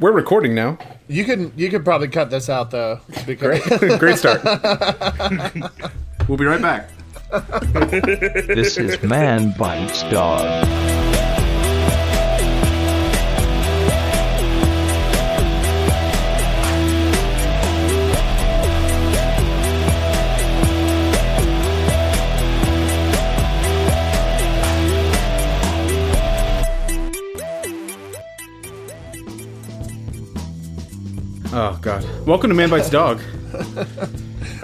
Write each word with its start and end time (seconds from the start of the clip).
we're 0.00 0.12
recording 0.12 0.54
now. 0.54 0.78
You 1.08 1.24
can 1.24 1.52
you 1.56 1.70
could 1.70 1.84
probably 1.84 2.08
cut 2.08 2.30
this 2.30 2.48
out 2.48 2.70
though. 2.70 3.00
Because 3.26 3.60
Great 3.98 4.18
start. 4.18 4.42
we'll 6.28 6.38
be 6.38 6.44
right 6.44 6.62
back. 6.62 6.90
This 8.46 8.78
is 8.78 9.02
Man 9.02 9.54
Bites 9.58 10.02
Dog. 10.04 10.87
Oh 31.60 31.76
God. 31.82 32.06
Welcome 32.24 32.50
to 32.50 32.54
Man 32.54 32.70
Bites 32.70 32.88
Dog. 32.88 33.20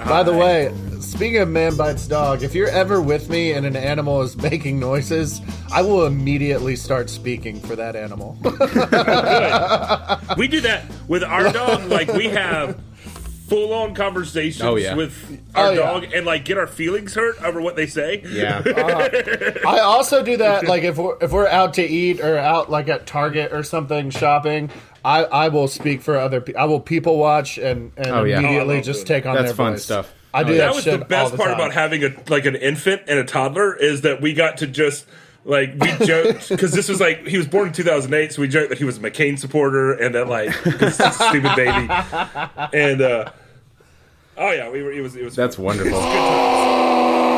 by 0.06 0.22
the 0.22 0.32
way, 0.32 0.72
speaking 1.00 1.38
of 1.38 1.48
man 1.48 1.76
bites 1.76 2.06
dog, 2.06 2.44
if 2.44 2.54
you're 2.54 2.68
ever 2.68 3.00
with 3.00 3.28
me 3.28 3.50
and 3.50 3.66
an 3.66 3.74
animal 3.74 4.22
is 4.22 4.36
making 4.50 4.78
noises, 4.78 5.40
I 5.72 5.82
will 5.82 6.06
immediately 6.06 6.76
start 6.76 7.10
speaking 7.10 7.58
for 7.58 7.74
that 7.74 7.96
animal. 7.96 8.38
We 10.38 10.48
do 10.48 10.60
that 10.62 10.84
with 11.08 11.24
our 11.24 11.52
dog. 11.52 11.88
Like 11.90 12.08
we 12.12 12.28
have 12.28 12.80
full 13.48 13.72
on 13.74 13.94
conversations 13.94 14.62
Oh, 14.62 14.76
yeah. 14.76 14.94
with 14.94 15.40
oh, 15.54 15.60
our 15.60 15.66
Oh, 15.66 15.70
yeah. 15.70 15.76
dog 15.76 16.04
and 16.14 16.24
like 16.26 16.44
get 16.44 16.56
our 16.58 16.66
feelings 16.66 17.14
hurt 17.14 17.42
over 17.42 17.60
what 17.60 17.76
they 17.76 17.86
say. 17.86 18.22
Yeah. 18.26 18.62
Uh-huh. 18.66 19.52
I 19.68 19.80
also 19.80 20.22
do 20.22 20.36
that 20.38 20.66
like 20.66 20.82
if 20.82 20.96
we're 20.96 21.16
if 21.20 21.30
we're 21.32 21.46
out 21.48 21.74
to 21.74 21.82
eat 21.82 22.20
or 22.20 22.36
out 22.38 22.70
like 22.70 22.88
at 22.88 23.06
Target 23.06 23.52
or 23.52 23.62
something 23.62 24.10
shopping. 24.10 24.70
I, 25.06 25.24
I 25.24 25.48
will 25.48 25.68
speak 25.68 26.00
for 26.00 26.16
other 26.16 26.40
people. 26.40 26.62
I 26.62 26.64
will 26.64 26.80
people 26.80 27.18
watch 27.18 27.58
and, 27.58 27.92
and 27.98 28.06
Oh, 28.06 28.24
yeah. 28.24 28.38
immediately 28.38 28.78
Oh, 28.78 28.80
just 28.80 29.02
it. 29.02 29.06
take 29.06 29.26
on 29.26 29.34
That's 29.34 29.48
their 29.48 29.54
fun 29.54 29.72
voice. 29.74 29.84
stuff. 29.84 30.10
I 30.32 30.40
Oh, 30.40 30.44
do 30.44 30.52
yeah. 30.52 30.58
that, 30.58 30.64
That 30.68 30.74
was 30.76 30.84
shit 30.84 30.98
the 31.00 31.04
best 31.04 31.32
all 31.32 31.36
part 31.36 31.50
time. 31.50 31.60
about 31.60 31.72
having 31.74 32.02
a 32.04 32.14
like 32.28 32.46
an 32.46 32.56
infant 32.56 33.02
and 33.06 33.18
a 33.18 33.24
toddler 33.24 33.76
is 33.76 34.00
that 34.00 34.22
we 34.22 34.32
got 34.32 34.56
to 34.58 34.66
just 34.66 35.06
like 35.44 35.74
we 35.78 36.06
joked 36.06 36.48
because 36.48 36.72
this 36.72 36.88
was 36.88 37.00
like 37.00 37.26
he 37.26 37.36
was 37.36 37.46
born 37.46 37.68
in 37.68 37.74
2008 37.74 38.32
so 38.32 38.40
we 38.42 38.48
joked 38.48 38.70
that 38.70 38.78
he 38.78 38.84
was 38.84 38.96
a 38.96 39.00
McCain 39.00 39.38
supporter 39.38 39.92
and 39.92 40.14
that 40.14 40.26
like 40.28 40.54
he's 40.64 40.98
a 41.00 41.10
stupid 41.12 41.54
baby 41.54 41.86
and 42.72 43.02
uh 43.02 43.30
oh 44.38 44.50
yeah 44.52 44.70
we 44.70 44.82
were 44.82 44.90
it 44.92 45.02
was 45.02 45.14
it 45.16 45.24
was 45.24 45.36
That's 45.36 45.58
wonderful. 45.58 46.00
good. 46.00 47.34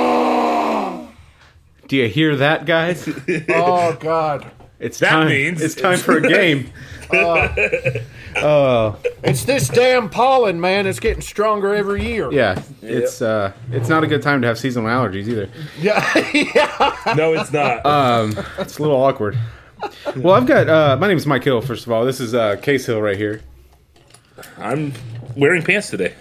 Do 1.88 1.96
you 1.96 2.08
hear 2.08 2.36
that, 2.36 2.64
guys? 2.66 3.08
Oh 3.48 3.96
God. 4.00 4.50
It's 4.78 4.98
That 4.98 5.10
time. 5.10 5.28
means- 5.28 5.62
it's 5.62 5.74
time 5.74 5.98
for 5.98 6.18
a 6.18 6.22
game. 6.28 6.70
oh 7.12 8.96
It's 9.22 9.44
this 9.44 9.68
damn 9.68 10.08
pollen, 10.10 10.60
man. 10.60 10.86
It's 10.86 11.00
getting 11.00 11.22
stronger 11.22 11.74
every 11.74 12.04
year. 12.06 12.30
yeah. 12.32 12.60
It's 12.82 13.22
uh, 13.22 13.52
it's 13.72 13.88
not 13.88 14.04
a 14.04 14.06
good 14.06 14.22
time 14.22 14.40
to 14.42 14.46
have 14.48 14.58
seasonal 14.58 14.88
allergies 14.88 15.28
either. 15.28 15.48
Yeah. 15.80 16.04
yeah. 16.34 17.14
no 17.16 17.32
it's 17.34 17.52
not 17.52 17.84
Um, 17.86 18.36
it's 18.58 18.78
a 18.78 18.82
little 18.82 18.96
awkward. 19.02 19.36
Well, 20.16 20.34
I've 20.34 20.46
got. 20.46 20.68
Uh, 20.68 20.96
my 20.98 21.06
name 21.06 21.18
is 21.18 21.26
Mike 21.26 21.44
Hill. 21.44 21.60
First 21.60 21.86
of 21.86 21.92
all, 21.92 22.04
this 22.04 22.18
is 22.18 22.34
uh, 22.34 22.56
Case 22.56 22.86
Hill 22.86 23.00
right 23.02 23.16
here. 23.16 23.42
I'm 24.58 24.92
wearing 25.36 25.62
pants 25.62 25.90
today 25.90 26.14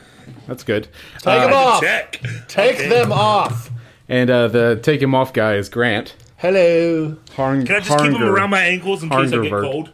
That's 0.47 0.63
good. 0.63 0.87
Take 1.19 1.23
them 1.41 1.51
Uh, 1.53 1.55
off. 1.55 1.81
check 1.81 2.21
Take 2.47 2.77
them 2.89 3.11
off. 3.11 3.69
and 4.09 4.29
uh, 4.29 4.47
the 4.49 4.79
take 4.81 5.01
him 5.01 5.13
off 5.15 5.33
guy 5.33 5.55
is 5.55 5.69
Grant. 5.69 6.15
Hello. 6.45 7.17
Harn- 7.35 7.65
can 7.65 7.75
I 7.77 7.79
just 7.79 7.97
keep 7.99 8.11
them 8.13 8.21
around 8.23 8.51
my 8.51 8.61
ankles 8.61 9.01
in 9.01 9.09
case 9.09 9.17
I 9.17 9.23
get 9.25 9.51
Harngervert. 9.51 9.61
cold 9.63 9.89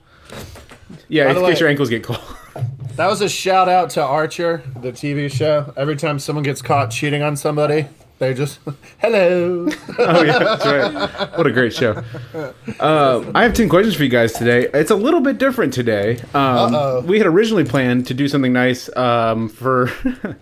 Yeah, 1.07 1.23
By 1.25 1.29
in 1.29 1.35
the 1.37 1.41
case 1.43 1.53
way- 1.55 1.59
your 1.61 1.69
ankles 1.69 1.89
get 1.89 2.03
cold. 2.03 2.19
That 2.97 3.07
was 3.07 3.21
a 3.21 3.29
shout 3.29 3.69
out 3.69 3.89
to 3.91 4.03
Archer, 4.03 4.61
the 4.81 4.91
TV 4.91 5.31
show. 5.31 5.73
Every 5.77 5.95
time 5.95 6.19
someone 6.19 6.43
gets 6.43 6.61
caught 6.61 6.91
cheating 6.91 7.23
on 7.23 7.37
somebody, 7.37 7.87
they 8.19 8.33
just 8.33 8.59
hello. 8.97 9.69
oh 9.97 10.23
yeah, 10.23 10.39
that's 10.39 10.65
right. 10.65 11.37
What 11.37 11.47
a 11.47 11.51
great 11.53 11.73
show. 11.73 12.03
Uh, 12.81 13.31
I 13.33 13.43
have 13.43 13.53
ten 13.53 13.69
questions 13.69 13.95
for 13.95 14.03
you 14.03 14.09
guys 14.09 14.33
today. 14.33 14.67
It's 14.73 14.91
a 14.91 14.95
little 14.95 15.21
bit 15.21 15.37
different 15.37 15.71
today. 15.73 16.17
Um, 16.33 16.75
Uh-oh. 16.75 17.01
we 17.07 17.17
had 17.17 17.27
originally 17.27 17.63
planned 17.63 18.07
to 18.07 18.13
do 18.13 18.27
something 18.27 18.51
nice 18.51 18.93
um, 18.97 19.47
for. 19.47 19.89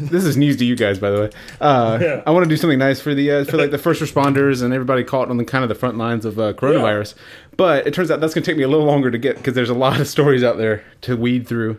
this 0.00 0.24
is 0.24 0.36
news 0.36 0.56
to 0.58 0.64
you 0.64 0.76
guys, 0.76 0.98
by 0.98 1.10
the 1.10 1.20
way. 1.20 1.30
Uh, 1.60 1.98
Yeah. 2.00 2.22
I 2.26 2.30
want 2.30 2.44
to 2.44 2.48
do 2.48 2.56
something 2.56 2.78
nice 2.78 3.00
for 3.00 3.14
the 3.14 3.30
uh, 3.30 3.44
for 3.44 3.56
like 3.56 3.70
the 3.70 3.78
first 3.78 4.00
responders 4.02 4.62
and 4.62 4.72
everybody 4.74 5.04
caught 5.04 5.30
on 5.30 5.36
the 5.36 5.44
kind 5.44 5.62
of 5.64 5.68
the 5.68 5.74
front 5.74 5.96
lines 5.98 6.24
of 6.24 6.38
uh, 6.38 6.52
coronavirus. 6.54 7.14
But 7.56 7.86
it 7.86 7.94
turns 7.94 8.10
out 8.10 8.20
that's 8.20 8.34
going 8.34 8.42
to 8.44 8.50
take 8.50 8.56
me 8.58 8.64
a 8.64 8.68
little 8.68 8.86
longer 8.86 9.10
to 9.10 9.18
get 9.18 9.36
because 9.36 9.54
there's 9.54 9.70
a 9.70 9.74
lot 9.74 10.00
of 10.00 10.08
stories 10.08 10.42
out 10.42 10.56
there 10.58 10.84
to 11.02 11.16
weed 11.16 11.46
through. 11.46 11.78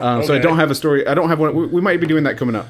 Um, 0.00 0.22
So 0.22 0.34
I 0.34 0.38
don't 0.38 0.56
have 0.56 0.70
a 0.70 0.74
story. 0.74 1.06
I 1.06 1.14
don't 1.14 1.28
have 1.28 1.38
one. 1.38 1.54
We, 1.54 1.66
we 1.66 1.80
might 1.80 2.00
be 2.00 2.06
doing 2.06 2.24
that 2.24 2.36
coming 2.38 2.56
up. 2.56 2.68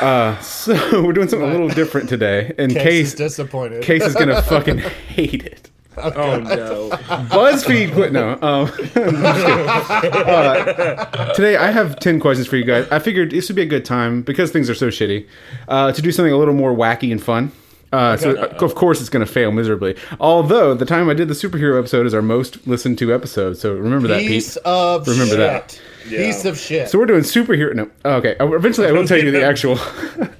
Uh, 0.00 0.38
so 0.40 0.74
we're 1.02 1.12
doing 1.12 1.28
something 1.28 1.48
a 1.48 1.52
little 1.52 1.68
different 1.80 2.08
today. 2.08 2.52
In 2.58 2.70
Case 2.70 2.82
case 2.82 3.06
is 3.08 3.14
disappointed. 3.14 3.82
Case 3.82 4.02
is 4.04 4.14
gonna 4.14 4.40
fucking 4.54 4.78
hate 4.78 5.44
it. 5.44 5.69
Oh 6.02 6.38
no 6.40 6.90
BuzzFeed 7.30 7.92
quit. 7.94 8.12
No. 8.12 8.32
Um, 8.32 8.40
I'm 8.40 8.70
just 8.74 10.02
kidding. 10.02 10.12
Uh, 10.22 11.32
today 11.34 11.56
I 11.56 11.70
have 11.70 11.98
ten 12.00 12.20
questions 12.20 12.46
for 12.46 12.56
you 12.56 12.64
guys. 12.64 12.86
I 12.90 12.98
figured 12.98 13.30
this 13.30 13.48
would 13.48 13.56
be 13.56 13.62
a 13.62 13.66
good 13.66 13.84
time 13.84 14.22
because 14.22 14.50
things 14.50 14.68
are 14.70 14.74
so 14.74 14.88
shitty 14.88 15.26
uh, 15.68 15.92
to 15.92 16.02
do 16.02 16.12
something 16.12 16.32
a 16.32 16.36
little 16.38 16.54
more 16.54 16.74
wacky 16.74 17.10
and 17.12 17.22
fun. 17.22 17.52
Uh, 17.92 18.16
so 18.16 18.36
uh, 18.36 18.46
of 18.64 18.74
course 18.76 19.00
it's 19.00 19.10
going 19.10 19.24
to 19.26 19.30
fail 19.32 19.50
miserably. 19.50 19.96
Although 20.20 20.74
the 20.74 20.86
time 20.86 21.08
I 21.08 21.14
did 21.14 21.26
the 21.28 21.34
superhero 21.34 21.76
episode 21.78 22.06
is 22.06 22.14
our 22.14 22.22
most 22.22 22.66
listened 22.66 22.98
to 22.98 23.12
episode, 23.12 23.56
so 23.56 23.74
remember 23.74 24.06
that, 24.08 24.20
Piece 24.20 24.54
Pete. 24.54 24.62
of 24.64 25.08
Remember 25.08 25.34
shit. 25.34 25.38
that. 25.38 25.80
Piece 26.08 26.44
of 26.44 26.58
shit. 26.58 26.88
So 26.88 26.98
we're 26.98 27.06
doing 27.06 27.22
superhero. 27.22 27.74
No, 27.74 27.90
oh, 28.04 28.14
okay. 28.14 28.36
Eventually, 28.40 28.88
I 28.88 28.92
will 28.92 29.06
tell 29.06 29.18
you 29.18 29.30
the 29.30 29.44
actual. 29.44 29.78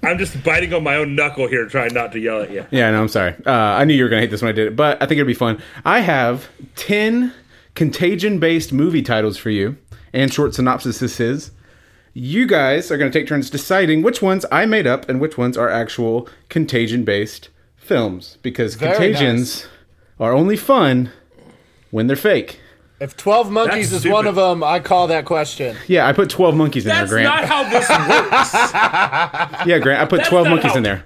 I'm 0.03 0.19
just 0.19 0.43
biting 0.43 0.73
on 0.73 0.83
my 0.83 0.97
own 0.97 1.15
knuckle 1.15 1.49
here 1.49 1.67
trying 1.67 1.95
not 1.95 2.13
to 2.13 2.19
yell 2.19 2.43
at 2.43 2.51
you 2.51 2.67
Yeah, 2.71 2.91
no, 2.91 3.01
I'm 3.01 3.09
sorry. 3.09 3.35
Uh, 3.45 3.51
I 3.53 3.85
knew 3.85 3.95
you 3.95 4.05
were 4.05 4.09
going 4.09 4.21
to 4.21 4.27
hate 4.27 4.31
this 4.31 4.43
when 4.43 4.49
I 4.49 4.53
did 4.53 4.69
it, 4.69 4.77
but 4.77 4.97
I 5.03 5.07
think 5.07 5.19
it'd 5.19 5.27
be 5.27 5.35
fun. 5.35 5.63
I 5.85 6.01
have 6.01 6.49
10 6.77 7.33
contagion 7.75 8.39
based 8.39 8.73
movie 8.73 9.03
titles 9.03 9.37
for 9.37 9.51
you 9.51 9.77
and 10.13 10.33
short 10.33 10.53
synopsises. 10.53 11.51
You 12.13 12.47
guys 12.47 12.91
are 12.91 12.99
going 12.99 13.11
to 13.11 13.19
take 13.19 13.29
turns 13.29 13.51
deciding 13.51 14.03
which 14.03 14.21
ones 14.21 14.45
I 14.51 14.67
made 14.67 14.87
up 14.87 15.09
and 15.09 15.21
which 15.21 15.39
ones 15.39 15.57
are 15.57 15.69
actual 15.69 16.29
contagion 16.49 17.05
based 17.05 17.51
films 17.77 18.39
because 18.43 18.75
Very 18.75 18.93
contagions 18.93 19.67
are 20.19 20.33
only 20.33 20.57
fun 20.57 21.11
when 21.91 22.07
they're 22.07 22.17
fake. 22.17 22.61
If 23.01 23.17
Twelve 23.17 23.51
Monkeys 23.51 23.91
That's 23.91 24.05
is 24.05 24.11
one 24.11 24.25
stupid. 24.25 24.29
of 24.41 24.51
them, 24.51 24.63
I 24.63 24.79
call 24.81 25.07
that 25.09 25.25
question. 25.25 25.77
Yeah, 25.89 26.07
I 26.07 26.13
put 26.13 26.31
12 26.31 26.55
monkeys 26.55 26.85
in 26.85 26.91
that's 26.91 27.11
there, 27.11 27.23
Grant. 27.23 27.35
not 27.41 27.45
how 27.49 27.63
this 27.65 27.89
works 27.89 28.53
yeah, 29.67 29.79
Grant, 29.79 30.01
I 30.01 30.05
put 30.05 30.19
That's 30.19 30.29
12 30.29 30.45
not 30.47 30.51
monkeys 30.51 30.71
how- 30.73 30.77
in 30.79 30.83
there. 30.83 31.05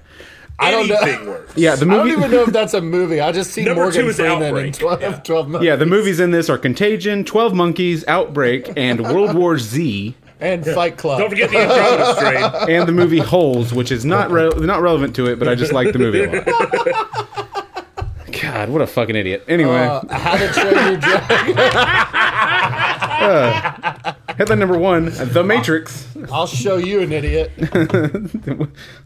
I 0.57 0.71
don't 0.71 0.87
know. 0.87 0.95
anything 0.97 1.27
works 1.27 1.53
Yeah, 1.57 1.75
the 1.75 1.85
I 1.85 1.89
don't 1.97 2.07
movie. 2.07 2.19
even 2.19 2.31
know 2.31 2.43
if 2.43 2.53
that's 2.53 2.75
a 2.75 2.81
movie. 2.81 3.21
I 3.21 3.33
just 3.33 3.51
see 3.51 3.65
Number 3.65 3.83
Morgan 3.83 4.03
two 4.03 4.09
is 4.11 4.17
Freeman 4.17 4.37
in 4.43 4.49
Outbreak. 4.49 4.75
12, 4.75 5.01
Yeah. 5.01 5.13
12 5.25 5.49
Monkeys. 5.49 5.67
yeah, 5.67 5.77
the 5.77 5.87
movies 5.87 6.21
in 6.21 6.31
this 6.31 6.49
are 6.49 6.59
Contagion, 6.59 7.25
12 7.25 7.55
Monkeys, 7.55 8.07
Outbreak, 8.07 8.71
and 8.77 9.01
World 9.03 9.35
War 9.35 9.59
Z. 9.59 10.15
And 10.41 10.65
Fight 10.65 10.97
Club. 10.97 11.19
don't 11.21 11.31
forget 11.31 11.51
the 11.51 11.59
Andromeda 11.59 12.15
strain 12.61 12.71
and 12.79 12.89
the 12.89 12.93
movie 12.93 13.19
Holes, 13.19 13.73
which 13.73 13.91
is 13.91 14.05
not 14.05 14.31
re- 14.31 14.51
not 14.59 14.81
relevant 14.83 15.17
to 15.17 15.27
it, 15.27 15.39
but 15.41 15.49
I 15.49 15.55
just 15.57 15.73
like 15.73 15.93
the 15.93 15.99
movie 15.99 16.23
a 16.25 16.43
lot. 16.51 17.29
God, 18.55 18.69
what 18.71 18.83
a 18.83 18.87
fucking 18.87 19.17
idiot. 19.17 19.43
Anyway, 19.49 19.75
Uh, 19.77 20.01
How 20.17 20.37
to 20.37 20.47
Train 20.53 20.75
Your 20.75 20.97
Dragon. 20.97 21.57
headline 24.37 24.59
number 24.61 24.79
one: 24.79 25.07
The 25.07 25.43
Matrix. 25.43 26.07
I'll 26.33 26.47
show 26.47 26.77
you 26.77 27.01
an 27.01 27.11
idiot. 27.13 27.51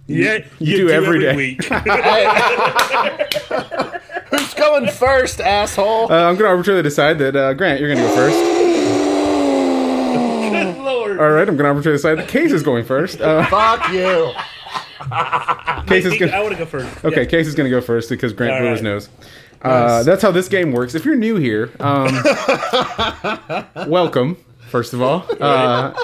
yeah 0.06 0.38
you, 0.58 0.76
do 0.76 0.90
every 0.90 1.20
day. 1.20 1.34
week 1.34 1.64
Who's 4.30 4.52
going 4.54 4.88
first, 4.90 5.40
asshole? 5.40 6.12
Uh, 6.12 6.28
I'm 6.28 6.34
going 6.34 6.44
to 6.44 6.48
arbitrarily 6.48 6.82
decide 6.82 7.18
that 7.18 7.34
uh, 7.34 7.54
Grant, 7.54 7.80
you're 7.80 7.88
going 7.94 8.02
to 8.02 8.08
go 8.08 8.14
first. 8.14 8.36
good 10.52 10.76
lord 10.84 11.18
All 11.18 11.30
right, 11.30 11.48
I'm 11.48 11.56
going 11.56 11.64
to 11.64 11.68
arbitrarily 11.68 11.96
decide 11.96 12.18
that 12.18 12.28
Case 12.28 12.52
is 12.52 12.62
going 12.62 12.84
first. 12.84 13.22
Uh, 13.22 13.46
Fuck 13.46 13.90
you. 13.92 14.32
Case 15.86 16.04
is 16.04 16.18
gonna, 16.18 16.32
I 16.32 16.36
going. 16.36 16.42
want 16.44 16.52
to 16.52 16.58
go 16.58 16.66
first 16.66 17.04
Okay, 17.04 17.22
Yeah. 17.22 17.26
Case 17.28 17.46
is 17.46 17.54
going 17.54 17.70
to 17.70 17.70
go 17.70 17.80
first 17.80 18.08
because 18.10 18.32
Grant 18.32 18.52
All 18.54 18.60
blew 18.60 18.70
his 18.70 18.80
right. 18.82 18.84
nose. 18.84 19.08
Uh, 19.62 20.02
that's 20.04 20.22
how 20.22 20.30
this 20.30 20.48
game 20.48 20.70
works. 20.72 20.94
If 20.94 21.04
you're 21.04 21.16
new 21.16 21.36
here, 21.36 21.70
um, 21.80 22.14
welcome. 23.88 24.36
First 24.68 24.92
of 24.92 25.00
all, 25.00 25.24
uh, 25.40 25.94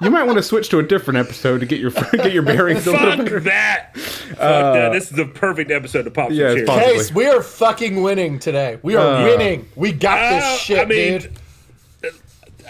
you 0.00 0.10
might 0.10 0.24
want 0.24 0.38
to 0.38 0.42
switch 0.42 0.70
to 0.70 0.78
a 0.78 0.82
different 0.82 1.18
episode 1.18 1.58
to 1.58 1.66
get 1.66 1.78
your 1.78 1.90
get 2.12 2.32
your 2.32 2.42
bearings 2.42 2.86
a 2.86 2.92
little 2.92 3.06
Fuck 3.10 3.18
better. 3.18 3.40
that! 3.40 3.94
Fuck 3.98 4.36
that! 4.38 4.92
This 4.92 5.10
is 5.10 5.16
the 5.16 5.26
perfect 5.26 5.70
episode 5.70 6.04
to 6.04 6.10
pop 6.10 6.28
some 6.28 6.36
yeah, 6.38 6.52
it's 6.52 6.68
cheers. 6.70 6.84
Case, 7.08 7.12
we 7.12 7.26
are 7.26 7.42
fucking 7.42 8.02
winning 8.02 8.38
today. 8.38 8.78
We 8.82 8.96
are 8.96 9.06
Uh, 9.16 9.24
winning. 9.24 9.68
We 9.76 9.92
got 9.92 10.30
this 10.30 10.44
Uh, 10.44 10.56
shit, 10.56 10.78
I 10.78 10.84
mean, 10.86 11.18
dude. 11.20 11.32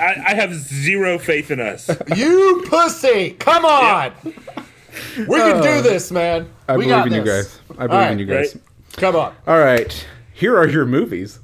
I, 0.01 0.23
I 0.27 0.35
have 0.35 0.53
zero 0.55 1.19
faith 1.21 1.53
in 1.53 1.61
us. 1.61 1.89
You 2.17 2.65
pussy. 2.69 3.31
Come 3.39 3.65
on. 3.65 4.13
We 5.17 5.25
can 5.39 5.63
do 5.63 5.83
this, 5.83 6.11
man. 6.11 6.49
I 6.69 6.77
we 6.77 6.85
believe 6.85 6.97
got 6.97 7.07
in 7.09 7.13
you 7.15 7.23
this. 7.25 7.55
guys. 7.55 7.61
I 7.79 7.87
believe 7.87 8.03
All 8.07 8.13
in 8.13 8.19
you 8.19 8.27
guys. 8.27 8.55
right. 8.55 8.65
Come 8.97 9.17
on. 9.17 9.35
All 9.47 9.59
right, 9.59 10.07
here 10.33 10.57
are 10.57 10.69
your 10.69 10.87
movies. 10.87 11.41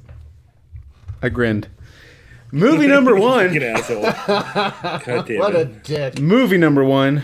I 1.21 1.29
grinned. 1.29 1.67
Movie 2.51 2.87
number 2.95 3.15
one. 3.15 3.47
Fucking 3.47 3.63
asshole. 3.63 4.01
God 5.05 5.25
damn 5.27 5.39
What 5.39 5.55
a 5.55 5.65
dick. 5.65 6.19
Movie 6.19 6.57
number 6.57 6.83
one. 6.83 7.23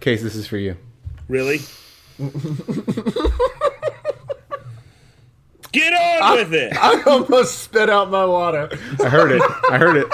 Case, 0.00 0.22
this 0.22 0.34
is 0.36 0.46
for 0.46 0.58
you. 0.58 0.76
Really? 1.28 1.58
Get 5.72 5.92
on 5.92 6.36
with 6.38 6.54
it. 6.54 6.72
I 6.76 7.02
almost 7.02 7.58
spit 7.62 7.90
out 7.90 8.10
my 8.10 8.24
water. 8.24 8.68
I 9.02 9.08
heard 9.08 9.32
it. 9.32 9.42
I 9.70 9.76
heard 9.78 9.96
it. 9.96 10.06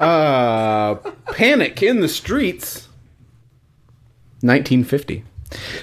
Uh, 0.00 0.94
Panic 1.32 1.82
in 1.82 2.00
the 2.00 2.08
Streets. 2.08 2.87
1950. 4.40 5.24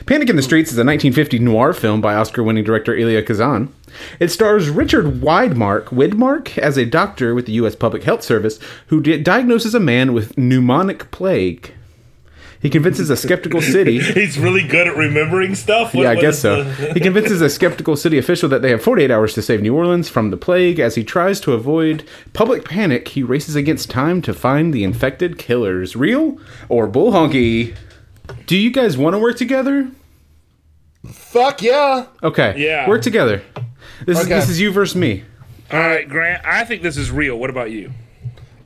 Panic 0.06 0.30
in 0.30 0.36
the 0.36 0.44
Streets 0.44 0.72
is 0.72 0.78
a 0.78 0.86
1950 0.86 1.40
noir 1.40 1.74
film 1.74 2.00
by 2.00 2.14
Oscar-winning 2.14 2.64
director 2.64 2.96
Elia 2.96 3.24
Kazan. 3.24 3.74
It 4.20 4.30
stars 4.30 4.70
Richard 4.70 5.06
Widmark, 5.22 5.86
Widmark 5.86 6.58
as 6.60 6.78
a 6.78 6.86
doctor 6.86 7.34
with 7.34 7.48
the 7.48 7.54
U.S. 7.54 7.76
Public 7.76 8.04
Health 8.04 8.24
Service 8.24 8.60
who 8.88 9.02
di- 9.02 9.18
diagnoses 9.18 9.74
a 9.74 9.80
man 9.80 10.14
with 10.14 10.36
pneumonic 10.36 11.10
plague. 11.12 11.74
He 12.62 12.70
convinces 12.70 13.10
a 13.10 13.18
skeptical 13.18 13.62
city 13.62 14.00
He's 14.14 14.38
really 14.40 14.64
good 14.64 14.88
at 14.88 14.96
remembering 14.98 15.56
stuff. 15.56 15.94
What- 15.94 16.04
yeah, 16.04 16.12
I 16.12 16.16
guess 16.16 16.40
so. 16.40 16.64
the- 16.64 16.94
he 16.94 17.00
convinces 17.00 17.42
a 17.42 17.50
skeptical 17.50 17.96
city 17.96 18.18
official 18.18 18.50
that 18.50 18.62
they 18.62 18.70
have 18.72 18.84
48 18.84 19.10
hours 19.12 19.34
to 19.36 19.42
save 19.42 19.62
New 19.62 19.76
Orleans 19.76 20.10
from 20.10 20.30
the 20.30 20.38
plague. 20.38 20.80
As 20.80 20.96
he 20.96 21.04
tries 21.04 21.40
to 21.42 21.54
avoid 21.54 22.08
public 22.34 22.66
panic, 22.66 23.08
he 23.10 23.24
races 23.24 23.56
against 23.56 23.90
time 23.90 24.22
to 24.24 24.34
find 24.34 24.74
the 24.74 24.84
infected 24.84 25.38
killers. 25.40 25.96
Real 25.96 26.38
or 26.70 26.86
bull 26.88 27.12
honky? 27.12 27.76
Do 28.46 28.58
you 28.58 28.72
guys 28.72 28.98
want 28.98 29.14
to 29.14 29.20
work 29.20 29.38
together? 29.38 29.90
Fuck 31.08 31.62
yeah. 31.62 32.08
Okay. 32.24 32.56
Yeah. 32.58 32.88
Work 32.88 33.02
together. 33.02 33.42
This 34.06 34.20
is 34.20 34.28
this 34.28 34.50
is 34.50 34.60
you 34.60 34.72
versus 34.72 34.96
me. 34.96 35.24
All 35.72 35.80
right, 35.80 36.08
Grant. 36.08 36.46
I 36.46 36.64
think 36.64 36.82
this 36.84 36.98
is 36.98 37.12
real. 37.12 37.38
What 37.38 37.50
about 37.50 37.72
you? 37.72 37.92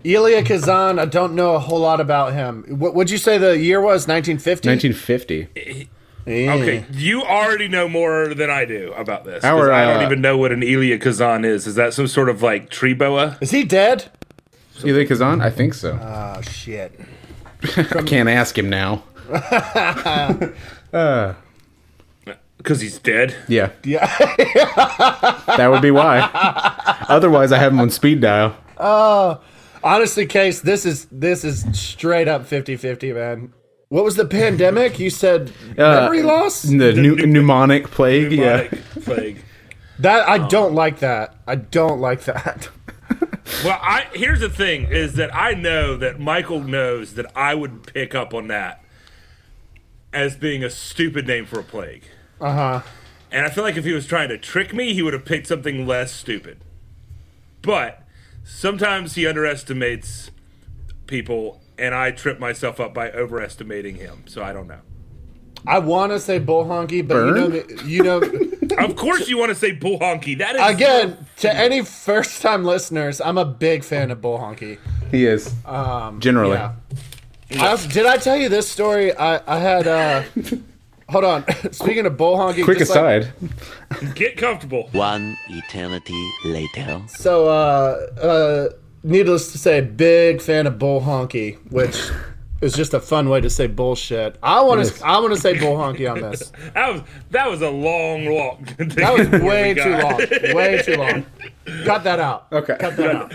Elia 0.06 0.44
Kazan, 0.44 0.98
I 0.98 1.06
don't 1.06 1.34
know 1.34 1.56
a 1.56 1.60
whole 1.60 1.80
lot 1.80 2.00
about 2.00 2.34
him. 2.34 2.64
What 2.80 2.96
would 2.96 3.10
you 3.10 3.18
say 3.18 3.38
the 3.38 3.58
year 3.58 3.82
was? 3.82 4.08
1950? 4.08 4.70
1950. 4.70 5.88
Yeah. 6.26 6.54
Okay, 6.54 6.86
you 6.92 7.24
already 7.24 7.68
know 7.68 7.90
more 7.90 8.34
than 8.34 8.50
I 8.50 8.66
do 8.66 8.94
about 8.94 9.26
this. 9.26 9.44
Our, 9.44 9.72
I 9.72 9.86
don't 9.86 10.04
uh, 10.04 10.06
even 10.06 10.22
know 10.22 10.38
what 10.38 10.52
an 10.52 10.62
Elia 10.64 11.00
Kazan 11.00 11.44
is. 11.44 11.66
Is 11.66 11.76
that 11.76 11.94
some 11.94 12.08
sort 12.08 12.30
of 12.30 12.42
like 12.44 12.70
tree 12.70 12.94
boa? 12.94 13.38
Is 13.42 13.52
he 13.52 13.64
dead? 13.64 14.12
Elia 14.84 15.08
Kazan? 15.08 15.42
I 15.42 15.50
think 15.50 15.74
so. 15.74 16.00
Oh, 16.02 16.42
shit. 16.42 17.00
I 17.78 18.04
can't 18.04 18.30
ask 18.30 18.58
him 18.58 18.70
now. 18.70 19.04
Uh, 20.92 21.36
because 22.58 22.82
he's 22.82 22.98
dead. 23.00 23.36
Yeah, 23.48 23.70
Yeah. 23.84 24.06
that 25.58 25.68
would 25.70 25.82
be 25.82 25.92
why. 25.92 26.20
Otherwise, 27.08 27.52
I 27.52 27.58
have 27.60 27.72
him 27.72 27.80
on 27.80 27.90
speed 27.90 28.22
dial. 28.22 28.56
Oh, 28.78 29.40
honestly, 29.84 30.26
Case, 30.26 30.62
this 30.62 30.86
is 30.86 31.06
this 31.12 31.44
is 31.44 31.64
straight 31.80 32.28
up 32.28 32.42
50-50, 32.48 33.14
man. 33.14 33.54
What 33.90 34.04
was 34.04 34.16
the 34.16 34.26
pandemic? 34.26 35.00
You 35.00 35.10
said 35.10 35.52
uh, 35.78 36.02
memory 36.02 36.22
loss? 36.22 36.64
The 36.64 36.94
pneu- 36.94 37.18
pneumonic 37.20 37.86
plague. 37.86 38.32
Yeah. 38.32 38.64
Pneumonic 38.68 39.04
plague. 39.06 39.44
That 40.00 40.28
I 40.28 40.38
um, 40.38 40.48
don't 40.48 40.74
like 40.74 41.00
that. 41.00 41.36
I 41.48 41.56
don't 41.56 42.00
like 42.00 42.24
that. 42.26 42.70
Well, 43.64 43.80
I 43.82 44.06
here's 44.14 44.42
the 44.42 44.50
thing: 44.50 44.84
is 44.92 45.14
that 45.14 45.34
I 45.36 45.54
know 45.56 45.98
that 45.98 46.20
Michael 46.20 46.62
knows 46.62 47.16
that 47.16 47.26
I 47.36 47.56
would 47.56 47.92
pick 47.92 48.14
up 48.14 48.32
on 48.32 48.48
that 48.50 48.84
as 50.14 50.36
being 50.36 50.64
a 50.64 50.70
stupid 50.70 51.28
name 51.28 51.46
for 51.46 51.60
a 51.60 51.64
plague. 51.64 52.04
Uh 52.42 52.54
huh. 52.54 52.82
And 53.32 53.46
I 53.46 53.50
feel 53.50 53.64
like 53.64 53.78
if 53.78 53.86
he 53.86 53.94
was 53.94 54.08
trying 54.08 54.30
to 54.30 54.38
trick 54.38 54.74
me, 54.74 54.94
he 54.94 55.02
would 55.02 55.14
have 55.14 55.26
picked 55.26 55.48
something 55.48 55.86
less 55.86 56.12
stupid. 56.12 56.58
But 57.62 58.04
sometimes 58.44 59.16
he 59.16 59.28
underestimates 59.28 60.32
people, 61.06 61.62
and 61.78 61.94
I 61.94 62.12
trip 62.12 62.40
myself 62.40 62.80
up 62.80 62.94
by 62.94 63.12
overestimating 63.12 63.96
him. 63.96 64.24
So 64.26 64.42
I 64.44 64.54
don't 64.54 64.68
know. 64.68 64.82
I 65.68 65.80
want 65.80 66.12
to 66.14 66.20
say 66.20 66.40
bull 66.40 66.66
honky, 66.66 67.06
but 67.06 67.18
you 67.18 67.34
know, 67.34 67.84
you 67.86 68.04
know, 68.04 68.50
Of 68.78 68.96
course, 68.96 69.28
you 69.28 69.38
want 69.38 69.50
to 69.50 69.56
say 69.56 69.72
bull 69.72 70.00
honky. 70.00 70.38
That 70.38 70.56
is 70.56 70.62
again, 70.62 71.18
to 71.38 71.54
any 71.54 71.84
first 71.84 72.42
time 72.42 72.64
listeners, 72.64 73.20
I'm 73.20 73.38
a 73.38 73.46
big 73.46 73.84
fan 73.84 74.12
of 74.12 74.22
bull 74.22 74.38
honky. 74.38 74.78
He 75.12 75.26
is. 75.26 75.54
Generally. 76.20 76.54
Yeah. 76.54 76.74
I, 77.52 77.76
did 77.88 78.06
I 78.06 78.18
tell 78.18 78.38
you 78.38 78.50
this 78.50 78.70
story? 78.70 79.16
I, 79.16 79.42
I 79.48 79.60
had, 79.60 79.88
uh, 79.88 80.24
hold 81.10 81.24
on. 81.24 81.46
Speaking 81.72 82.06
of 82.06 82.18
bull 82.18 82.38
honky, 82.38 82.64
Quick 82.64 82.78
just 82.80 82.92
like- 82.96 83.24
aside. 83.24 84.16
Get 84.16 84.38
comfortable. 84.38 84.90
One 84.92 85.36
eternity 85.50 86.30
later. 86.46 87.02
so, 87.08 87.48
uh, 87.48 88.22
uh, 88.22 88.70
needless 89.04 89.52
to 89.54 89.58
say, 89.58 89.82
big 89.82 90.42
fan 90.42 90.68
of 90.68 90.78
bull 90.78 91.02
honky, 91.02 91.58
which 91.72 92.00
is 92.62 92.74
just 92.74 92.94
a 92.94 93.00
fun 93.00 93.30
way 93.30 93.42
to 93.42 93.50
say 93.50 93.66
bullshit. 93.68 94.38
I 94.44 94.62
want 94.62 94.86
to, 94.86 95.06
I 95.06 95.18
want 95.20 95.34
to 95.34 95.40
say 95.40 95.58
bull 95.58 95.76
honky 95.78 96.12
on 96.12 96.22
this. 96.22 96.52
That 96.74 96.94
was 96.94 97.02
that 97.32 97.50
was 97.50 97.62
a 97.62 97.70
long 97.70 98.30
walk. 98.30 98.60
That 98.78 99.18
was 99.18 99.42
way 99.42 99.74
too 99.74 99.98
long. 99.98 100.54
Way 100.56 100.82
too 100.84 100.98
long. 100.98 101.26
Cut 101.86 102.04
that 102.04 102.20
out. 102.20 102.48
Okay. 102.52 102.76
Cut 102.80 102.96
that 102.98 103.16
out. 103.16 103.32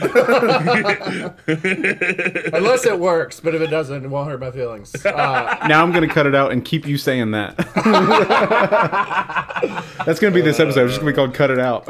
Unless 2.55 2.87
it 2.87 2.99
works, 2.99 3.41
but 3.41 3.55
if 3.55 3.63
it 3.63 3.69
doesn't, 3.69 4.05
it 4.05 4.09
won't 4.09 4.29
hurt 4.29 4.41
my 4.41 4.51
feelings. 4.51 4.95
Uh, 5.05 5.57
Now 5.69 5.83
I'm 5.83 5.93
going 5.93 6.07
to 6.07 6.13
cut 6.15 6.27
it 6.27 6.35
out 6.35 6.53
and 6.53 6.63
keep 6.65 6.87
you 6.87 6.97
saying 6.99 7.31
that. 7.33 7.57
That's 10.07 10.21
going 10.21 10.33
to 10.33 10.35
be 10.35 10.41
this 10.43 10.61
episode. 10.61 10.85
It's 10.85 10.93
just 10.95 11.01
going 11.03 11.15
to 11.15 11.17
be 11.17 11.17
called 11.17 11.35
Cut 11.35 11.51
It 11.51 11.59
Out. 11.59 11.87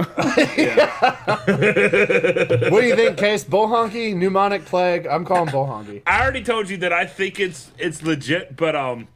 what 2.71 2.81
do 2.81 2.87
you 2.87 2.97
think, 2.97 3.17
Case? 3.19 3.45
Bull 3.45 3.69
honky, 3.69 4.15
pneumonic 4.15 4.65
plague? 4.65 5.07
I'm 5.07 5.25
calling 5.25 5.51
bull 5.51 5.67
honky. 5.67 6.03
I 6.07 6.23
already 6.23 6.43
told 6.45 6.69
you 6.69 6.77
that 6.79 6.93
I 6.93 7.07
think 7.07 7.41
it's 7.41 7.71
it's 7.79 8.03
legit, 8.03 8.57
but 8.57 8.77
um, 8.77 9.09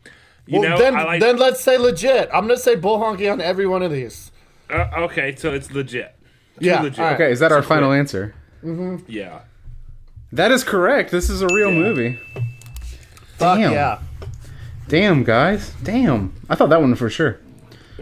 you 0.47 0.61
Well, 0.61 0.71
know, 0.71 0.79
then, 0.79 0.95
like. 0.95 1.21
then 1.21 1.37
let's 1.37 1.61
say 1.61 1.77
legit. 1.79 2.29
I'm 2.33 2.43
gonna 2.47 2.57
say 2.57 2.75
bull 2.77 2.99
honky 2.99 3.31
on 3.31 3.41
every 3.41 3.67
one 3.67 3.83
of 3.83 3.91
these. 3.93 4.31
uh, 4.71 4.87
okay, 4.99 5.35
so 5.37 5.53
it's 5.53 5.71
legit. 5.73 6.15
Too 6.61 6.67
Yeah, 6.67 6.81
legit. 6.83 6.99
all 6.99 7.05
right. 7.07 7.15
Okay, 7.15 7.33
is 7.33 7.41
that 7.41 7.53
our 7.53 7.63
final 7.63 7.93
answer? 7.93 8.35
Mhm. 8.65 9.03
Yeah. 9.07 9.41
That 10.33 10.51
is 10.51 10.63
correct. 10.65 11.11
This 11.11 11.31
is 11.31 11.41
a 11.43 11.47
real 11.53 11.71
movie. 11.71 12.19
Fuck 13.39 13.59
Damn. 13.59 13.73
yeah. 13.73 13.99
Damn, 14.89 15.25
guys. 15.25 15.73
Damn. 15.83 16.33
I 16.49 16.55
thought 16.55 16.71
that 16.71 16.81
one 16.81 16.95
for 16.95 17.09
sure. 17.11 17.39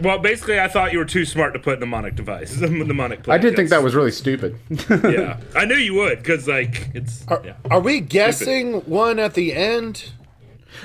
Well, 0.01 0.19
basically, 0.19 0.59
I 0.59 0.67
thought 0.67 0.91
you 0.93 0.99
were 0.99 1.05
too 1.05 1.25
smart 1.25 1.53
to 1.53 1.59
put 1.59 1.79
mnemonic 1.79 2.15
device. 2.15 2.55
mnemonic. 2.59 3.23
Play, 3.23 3.35
I 3.35 3.37
did 3.39 3.55
think 3.55 3.69
that 3.69 3.81
was 3.81 3.95
really 3.95 4.11
stupid. 4.11 4.55
Yeah, 4.89 5.37
I 5.55 5.65
knew 5.65 5.75
you 5.75 5.95
would 5.95 6.19
because 6.19 6.47
like 6.47 6.89
it's. 6.93 7.25
Are, 7.27 7.41
yeah. 7.43 7.53
are 7.71 7.79
we 7.79 7.99
guessing 7.99 8.81
one 8.81 9.17
at 9.19 9.33
the 9.33 9.53
end? 9.53 10.11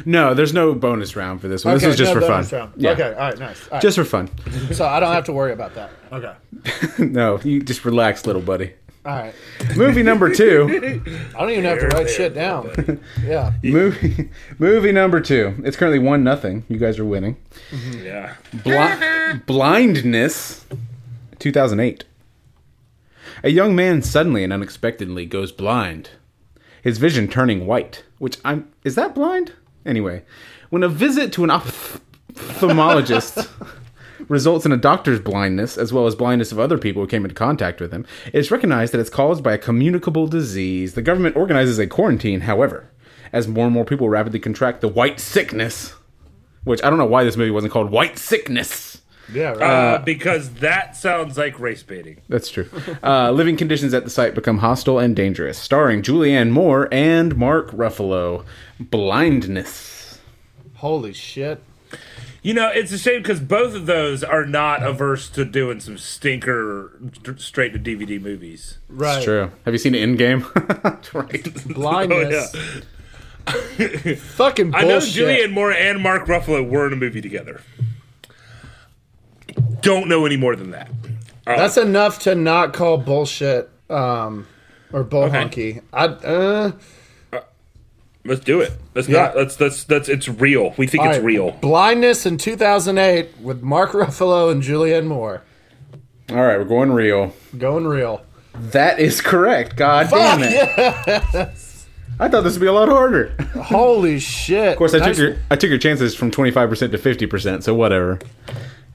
No, 0.05 0.35
there's 0.35 0.53
no 0.53 0.75
bonus 0.75 1.17
round 1.17 1.41
for 1.41 1.49
this 1.49 1.65
one. 1.65 1.75
this 1.75 1.85
was 1.85 1.97
just 1.97 2.15
no 2.15 2.21
for 2.21 2.27
fun. 2.27 2.59
round. 2.59 2.73
Yeah. 2.77 2.91
Okay, 2.91 3.13
all 3.13 3.19
right, 3.19 3.39
nice. 3.39 3.63
All 3.69 3.73
right. 3.73 3.83
Just 3.83 3.97
for 3.97 4.05
fun. 4.05 4.29
so 4.73 4.87
I 4.87 5.01
don't 5.01 5.13
have 5.13 5.25
to 5.25 5.33
worry 5.33 5.53
about 5.53 5.75
that. 5.75 5.91
Okay. 6.13 6.35
no, 6.99 7.41
you 7.41 7.63
just 7.63 7.85
relax, 7.85 8.27
little 8.27 8.43
buddy. 8.43 8.75
All 9.05 9.17
right. 9.17 9.35
Movie 9.77 10.05
number 10.05 10.33
two. 10.33 11.03
I 11.35 11.41
don't 11.41 11.51
even 11.51 11.65
have 11.65 11.81
to 11.81 11.89
write 11.89 12.09
shit 12.09 12.35
down. 12.35 13.01
Yeah. 13.25 13.53
movie 13.63 14.31
movie 14.61 14.93
number 14.93 15.21
two. 15.21 15.61
It's 15.65 15.77
currently 15.77 15.99
one 15.99 16.23
nothing. 16.23 16.65
You 16.69 16.79
guys 16.79 17.01
are 17.01 17.05
winning. 17.05 17.37
Yeah. 18.01 18.35
Bli- 18.63 19.41
blindness 19.47 20.65
2008 21.39 22.05
a 23.43 23.49
young 23.49 23.75
man 23.75 24.03
suddenly 24.03 24.45
and 24.45 24.53
unexpectedly 24.53 25.27
goes 25.27 25.51
blind 25.51 26.11
his 26.83 26.99
vision 26.99 27.27
turning 27.29 27.67
white 27.67 28.05
which 28.19 28.39
i'm 28.45 28.69
is 28.85 28.95
that 28.95 29.15
blind 29.15 29.53
anyway 29.85 30.23
when 30.71 30.83
a 30.83 30.89
visit 30.89 31.33
to 31.33 31.45
an 31.45 31.51
ophthalmologist 31.51 33.49
results 34.29 34.65
in 34.65 34.73
a 34.73 34.77
doctor's 34.77 35.21
blindness 35.21 35.77
as 35.77 35.93
well 35.93 36.07
as 36.07 36.15
blindness 36.15 36.53
of 36.53 36.59
other 36.59 36.79
people 36.79 37.03
who 37.03 37.09
came 37.09 37.25
into 37.25 37.35
contact 37.35 37.81
with 37.81 37.93
him 37.93 38.07
it's 38.33 38.51
recognized 38.51 38.93
that 38.93 39.01
it's 39.01 39.11
caused 39.11 39.43
by 39.43 39.53
a 39.53 39.59
communicable 39.59 40.27
disease 40.27 40.95
the 40.95 41.03
government 41.03 41.37
organizes 41.37 41.79
a 41.79 41.87
quarantine 41.87 42.43
however 42.43 42.89
as 43.33 43.49
more 43.49 43.65
and 43.65 43.75
more 43.75 43.85
people 43.85 44.09
rapidly 44.09 44.39
contract 44.39 44.81
the 44.81 44.89
white 44.89 45.19
sickness 45.19 45.95
which 46.65 46.83
I 46.83 46.91
don't 46.91 46.99
know 46.99 47.07
why 47.07 47.25
this 47.25 47.37
movie 47.37 47.51
wasn't 47.51 47.73
called 47.73 47.91
White 47.91 48.19
Sickness. 48.19 49.02
Yeah. 49.33 49.51
Right. 49.51 49.63
Uh, 49.63 49.99
because 49.99 50.55
that 50.55 50.97
sounds 50.97 51.37
like 51.37 51.59
race 51.61 51.83
baiting. 51.83 52.21
That's 52.29 52.51
true. 52.51 52.69
Uh, 53.03 53.33
living 53.33 53.57
conditions 53.57 53.95
at 53.95 54.05
the 54.05 54.11
site 54.11 54.35
become 54.35 54.59
hostile 54.59 54.99
and 54.99 55.17
dangerous. 55.17 55.59
Starring 55.59 56.03
Julianne 56.03 56.51
Moore 56.51 56.89
and 56.93 57.37
Mark 57.37 57.71
Ruffalo. 57.73 58.45
Blindness. 58.79 60.21
Holy 60.75 61.13
shit. 61.13 61.63
You 62.43 62.55
know, 62.55 62.69
it's 62.69 62.91
a 62.91 62.99
shame 62.99 63.23
because 63.23 63.39
both 63.41 63.75
of 63.75 63.87
those 63.87 64.25
are 64.25 64.45
not 64.45 64.83
averse 64.83 65.29
to 65.31 65.45
doing 65.45 65.79
some 65.79 65.97
stinker 65.97 66.99
straight 67.37 67.73
to 67.73 67.79
DVD 67.79 68.21
movies. 68.21 68.79
Right. 68.89 69.17
It's 69.17 69.25
true. 69.25 69.51
Have 69.65 69.75
you 69.75 69.79
seen 69.79 69.93
Endgame? 69.95 70.43
right. 71.15 71.67
Blindness. 71.75 72.53
Oh, 72.55 72.83
yeah. 73.79 74.15
Fucking 74.17 74.73
bullshit. 74.73 74.85
I 74.85 74.89
know 74.89 74.99
Julianne 74.99 75.53
Moore 75.53 75.73
and 75.73 76.01
Mark 76.01 76.27
Ruffalo 76.27 76.69
were 76.69 76.87
in 76.87 76.93
a 76.93 76.97
movie 76.97 77.21
together. 77.21 77.61
Don't 79.83 80.09
know 80.09 80.25
any 80.27 80.37
more 80.37 80.57
than 80.57 80.71
that. 80.71 80.91
That's 81.45 81.77
enough 81.77 82.21
to 82.21 82.35
not 82.35 82.73
call 82.73 82.99
bullshit. 82.99 83.69
Um, 83.91 84.47
or 84.93 85.03
bull 85.05 85.25
Okay. 85.25 85.37
hunky. 85.39 85.81
I 85.93 86.05
uh, 86.07 86.73
Let's 88.25 88.41
do 88.43 88.61
it. 88.61 88.73
Let's 88.95 89.09
Yeah. 89.09 89.23
not. 89.23 89.37
Let's 89.37 89.61
let's 89.61 89.85
that's 89.85 90.09
it's 90.09 90.29
real. 90.29 90.75
We 90.77 90.87
think 90.87 91.03
all 91.03 91.09
it's 91.11 91.19
right, 91.19 91.25
real. 91.25 91.51
Blindness 91.51 92.25
in 92.25 92.39
2008 92.39 93.41
with 93.41 93.63
Mark 93.63 93.91
Ruffalo 93.93 94.51
and 94.53 94.63
Julianne 94.63 95.07
Moore. 95.07 95.43
All 96.31 96.37
right, 96.37 96.57
we're 96.57 96.65
going 96.65 96.93
real. 96.93 97.35
Going 97.59 97.87
real. 97.87 98.23
That 98.55 99.01
is 99.01 99.21
correct. 99.21 99.77
God 99.77 100.09
damn 100.11 100.41
it! 100.45 100.53
I 102.21 102.29
thought 102.29 102.43
this 102.43 102.53
would 102.53 102.61
be 102.61 102.67
a 102.67 102.73
lot 102.73 102.89
harder. 102.89 103.35
Holy 103.55 104.21
shit! 104.21 104.69
Of 104.73 104.79
course, 104.79 104.95
I 104.95 105.01
took 105.01 105.19
your 105.19 105.37
I 105.51 105.57
took 105.57 105.71
your 105.71 105.79
chances 105.79 106.15
from 106.15 106.31
twenty 106.31 106.53
five 106.53 106.69
percent 106.69 106.93
to 106.93 106.99
fifty 106.99 107.27
percent. 107.27 107.65
So 107.65 107.75
whatever. 107.75 108.21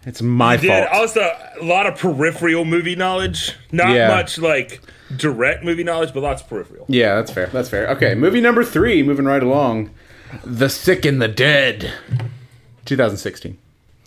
It's 0.06 0.22
my 0.22 0.56
Did 0.58 0.70
fault. 0.70 0.88
also 0.94 1.22
a 1.60 1.63
lot 1.63 1.86
of 1.86 1.98
peripheral 2.00 2.63
movie 2.66 2.96
knowledge. 2.96 3.54
Not 3.72 3.94
Yeah. 3.94 4.08
much 4.08 4.38
like 4.38 4.82
direct 5.16 5.63
movie 5.63 5.84
knowledge, 5.84 6.13
but 6.13 6.24
lots 6.24 6.42
of 6.42 6.50
peripheral. 6.50 6.86
Yeah, 6.88 7.16
that's 7.16 7.32
fair. 7.32 7.48
That's 7.48 7.70
fair. 7.70 7.88
Okay, 7.89 8.16
movie 8.16 8.39
number 8.42 8.63
three, 8.63 9.04
moving 9.04 9.25
right 9.25 9.44
along. 9.44 9.89
The 10.46 10.70
Sick 10.70 11.06
and 11.06 11.22
the 11.22 11.27
Dead. 11.27 11.92
2016. 12.86 13.58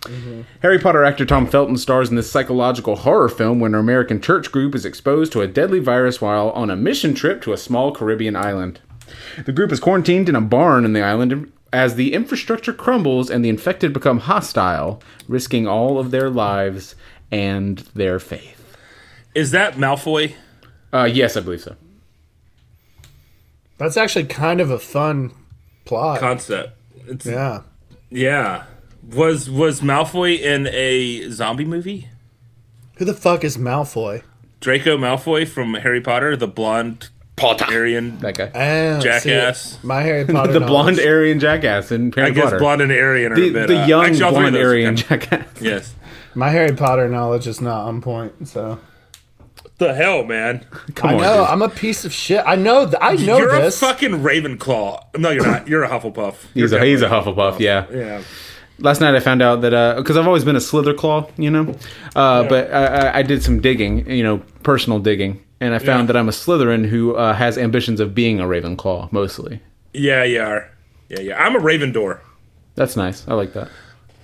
Mm-hmm. 0.03 0.41
Harry 0.63 0.79
Potter 0.79 1.05
actor 1.05 1.27
Tom 1.27 1.47
Felton 1.47 1.77
stars 1.77 2.09
in 2.09 2.17
this 2.17 2.31
psychological 2.31 2.97
horror 2.97 3.29
film 3.29 3.61
when 3.61 3.75
an 3.75 3.81
American 3.81 4.21
church 4.23 4.51
group 4.51 4.75
is 4.75 4.87
exposed 4.87 5.31
to 5.33 5.43
a 5.43 5.47
deadly 5.47 5.79
virus 5.79 6.21
while 6.23 6.51
on 6.51 6.71
a 6.71 6.77
mission 6.77 7.13
trip 7.15 7.43
to 7.43 7.53
a 7.53 7.59
small 7.59 7.93
Caribbean 7.93 8.35
island. 8.37 8.81
The 9.45 9.53
group 9.53 9.71
is 9.73 9.81
quarantined 9.81 10.31
in 10.31 10.37
a 10.37 10.41
barn 10.41 10.87
in 10.87 10.95
the 10.95 11.03
island 11.03 11.53
as 11.73 11.95
the 11.95 12.13
infrastructure 12.13 12.73
crumbles 12.73 13.31
and 13.31 13.45
the 13.45 13.49
infected 13.49 13.93
become 13.93 14.21
hostile, 14.21 15.03
risking 15.29 15.67
all 15.67 15.99
of 15.99 16.11
their 16.11 16.31
lives 16.31 16.95
and 17.31 17.79
their 17.95 18.19
faith. 18.19 18.77
Is 19.35 19.53
that 19.53 19.75
Malfoy? 19.75 20.35
Uh, 20.93 21.09
yes, 21.11 21.37
I 21.37 21.41
believe 21.41 21.61
so. 21.61 21.77
That's 23.79 23.97
actually 23.97 24.27
kind 24.27 24.61
of 24.61 24.71
a 24.71 24.79
fun 24.79 25.33
plot. 25.85 26.19
Concept. 26.21 26.77
It's, 27.07 27.25
yeah. 27.25 27.63
yeah. 28.11 28.65
Was 29.15 29.49
was 29.49 29.81
Malfoy 29.81 30.39
in 30.39 30.67
a 30.69 31.31
zombie 31.31 31.65
movie? 31.65 32.09
Who 32.97 33.05
the 33.05 33.15
fuck 33.15 33.45
is 33.45 33.57
Malfoy? 33.57 34.23
Draco 34.61 34.99
Malfoy 34.99 35.49
from 35.49 35.75
Harry 35.75 36.03
Potter, 36.03 36.37
the 36.37 36.47
blonde 36.47 37.09
Potter. 37.41 37.65
Aryan. 37.69 38.19
That 38.19 38.35
guy. 38.37 38.51
Ah, 38.55 39.01
Jackass. 39.01 39.63
see, 39.63 39.79
my 39.87 40.03
Harry 40.03 40.25
Potter. 40.27 40.53
the 40.59 40.61
blonde 40.61 40.97
knowledge. 40.99 41.07
Aryan 41.11 41.41
jackass 41.41 41.91
in 41.91 42.13
Harry 42.13 42.29
I 42.29 42.31
guess 42.31 42.45
Potter. 42.45 42.59
blonde 42.59 42.83
and 42.83 42.93
Aryan 42.93 43.33
are 43.33 43.37
the, 43.37 43.49
a 43.49 43.53
bit. 43.53 43.69
the 43.69 43.83
uh, 43.83 43.87
young 43.87 44.05
actually, 44.05 44.23
all 44.23 44.31
three 44.35 44.47
of 44.47 44.53
blonde 44.53 44.55
those 44.57 44.65
Aryan 44.67 44.97
jackass. 44.97 45.47
Yes. 45.61 45.95
My 46.35 46.51
Harry 46.51 46.75
Potter 46.77 47.09
knowledge 47.09 47.47
is 47.47 47.61
not 47.61 47.87
on 47.87 48.01
point. 48.01 48.47
So 48.49 48.79
The 49.79 49.95
hell, 49.95 50.25
man! 50.25 50.65
Come 50.95 51.11
I 51.11 51.15
on, 51.15 51.21
know 51.23 51.37
dude. 51.39 51.49
I'm 51.49 51.63
a 51.63 51.69
piece 51.69 52.05
of 52.05 52.13
shit. 52.13 52.43
I 52.47 52.55
know. 52.55 52.85
Th- 52.87 52.97
I 53.01 53.15
know 53.17 53.39
you're 53.39 53.51
this. 53.61 53.83
a 53.83 53.87
fucking 53.87 54.11
Ravenclaw. 54.11 55.19
No, 55.19 55.31
you're 55.31 55.47
not. 55.47 55.67
You're 55.67 55.83
a 55.85 55.89
Hufflepuff. 55.89 56.35
He's 56.55 56.71
You're 56.73 56.81
a 56.81 56.85
he's 56.85 57.03
a 57.03 57.09
definitely 57.09 57.33
Hufflepuff. 57.43 57.59
Yeah. 57.61 57.87
Yeah. 57.93 58.23
Last 58.79 59.01
night 59.01 59.15
I 59.15 59.21
found 59.21 59.43
out 59.43 59.61
that 59.63 59.97
because 59.97 60.17
I've 60.17 60.27
always 60.27 60.45
been 60.45 60.57
a 60.57 60.61
Slytherclaw, 60.61 61.31
you 61.37 61.51
know, 61.51 61.75
uh, 62.15 62.45
but 62.45 62.73
I, 62.73 62.85
I- 62.85 63.19
I 63.19 63.23
did 63.23 63.43
some 63.43 63.61
digging, 63.61 64.09
you 64.11 64.23
know, 64.23 64.39
personal 64.63 64.99
digging, 65.01 65.43
and 65.61 65.75
I 65.75 65.79
found 65.79 66.03
Yeah. 66.03 66.07
that 66.13 66.17
I'm 66.17 66.29
a 66.29 66.33
Slytherin 66.33 66.87
who 66.87 67.15
uh, 67.15 67.35
has 67.35 67.57
ambitions 67.59 68.01
of 68.01 68.15
being 68.15 68.41
a 68.41 68.45
Ravenclaw 68.45 69.13
mostly. 69.13 69.61
Yeah, 69.93 70.25
you 70.25 70.41
are. 70.41 70.71
Yeah, 71.09 71.21
yeah. 71.21 71.43
I'm 71.45 71.57
a 71.57 71.59
Ravendor. 71.61 72.21
That's 72.77 72.97
nice. 72.97 73.27
I 73.29 73.35
like 73.35 73.53
that. 73.55 73.69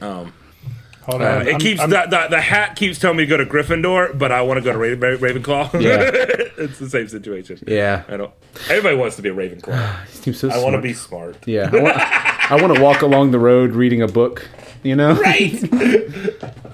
Hold 0.01 1.23
Uh, 1.23 1.25
on. 1.25 1.43
it 1.47 1.51
I'm- 1.53 1.61
keeps 1.61 1.81
I'm- 1.81 1.91
the, 1.91 2.07
the 2.11 2.27
the 2.31 2.41
hat 2.41 2.75
keeps 2.75 2.99
telling 2.99 3.17
me 3.17 3.25
to 3.25 3.29
go 3.29 3.37
to 3.37 3.47
Gryffindor, 3.47 4.19
but 4.19 4.33
I 4.33 4.43
want 4.43 4.59
to 4.59 4.63
go 4.65 4.73
to 4.73 4.79
Ra- 4.79 4.89
Ra- 5.11 5.17
Ravenclaw. 5.19 5.81
Yeah. 5.81 6.01
it's 6.59 6.79
the 6.81 6.91
same 6.91 7.07
situation. 7.09 7.59
Yeah. 7.67 8.03
I 8.09 8.17
don't. 8.17 8.33
Everybody 8.69 8.97
wants 8.97 9.15
to 9.17 9.23
be 9.23 9.29
a 9.29 9.35
Ravenclaw. 9.35 10.05
He 10.07 10.33
seems 10.33 10.41
so 10.41 10.51
I 10.51 10.59
want 10.63 10.75
to 10.75 10.83
be 10.83 10.95
smart. 10.95 11.37
Yeah. 11.47 11.71
I 11.73 11.81
want, 11.81 11.97
I 12.53 12.57
want 12.61 12.75
to 12.75 12.83
walk 12.83 13.03
along 13.03 13.31
the 13.31 13.39
road 13.39 13.73
reading 13.73 14.03
a 14.03 14.09
book. 14.09 14.49
You 14.83 14.97
know. 14.97 15.15
Right. 15.15 15.55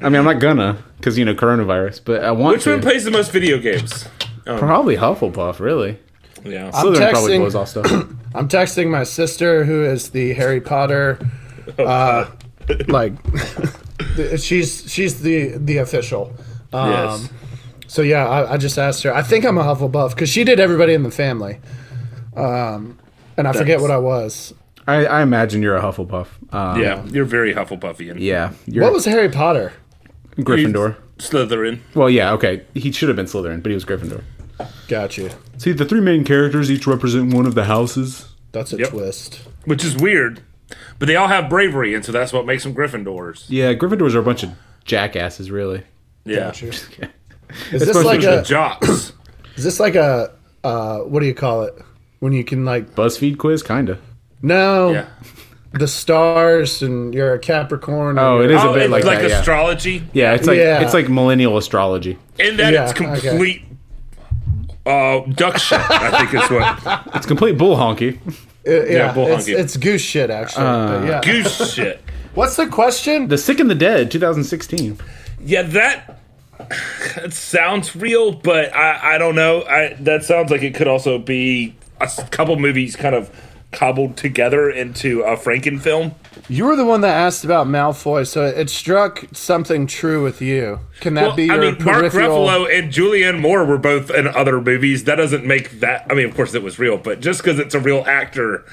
I 0.02 0.08
mean, 0.08 0.16
I'm 0.16 0.24
not 0.24 0.40
gonna 0.40 0.82
because 0.96 1.18
you 1.18 1.24
know 1.26 1.34
coronavirus, 1.34 2.00
but 2.04 2.24
I 2.24 2.30
want 2.32 2.54
Which 2.56 2.64
to. 2.64 2.70
one 2.72 2.80
plays 2.82 3.04
the 3.04 3.10
most 3.10 3.32
video 3.32 3.58
games? 3.58 4.06
Probably 4.44 4.96
Hufflepuff, 4.96 5.60
really. 5.60 5.98
Yeah. 6.44 6.70
I'm 6.74 6.86
Slytherin 6.86 7.10
probably 7.10 7.32
texting- 7.34 7.38
blows 7.38 7.54
off 7.54 7.68
stuff. 7.68 7.86
I'm 8.34 8.48
texting 8.48 8.90
my 8.90 9.04
sister, 9.04 9.64
who 9.64 9.84
is 9.84 10.10
the 10.10 10.32
Harry 10.34 10.60
Potter, 10.60 11.18
uh, 11.78 12.26
like, 12.88 13.12
she's 14.38 14.90
she's 14.90 15.20
the 15.22 15.56
the 15.58 15.78
official. 15.78 16.34
Um, 16.72 16.90
yes. 16.90 17.28
So 17.86 18.02
yeah, 18.02 18.26
I, 18.26 18.54
I 18.54 18.56
just 18.56 18.78
asked 18.78 19.02
her. 19.04 19.14
I 19.14 19.22
think 19.22 19.44
I'm 19.44 19.58
a 19.58 19.62
Hufflepuff 19.62 20.10
because 20.10 20.28
she 20.30 20.44
did 20.44 20.58
everybody 20.58 20.94
in 20.94 21.02
the 21.02 21.10
family. 21.10 21.60
Um, 22.34 22.98
and 23.36 23.46
I 23.46 23.52
forget 23.52 23.80
what 23.80 23.90
I 23.90 23.98
was. 23.98 24.54
I, 24.86 25.04
I 25.06 25.22
imagine 25.22 25.62
you're 25.62 25.76
a 25.76 25.82
Hufflepuff. 25.82 26.26
Um, 26.54 26.80
Yeah, 26.80 27.04
you're 27.06 27.24
very 27.26 27.54
Hufflepuffian. 27.54 28.16
Yeah. 28.18 28.52
What 28.66 28.92
was 28.92 29.04
Harry 29.04 29.28
Potter? 29.28 29.72
Gryffindor? 30.36 30.96
Slytherin. 31.18 31.80
Well, 31.94 32.10
yeah, 32.10 32.32
okay. 32.32 32.62
He 32.74 32.90
should 32.92 33.08
have 33.08 33.16
been 33.16 33.26
Slytherin, 33.26 33.62
but 33.62 33.70
he 33.70 33.74
was 33.74 33.84
Gryffindor. 33.84 34.22
Gotcha. 34.88 35.30
See, 35.58 35.72
the 35.72 35.84
three 35.84 36.00
main 36.00 36.24
characters 36.24 36.70
each 36.70 36.86
represent 36.86 37.32
one 37.34 37.46
of 37.46 37.54
the 37.54 37.64
houses. 37.64 38.28
That's 38.52 38.72
a 38.72 38.78
Yep. 38.78 38.88
twist. 38.90 39.40
which 39.64 39.84
is 39.84 39.96
weird. 39.96 40.40
But 40.98 41.06
they 41.06 41.16
all 41.16 41.28
have 41.28 41.48
bravery, 41.48 41.94
and 41.94 42.04
so 42.04 42.10
that's 42.12 42.32
what 42.32 42.46
makes 42.46 42.62
them 42.64 42.74
Gryffindors. 42.74 43.44
Yeah, 43.48 43.74
Gryffindors 43.74 44.14
are 44.14 44.20
a 44.20 44.22
bunch 44.24 44.42
of 44.42 44.50
jackasses, 44.84 45.50
really. 45.50 45.82
Yeah, 46.24 46.36
Got 46.46 46.62
you. 46.62 46.68
Is 46.70 46.90
this 47.70 47.88
supposed 47.88 48.06
like 48.06 48.20
to 48.20 48.26
the 48.26 48.40
a? 48.40 48.44
jocks. 48.44 49.12
Is 49.56 49.64
this 49.64 49.78
like 49.78 49.94
a? 49.94 50.32
Uh, 50.64 50.98
what 51.00 51.20
do 51.20 51.26
you 51.26 51.34
call 51.34 51.62
it? 51.64 51.74
When 52.20 52.32
you 52.32 52.42
can 52.44 52.64
like 52.64 52.94
BuzzFeed 52.94 53.36
quiz, 53.38 53.62
kinda. 53.62 53.98
no 54.42 54.92
yeah. 54.92 55.06
The 55.74 55.88
stars 55.88 56.82
and 56.82 57.14
you're 57.14 57.34
a 57.34 57.38
Capricorn. 57.38 58.18
Oh, 58.18 58.36
and 58.40 58.44
it 58.44 58.50
you're- 58.50 58.56
is 58.56 58.64
a 58.64 58.68
Oh, 58.68 58.74
bit 58.74 58.82
it's 58.84 58.90
like, 58.92 59.04
like, 59.04 59.20
that. 59.20 59.30
Yeah. 59.30 59.38
astrology, 59.40 60.02
yeah, 60.12 60.34
it's 60.34 60.46
like 60.46 60.58
Yeah. 60.58 60.80
it's 60.82 60.94
like 60.94 61.08
millennial 61.08 61.56
astrology. 61.56 62.18
in 62.38 62.56
that 62.58 62.72
Yeah, 62.72 62.90
it's 62.90 63.00
okay. 63.00 63.20
complete 63.28 63.62
uh, 64.84 65.20
duck 65.34 65.58
shit. 65.58 65.78
I 65.90 66.18
think 66.26 66.34
it's 66.34 66.50
what 66.50 67.02
It's 67.14 67.26
complete 67.26 67.56
bull 67.56 67.76
honky. 67.76 68.18
Uh, 68.66 68.84
yeah, 68.86 69.12
bull 69.12 69.26
it's, 69.28 69.46
honky. 69.48 69.58
it's 69.58 69.76
goose 69.76 70.02
shit 70.02 70.30
actually. 70.30 70.64
but 70.64 71.04
yeah. 71.06 71.20
goose 71.20 71.72
shit. 71.74 72.02
What's 72.34 72.56
the 72.56 72.66
question? 72.66 73.28
The 73.28 73.36
Sick 73.38 73.60
and 73.60 73.68
the 73.70 73.74
Dead, 73.74 74.10
2016. 74.10 74.98
Yeah, 75.44 75.62
that 75.62 76.18
it 77.16 77.32
sounds 77.32 77.94
real, 77.96 78.32
but 78.32 78.74
I, 78.74 79.14
I 79.16 79.18
don't 79.18 79.34
know. 79.34 79.62
I 79.64 79.94
that 80.00 80.24
sounds 80.24 80.50
like 80.50 80.62
it 80.62 80.74
could 80.74 80.86
also 80.88 81.18
be 81.18 81.74
a 82.00 82.04
s- 82.04 82.22
couple 82.30 82.56
movies 82.58 82.94
kind 82.96 83.14
of 83.14 83.30
cobbled 83.72 84.16
together 84.16 84.70
into 84.70 85.22
a 85.22 85.36
Franken 85.36 85.80
film. 85.80 86.14
You 86.48 86.66
were 86.66 86.76
the 86.76 86.84
one 86.84 87.00
that 87.00 87.14
asked 87.16 87.44
about 87.44 87.66
Malfoy, 87.66 88.26
so 88.26 88.44
it 88.44 88.68
struck 88.70 89.24
something 89.32 89.86
true 89.86 90.22
with 90.22 90.40
you. 90.42 90.80
Can 91.00 91.14
that 91.14 91.28
Well, 91.28 91.36
be 91.36 91.50
I 91.50 91.54
your 91.54 91.72
mean, 91.72 91.84
Mark 91.84 91.98
peripheral? 91.98 92.46
Ruffalo 92.46 92.78
and 92.78 92.92
Julianne 92.92 93.40
Moore 93.40 93.64
were 93.64 93.78
both 93.78 94.10
in 94.10 94.26
other 94.28 94.60
movies. 94.60 95.04
That 95.04 95.16
doesn't 95.16 95.44
make 95.46 95.80
that. 95.80 96.06
I 96.10 96.14
mean, 96.14 96.28
of 96.28 96.34
course, 96.34 96.54
it 96.54 96.62
was 96.62 96.78
real, 96.78 96.98
but 96.98 97.20
just 97.20 97.42
because 97.42 97.58
it's 97.58 97.74
a 97.74 97.80
real 97.80 98.04
actor 98.06 98.64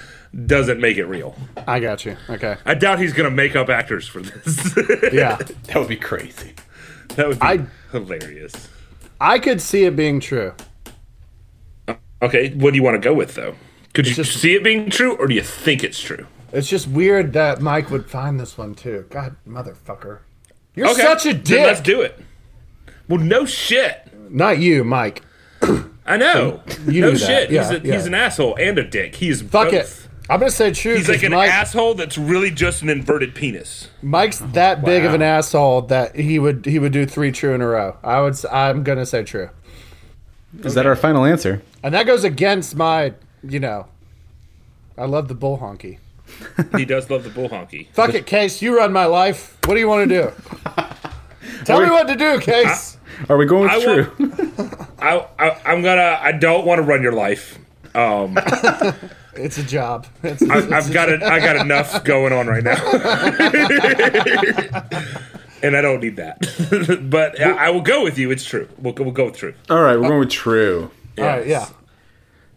doesn't 0.46 0.80
make 0.80 0.98
it 0.98 1.06
real. 1.06 1.36
I 1.68 1.80
got 1.80 2.06
you. 2.06 2.16
Okay. 2.30 2.56
I 2.66 2.74
doubt 2.76 3.00
he's 3.00 3.14
going 3.14 3.30
to 3.30 3.36
make 3.36 3.56
up 3.56 3.70
actors 3.70 4.08
for 4.08 4.22
this. 4.22 4.76
Yeah, 5.14 5.38
That 5.38 5.76
would 5.78 5.88
be 5.88 5.96
crazy. 5.96 6.54
that 7.16 7.28
would 7.28 7.40
be 7.40 7.46
I- 7.46 7.66
hilarious. 7.92 8.70
I 9.22 9.40
could 9.40 9.60
see 9.62 9.86
it 9.86 9.96
being 9.96 10.20
true. 10.20 10.54
Okay, 12.22 12.54
what 12.54 12.72
do 12.72 12.78
you 12.78 12.84
want 12.84 12.96
to 12.96 13.00
go 13.10 13.14
with 13.14 13.36
though? 13.36 13.56
Could 13.94 14.08
you 14.08 14.14
just- 14.14 14.40
see 14.40 14.54
it 14.56 14.64
being 14.64 14.90
true, 14.90 15.16
or 15.16 15.28
do 15.28 15.34
you 15.36 15.42
think 15.44 15.84
it's 15.84 16.00
true? 16.00 16.28
It's 16.52 16.68
just 16.68 16.88
weird 16.88 17.34
that 17.34 17.62
Mike 17.62 17.90
would 17.92 18.10
find 18.10 18.40
this 18.40 18.58
one 18.58 18.74
too. 18.76 19.06
God, 19.10 19.36
motherfucker. 19.48 20.20
You're 20.76 20.90
Okay, 20.90 21.02
such 21.02 21.26
a 21.26 21.34
then 21.34 21.64
let's 21.66 21.80
dick. 21.82 21.86
do 21.96 22.02
it. 22.02 22.20
Well, 23.08 23.20
no 23.20 23.46
shit. 23.46 24.02
Not 24.30 24.60
you, 24.60 24.84
Mike. 24.84 25.22
I 26.06 26.18
know. 26.18 26.62
You 26.88 27.02
no 27.02 27.16
shit. 27.16 27.52
Yeah, 27.52 27.70
he's, 27.70 27.72
a, 27.84 27.88
yeah. 27.88 27.96
he's 27.96 28.06
an 28.08 28.14
asshole 28.16 28.56
and 28.60 28.78
a 28.80 28.84
dick. 28.84 29.16
He's 29.16 29.42
Fuck 29.42 29.72
both. 29.72 29.74
it. 29.74 30.08
I'm 30.32 30.40
gonna 30.40 30.52
say 30.52 30.72
true. 30.72 30.96
He's 30.96 31.08
like 31.10 31.18
'cause 31.20 31.26
an 31.26 31.32
Mike, 31.34 31.52
asshole 31.52 31.96
that's 31.96 32.18
really 32.18 32.50
just 32.52 32.82
an 32.84 32.90
inverted 32.90 33.34
penis. 33.36 33.90
Mike's 34.04 34.38
that 34.54 34.86
big 34.86 35.04
of 35.06 35.14
an 35.16 35.22
asshole 35.24 35.82
that 35.84 36.16
he 36.16 36.38
would 36.40 36.66
he 36.66 36.78
would 36.80 36.92
do 36.92 37.06
three 37.08 37.32
true 37.32 37.54
in 37.54 37.62
a 37.62 37.68
row. 37.68 37.98
I 38.04 38.22
would. 38.22 38.36
I'm 38.46 38.84
gonna 38.84 39.06
say 39.08 39.24
true, 39.24 39.50
Is 40.64 40.76
that 40.76 40.86
our 40.86 40.96
final 40.96 41.26
answer? 41.26 41.62
and 41.84 41.94
that 41.96 42.06
goes 42.08 42.24
against 42.24 42.76
my. 42.76 43.14
You 43.44 43.60
know, 43.60 43.88
I 44.98 45.06
love 45.06 45.28
the 45.28 45.36
bull 45.36 45.58
honky. 45.58 46.00
He 46.78 46.86
does 46.86 47.10
love 47.10 47.24
the 47.24 47.30
bull 47.30 47.50
honky. 47.50 47.88
Fuck 47.94 48.14
it, 48.14 48.26
Case. 48.26 48.62
You 48.62 48.78
run 48.78 48.94
my 48.94 49.06
life. 49.06 49.58
What 49.66 49.74
do 49.74 49.80
you 49.80 49.88
want 49.88 50.10
to 50.10 50.22
do? 50.22 50.32
Tell 51.66 51.82
me 51.82 51.90
what 51.90 52.08
to 52.08 52.16
do, 52.16 52.40
Case. 52.40 52.98
Are 53.28 53.38
we 53.38 53.46
going 53.46 53.64
with 53.64 53.72
I 53.72 53.84
true? 53.84 54.78
I, 55.00 55.26
I 55.38 55.62
I'm 55.66 55.82
gonna. 55.82 56.20
I 56.22 56.32
don't 56.32 56.66
want 56.66 56.80
to 56.80 56.84
run 56.84 57.02
your 57.02 57.14
life. 57.14 57.58
Um, 57.96 58.38
It's 59.36 59.58
a 59.58 59.64
job. 59.64 60.06
It's, 60.22 60.42
I, 60.42 60.58
it's 60.58 60.72
I've 60.72 60.92
got 60.92 61.08
it. 61.08 61.24
I 61.24 61.40
got 61.40 61.56
enough 61.56 62.04
going 62.04 62.34
on 62.34 62.48
right 62.48 62.64
now, 62.64 62.76
and 65.64 65.78
I 65.78 65.82
don't 65.82 66.02
need 66.02 66.18
that. 66.18 67.08
but 67.10 67.40
I, 67.40 67.68
I 67.68 67.70
will 67.70 67.82
go 67.82 68.04
with 68.04 68.18
you. 68.18 68.32
It's 68.32 68.44
true. 68.44 68.68
We'll 68.78 68.92
go. 68.94 69.06
We'll 69.06 69.14
go 69.14 69.26
with 69.26 69.38
true. 69.38 69.54
All 69.70 69.82
right, 69.82 69.96
we're 69.96 70.10
going 70.10 70.20
with 70.20 70.30
true. 70.30 70.92
All 71.18 71.24
right, 71.24 71.48
yeah. 71.48 71.70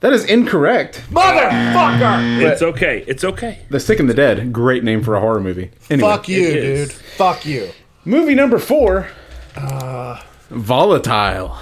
That 0.03 0.13
is 0.13 0.25
incorrect. 0.27 1.03
Motherfucker! 1.11 2.43
It's 2.43 2.61
okay. 2.61 3.05
It's 3.07 3.25
okay. 3.25 3.61
The 3.71 3.81
Sick 3.81 3.99
and 4.01 4.11
the 4.11 4.15
Dead, 4.15 4.53
great 4.53 4.85
name 4.85 5.03
for 5.03 5.15
a 5.15 5.21
horror 5.21 5.41
movie. 5.41 5.71
Anyway, 5.89 6.09
Fuck 6.11 6.29
you, 6.29 6.47
It 6.47 6.57
is. 6.57 6.89
dude. 6.91 6.97
Fuck 7.17 7.47
you. 7.47 7.71
movie 8.05 8.35
number 8.35 8.59
four, 8.59 9.09
uh. 9.57 10.21
Volatile, 10.51 11.57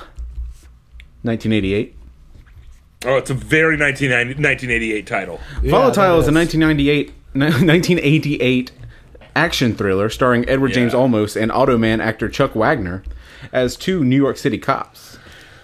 1988. 1.23 1.95
Oh, 3.05 3.17
it's 3.17 3.31
a 3.31 3.35
very 3.35 3.77
1990 3.79 4.43
1988 4.43 5.07
title. 5.07 5.41
Volatile 5.63 6.17
that 6.17 6.23
is 6.23 6.29
a 6.29 6.33
1998, 6.33 7.13
1988 7.35 8.73
action 9.37 9.75
thriller 9.75 10.09
starring 10.09 10.49
Edward 10.49 10.73
James 10.73 10.93
Yeah. 10.93 10.99
Olmos 11.01 11.41
and 11.41 11.51
Automan 11.53 12.01
actor 12.01 12.29
Chuck 12.29 12.55
Wagner 12.55 13.03
as 13.53 13.77
two 13.77 14.03
New 14.05 14.17
York 14.17 14.37
City 14.37 14.59
cops. 14.59 15.10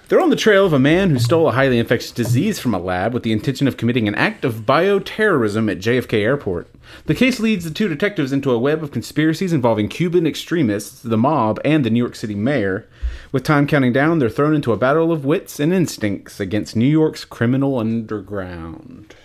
They're 0.08 0.20
on 0.20 0.30
the 0.30 0.36
trail 0.36 0.64
of 0.64 0.72
a 0.72 0.78
man 0.78 1.10
who 1.10 1.18
stole 1.18 1.48
a 1.48 1.52
highly 1.52 1.80
infectious 1.80 2.12
disease 2.12 2.60
from 2.60 2.72
a 2.72 2.78
lab 2.78 3.12
with 3.12 3.24
the 3.24 3.32
intention 3.32 3.66
of 3.66 3.76
committing 3.76 4.06
an 4.06 4.14
act 4.14 4.44
of 4.44 4.64
bioterrorism 4.64 5.68
at 5.68 5.80
JFK 5.80 6.20
Airport. 6.20 6.68
The 7.06 7.14
case 7.14 7.40
leads 7.40 7.64
the 7.64 7.72
two 7.72 7.88
detectives 7.88 8.32
into 8.32 8.52
a 8.52 8.58
web 8.58 8.84
of 8.84 8.92
conspiracies 8.92 9.52
involving 9.52 9.88
Cuban 9.88 10.24
extremists, 10.24 11.02
the 11.02 11.16
mob, 11.16 11.58
and 11.64 11.84
the 11.84 11.90
New 11.90 11.98
York 11.98 12.14
City 12.14 12.36
mayor. 12.36 12.86
With 13.32 13.42
time 13.42 13.66
counting 13.66 13.92
down, 13.92 14.20
they're 14.20 14.30
thrown 14.30 14.54
into 14.54 14.72
a 14.72 14.76
battle 14.76 15.10
of 15.10 15.24
wits 15.24 15.58
and 15.58 15.72
instincts 15.72 16.38
against 16.38 16.76
New 16.76 16.86
York's 16.86 17.24
criminal 17.24 17.76
underground. 17.76 19.16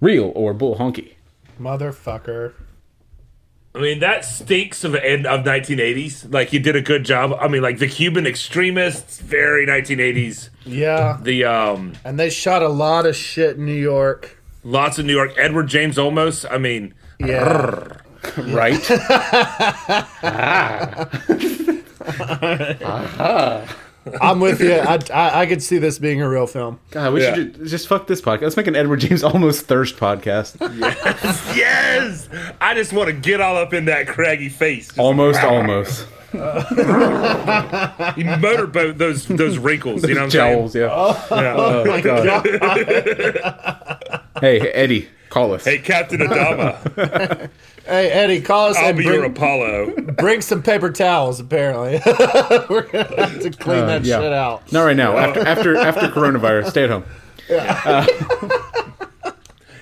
Real 0.00 0.32
or 0.34 0.52
bull 0.52 0.78
honky? 0.78 1.12
Motherfucker. 1.60 2.54
I 3.76 3.80
mean, 3.80 3.98
that 4.00 4.24
stinks 4.24 4.84
of 4.84 4.94
end 4.94 5.26
of 5.26 5.44
1980s. 5.44 6.32
Like 6.32 6.52
you 6.52 6.60
did 6.60 6.76
a 6.76 6.80
good 6.80 7.04
job. 7.04 7.36
I 7.40 7.48
mean, 7.48 7.60
like 7.60 7.78
the 7.78 7.88
Cuban 7.88 8.24
extremists, 8.26 9.18
very 9.18 9.66
1980s. 9.66 10.48
Yeah. 10.64 11.18
The 11.20 11.44
um, 11.44 11.94
And 12.04 12.16
they 12.18 12.30
shot 12.30 12.62
a 12.62 12.68
lot 12.68 13.04
of 13.04 13.16
shit 13.16 13.56
in 13.56 13.66
New 13.66 13.74
York. 13.74 14.38
lots 14.62 14.98
of 15.00 15.06
New 15.06 15.12
York. 15.12 15.32
Edward 15.36 15.66
James 15.66 15.96
Olmos. 15.96 16.46
I 16.50 16.58
mean, 16.58 16.94
Yeah. 17.18 17.88
Right? 18.38 18.80
I'm 24.20 24.40
with 24.40 24.60
you. 24.60 24.72
I, 24.74 24.98
I, 25.12 25.40
I 25.42 25.46
could 25.46 25.62
see 25.62 25.78
this 25.78 25.98
being 25.98 26.20
a 26.22 26.28
real 26.28 26.46
film. 26.46 26.78
God, 26.90 27.12
we 27.14 27.22
Yeah. 27.22 27.34
should 27.34 27.54
ju- 27.56 27.66
just 27.66 27.88
fuck 27.88 28.06
this 28.06 28.20
podcast. 28.20 28.42
Let's 28.42 28.56
make 28.56 28.66
an 28.66 28.76
Edward 28.76 29.00
James 29.00 29.22
Olmos 29.22 29.60
thirst 29.62 29.96
podcast. 29.96 30.56
yes, 30.78 31.52
yes. 31.56 32.28
I 32.60 32.74
just 32.74 32.92
want 32.92 33.06
to 33.08 33.12
get 33.14 33.40
all 33.40 33.56
up 33.56 33.72
in 33.72 33.86
that 33.86 34.06
craggy 34.06 34.48
face. 34.48 34.86
Just 34.88 34.98
Almost, 34.98 35.42
almost. 35.42 36.06
motorboat 38.40 38.98
those 38.98 39.26
those 39.26 39.56
wrinkles. 39.58 40.02
You 40.06 40.14
know 40.14 40.22
what 40.22 40.24
I'm 40.24 40.30
Jowls, 40.30 40.72
saying? 40.72 40.88
yeah. 40.90 41.26
Yeah. 41.30 41.54
Oh, 41.56 41.84
oh 41.86 42.02
God. 42.02 42.46
hey, 44.40 44.60
Eddie, 44.72 45.08
call 45.30 45.54
us. 45.54 45.64
Hey, 45.64 45.78
Captain 45.78 46.20
Adama, 46.20 47.50
Hey, 47.86 48.10
Eddie, 48.10 48.40
call 48.40 48.68
us 48.70 48.76
I'll 48.78 48.88
and 48.88 48.98
be 48.98 49.04
your 49.04 49.18
bring, 49.20 49.30
Apollo. 49.32 49.96
bring 50.18 50.40
some 50.40 50.62
paper 50.62 50.90
towels, 50.90 51.38
apparently. 51.40 52.00
We're 52.70 52.82
going 52.90 53.06
to 53.06 53.26
have 53.26 53.40
to 53.40 53.50
clean 53.50 53.86
that 53.86 54.02
Uh, 54.02 54.04
yeah. 54.04 54.20
shit 54.20 54.32
out. 54.32 54.72
Not 54.72 54.84
right 54.84 54.96
now. 54.96 55.16
After 55.18 55.40
after 55.46 55.76
after 55.76 56.08
coronavirus, 56.08 56.70
stay 56.70 56.84
at 56.84 56.90
home. 56.90 57.04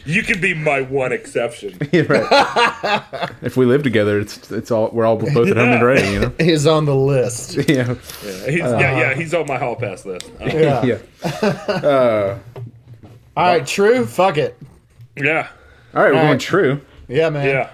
You 0.05 0.25
can 0.25 0.41
be 0.41 0.53
my 0.53 0.81
one 0.81 1.13
exception. 1.13 1.79
Yeah, 1.93 2.03
right. 2.09 3.31
if 3.41 3.57
we 3.57 3.67
live 3.67 3.85
together, 3.85 4.19
it's 4.19 4.51
it's 4.51 4.73
all 4.73 4.91
we're 4.93 5.05
all 5.05 5.17
both 5.17 5.47
at 5.49 5.57
home 5.57 5.69
and 5.69 5.85
ready. 5.87 6.11
You 6.11 6.21
know. 6.21 6.33
He's 6.41 6.67
on 6.67 6.87
the 6.87 6.97
list. 6.97 7.55
Yeah. 7.69 7.95
He's, 8.23 8.59
yeah, 8.59 8.99
yeah, 8.99 9.15
he's 9.15 9.33
on 9.33 9.47
my 9.47 9.59
hall 9.59 9.77
pass 9.77 10.05
list. 10.05 10.29
Uh, 10.41 10.47
Yeah. 10.47 10.85
Yeah. 10.85 12.39
All 13.37 13.45
right, 13.47 13.65
true. 13.67 14.05
Fuck 14.07 14.39
it. 14.39 14.59
yeah, 15.17 15.49
All 15.95 16.03
right, 16.03 16.11
we're 16.11 16.17
All 16.17 16.23
going 16.23 16.31
right. 16.33 16.41
true. 16.41 16.81
Yeah, 17.09 17.31
man. 17.31 17.47
yeah. 17.47 17.71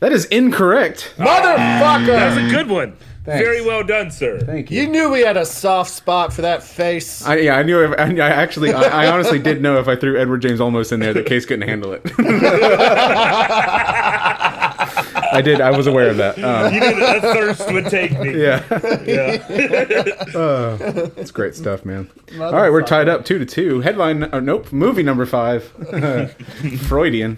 That 0.00 0.12
is 0.12 0.24
incorrect. 0.26 1.12
Motherfucker! 1.18 2.06
That's 2.06 2.36
a 2.38 2.50
good 2.50 2.68
one. 2.68 2.96
Very 3.24 3.60
well 3.64 3.84
done, 3.84 4.10
sir. 4.10 4.40
Thank 4.40 4.70
you. 4.70 4.80
You 4.80 4.88
knew 4.88 5.10
we 5.10 5.20
had 5.20 5.36
a 5.36 5.44
soft 5.46 5.90
spot 5.90 6.32
for 6.32 6.40
that 6.42 6.62
face. 6.62 7.24
I, 7.24 7.36
yeah, 7.36 7.56
I 7.56 7.62
knew. 7.62 7.84
If, 7.84 7.92
I, 8.00 8.04
I 8.16 8.28
actually, 8.30 8.72
I, 8.72 9.04
I 9.04 9.10
honestly 9.12 9.38
did 9.38 9.60
know 9.62 9.78
if 9.78 9.86
I 9.88 9.94
threw 9.94 10.18
Edward 10.18 10.38
James 10.42 10.58
Olmos 10.58 10.90
in 10.90 11.00
there, 11.00 11.12
the 11.12 11.22
case 11.22 11.44
couldn't 11.46 11.68
handle 11.68 11.92
it. 11.92 12.00
I 15.32 15.40
did. 15.42 15.60
I 15.60 15.70
was 15.76 15.86
aware 15.86 16.08
of 16.10 16.16
that. 16.16 16.38
Um, 16.42 16.72
You 16.74 16.80
knew 16.80 16.96
that 16.98 17.20
thirst 17.22 17.70
would 17.72 17.86
take 17.86 18.18
me. 18.18 18.42
yeah, 18.42 18.64
Yeah. 19.04 19.46
it's 21.16 21.30
great 21.30 21.54
stuff, 21.54 21.84
man. 21.84 22.10
All 22.40 22.52
right, 22.52 22.70
we're 22.72 22.82
tied 22.82 23.08
up 23.08 23.24
two 23.24 23.38
to 23.38 23.46
two. 23.46 23.80
Headline. 23.80 24.24
Uh, 24.24 24.40
nope. 24.40 24.72
Movie 24.72 25.02
number 25.02 25.26
five. 25.26 25.64
Freudian. 26.88 27.36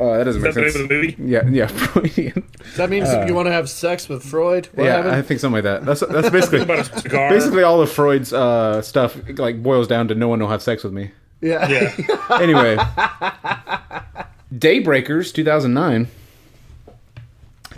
Oh, 0.00 0.16
that 0.16 0.24
doesn't 0.24 0.40
Is 0.40 0.44
make 0.44 0.54
that 0.54 0.60
the 0.60 0.70
sense. 0.70 0.74
name 0.74 0.82
of 0.84 0.88
the 0.88 0.94
movie? 0.94 1.32
Yeah, 1.32 1.48
yeah, 1.48 1.66
Freudian. 1.86 2.44
Does 2.62 2.76
that 2.76 2.88
mean 2.88 3.04
you 3.26 3.34
want 3.34 3.46
to 3.46 3.52
have 3.52 3.68
sex 3.68 4.08
with 4.08 4.22
Freud? 4.22 4.68
What 4.74 4.84
yeah, 4.84 4.96
happened? 4.96 5.14
I 5.16 5.22
think 5.22 5.40
something 5.40 5.54
like 5.54 5.64
that. 5.64 5.84
That's 5.84 6.00
that's 6.00 6.30
basically 6.30 6.60
About 6.62 6.78
a 6.78 6.84
cigar. 7.00 7.30
basically 7.30 7.62
all 7.64 7.80
of 7.80 7.90
Freud's 7.90 8.32
uh, 8.32 8.80
stuff. 8.82 9.16
Like 9.38 9.60
boils 9.62 9.88
down 9.88 10.06
to 10.08 10.14
no 10.14 10.28
one 10.28 10.38
will 10.40 10.48
have 10.48 10.62
sex 10.62 10.84
with 10.84 10.92
me. 10.92 11.10
yeah. 11.40 11.68
Yeah. 11.68 12.24
Anyway, 12.40 12.76
Daybreakers, 14.54 15.32
2009. 15.32 16.08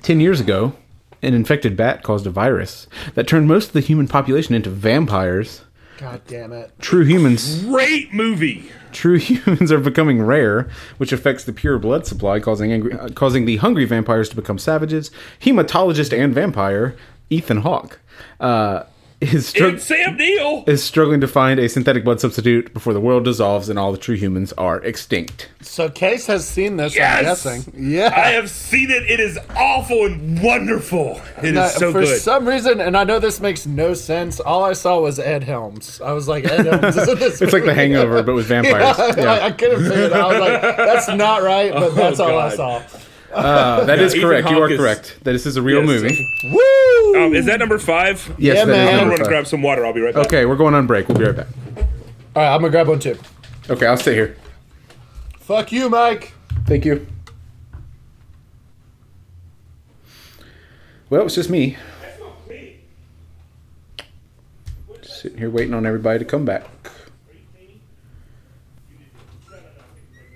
Ten 0.02 0.20
years 0.20 0.40
ago, 0.40 0.74
an 1.22 1.34
infected 1.34 1.76
bat 1.76 2.02
caused 2.02 2.26
a 2.26 2.30
virus 2.30 2.86
that 3.14 3.26
turned 3.26 3.46
most 3.48 3.68
of 3.68 3.72
the 3.72 3.80
human 3.80 4.08
population 4.08 4.54
into 4.54 4.70
vampires. 4.70 5.62
God 5.98 6.22
damn 6.26 6.52
it. 6.52 6.72
True 6.80 7.04
humans, 7.04 7.62
Great 7.64 8.12
movie. 8.14 8.70
True 8.92 9.18
humans 9.18 9.72
are 9.72 9.78
becoming 9.78 10.22
rare, 10.22 10.68
which 10.98 11.12
affects 11.12 11.44
the 11.44 11.52
pure 11.52 11.78
blood 11.78 12.06
supply, 12.06 12.40
causing 12.40 12.72
angry, 12.72 12.92
uh, 12.92 13.08
causing 13.10 13.44
the 13.44 13.56
hungry 13.58 13.84
vampires 13.84 14.28
to 14.30 14.36
become 14.36 14.58
savages. 14.58 15.10
Hematologist 15.40 16.16
and 16.16 16.34
vampire 16.34 16.96
Ethan 17.30 17.58
Hawke 17.58 18.00
uh, 18.40 18.84
is 19.20 19.52
strugg- 19.52 19.74
It's 19.74 19.84
Sam 19.84 20.16
Neill. 20.16 20.64
is 20.66 20.82
struggling 20.82 21.20
to 21.20 21.28
find 21.28 21.60
a 21.60 21.68
synthetic 21.68 22.04
blood 22.04 22.20
substitute 22.20 22.72
before 22.72 22.92
the 22.94 23.00
world 23.00 23.24
dissolves 23.24 23.68
and 23.68 23.78
all 23.78 23.92
the 23.92 23.98
true 23.98 24.14
humans 24.16 24.52
are 24.56 24.78
extinct. 24.82 25.48
So 25.60 25.88
Case 25.90 26.26
has 26.26 26.48
seen 26.48 26.78
this, 26.78 26.94
Yes! 26.96 27.18
I'm 27.46 27.56
guessing. 27.60 27.74
Yeah. 27.90 28.12
I 28.16 28.30
have 28.30 28.48
seen 28.48 28.90
it. 28.90 29.02
It 29.10 29.20
is 29.20 29.38
awful 29.56 30.06
and 30.06 30.42
wonderful. 30.42 31.20
It 31.38 31.44
is 31.46 31.52
Now, 31.52 31.68
so 31.68 31.92
for 31.92 32.00
good. 32.00 32.08
For 32.14 32.16
some 32.16 32.48
reason, 32.48 32.80
and 32.80 32.96
I 32.96 33.04
know 33.04 33.18
this 33.18 33.40
makes 33.40 33.66
no 33.66 33.92
sense, 33.94 34.40
all 34.40 34.64
I 34.64 34.72
saw 34.72 34.98
was 35.00 35.18
Ed 35.18 35.44
Helms. 35.44 36.00
I 36.00 36.12
was 36.12 36.26
like, 36.26 36.44
Ed 36.46 36.64
Helms 36.66 36.96
is 36.96 37.08
in 37.08 37.18
this 37.18 37.42
It's 37.42 37.52
like 37.52 37.64
The. 37.64 37.74
Hangover, 37.74 38.22
but 38.22 38.34
with 38.34 38.46
vampires. 38.46 38.98
I, 38.98 39.20
Yeah. 39.20 39.44
I 39.46 39.50
couldn't 39.52 39.82
figure 39.88 40.04
it 40.04 40.12
out. 40.12 40.34
I 40.34 40.38
was 40.38 40.48
like, 40.48 40.76
that's 40.78 41.08
not 41.08 41.42
right, 41.42 41.72
but 41.72 41.82
oh, 41.90 41.90
that's 41.90 42.20
all 42.20 42.38
I 42.38 42.54
saw. 42.56 42.82
Uh, 43.32 43.84
that 43.84 43.98
is 44.00 44.14
Ethan 44.14 44.28
correct. 44.28 44.50
You 44.50 44.62
are 44.62 44.70
is- 44.70 44.78
correct. 44.78 45.18
That 45.22 45.32
this 45.32 45.46
is 45.46 45.56
a 45.56 45.62
real 45.62 45.84
Yes. 45.84 46.02
movie. 46.02 46.26
Woo! 46.52 47.24
Um, 47.26 47.34
is 47.34 47.46
that 47.46 47.58
number 47.58 47.78
five? 47.78 48.34
Yes, 48.38 48.56
Yeah, 48.58 48.64
that 48.64 48.70
is 48.72 48.76
man. 48.76 48.88
I'm 48.88 48.94
number 48.96 49.04
going 49.10 49.18
to 49.18 49.24
five. 49.24 49.28
grab 49.30 49.46
some 49.46 49.62
water. 49.62 49.84
I'll 49.86 49.92
be 49.92 50.00
right 50.00 50.14
back. 50.14 50.26
Okay, 50.26 50.46
we're 50.46 50.56
going 50.56 50.74
on 50.74 50.86
break. 50.86 51.08
We'll 51.08 51.18
be 51.18 51.24
right 51.24 51.36
back. 51.36 51.46
all 51.76 52.42
right, 52.42 52.54
I'm 52.54 52.60
going 52.60 52.70
to 52.72 52.76
grab 52.76 52.88
one 52.88 52.98
too. 53.00 53.18
Okay, 53.68 53.86
I'll 53.86 53.96
stay 53.96 54.14
here. 54.14 54.36
Fuck 55.40 55.72
you, 55.72 55.88
Mike. 55.88 56.32
Thank 56.66 56.84
you. 56.84 57.06
Well, 61.08 61.26
it's 61.26 61.34
just 61.34 61.50
me. 61.50 61.76
Just 65.02 65.20
sitting 65.22 65.38
here 65.38 65.50
waiting 65.50 65.74
on 65.74 65.84
everybody 65.86 66.18
to 66.20 66.24
come 66.24 66.44
back. 66.44 66.79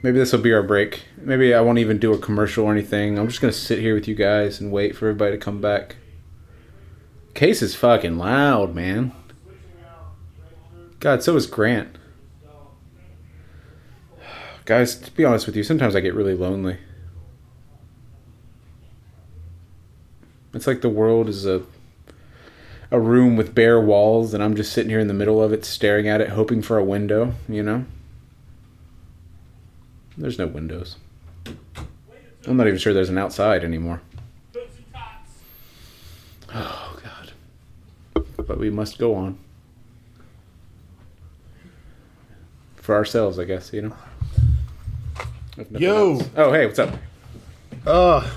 Maybe 0.05 0.19
this 0.19 0.33
will 0.33 0.41
be 0.41 0.53
our 0.53 0.63
break. 0.63 1.05
Maybe 1.17 1.55
I 1.55 1.63
won't 1.63 1.79
even 1.79 1.97
do 1.97 2.13
a 2.13 2.19
commercial 2.19 2.67
or 2.67 2.73
anything. 2.73 3.19
I'm 3.19 3.27
just 3.27 3.41
gonna 3.41 3.55
sit 3.55 3.79
here 3.79 3.95
with 3.95 4.07
you 4.07 4.15
guys 4.15 4.61
and 4.61 4.71
wait 4.71 4.95
for 4.95 5.09
everybody 5.09 5.31
to 5.33 5.39
come 5.39 5.63
back. 5.63 5.97
Case 7.33 7.63
is 7.63 7.75
fucking 7.75 8.19
loud, 8.19 8.75
man. 8.75 9.13
God, 11.01 11.23
so 11.23 11.35
is 11.37 11.47
Grant. 11.47 11.97
Guys, 14.67 14.95
to 14.95 15.11
be 15.11 15.25
honest 15.25 15.47
with 15.47 15.57
you, 15.57 15.63
sometimes 15.63 15.97
I 15.97 16.01
get 16.01 16.13
really 16.13 16.35
lonely. 16.35 16.77
It's 20.53 20.67
like 20.67 20.83
the 20.83 20.91
world 20.91 21.31
is 21.31 21.47
a 21.47 21.63
a 22.91 23.01
room 23.01 23.37
with 23.37 23.55
bare 23.55 23.81
walls 23.81 24.35
and 24.35 24.43
I'm 24.43 24.55
just 24.55 24.71
sitting 24.71 24.91
here 24.91 25.01
in 25.01 25.09
the 25.09 25.15
middle 25.15 25.43
of 25.43 25.51
it 25.55 25.65
staring 25.65 26.09
at 26.09 26.21
it 26.21 26.29
hoping 26.29 26.61
for 26.61 26.77
a 26.77 26.85
window, 26.85 27.33
you 27.49 27.63
know? 27.63 27.87
There's 30.17 30.39
no 30.39 30.47
windows. 30.47 30.97
I'm 32.47 32.57
not 32.57 32.67
even 32.67 32.79
sure 32.79 32.93
there's 32.93 33.09
an 33.09 33.19
outside 33.19 33.65
anymore. 33.65 34.01
Oh 36.55 36.99
god. 37.03 38.25
But 38.37 38.59
we 38.59 38.71
must 38.71 38.99
go 38.99 39.15
on. 39.15 39.39
For 42.77 42.95
ourselves, 42.95 43.39
I 43.39 43.45
guess, 43.45 43.73
you 43.73 43.83
know. 43.83 43.97
Yo. 45.71 46.13
else. 46.15 46.29
Oh, 46.37 46.53
hey, 46.53 46.67
what's 46.67 46.79
up? 46.79 46.95
Oh, 47.87 48.37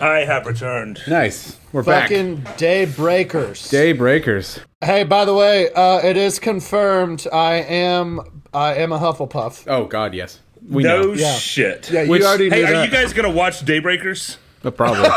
I 0.00 0.20
have 0.20 0.46
returned. 0.46 1.00
Nice. 1.06 1.58
We're 1.72 1.82
back. 1.82 2.08
Fucking 2.08 2.42
Daybreakers. 2.56 3.70
Daybreakers. 3.70 4.60
hey, 4.82 5.04
by 5.04 5.24
the 5.24 5.34
way, 5.34 5.70
uh, 5.72 5.98
it 5.98 6.16
is 6.16 6.38
confirmed. 6.38 7.26
I 7.32 7.54
am 7.56 8.42
I 8.54 8.74
am 8.74 8.92
a 8.92 8.98
Hufflepuff. 8.98 9.64
Oh 9.66 9.84
God, 9.84 10.14
yes. 10.14 10.40
We 10.68 10.82
no 10.84 11.02
know. 11.02 11.12
Yeah. 11.14 11.34
shit. 11.34 11.90
Yeah, 11.90 12.06
Which- 12.06 12.20
you 12.22 12.26
already 12.26 12.48
knew 12.50 12.56
Hey, 12.56 12.64
are 12.64 12.72
that. 12.72 12.84
you 12.86 12.90
guys 12.92 13.12
gonna 13.12 13.30
watch 13.30 13.64
Daybreakers? 13.64 14.36
No 14.64 14.70
problem. 14.70 15.10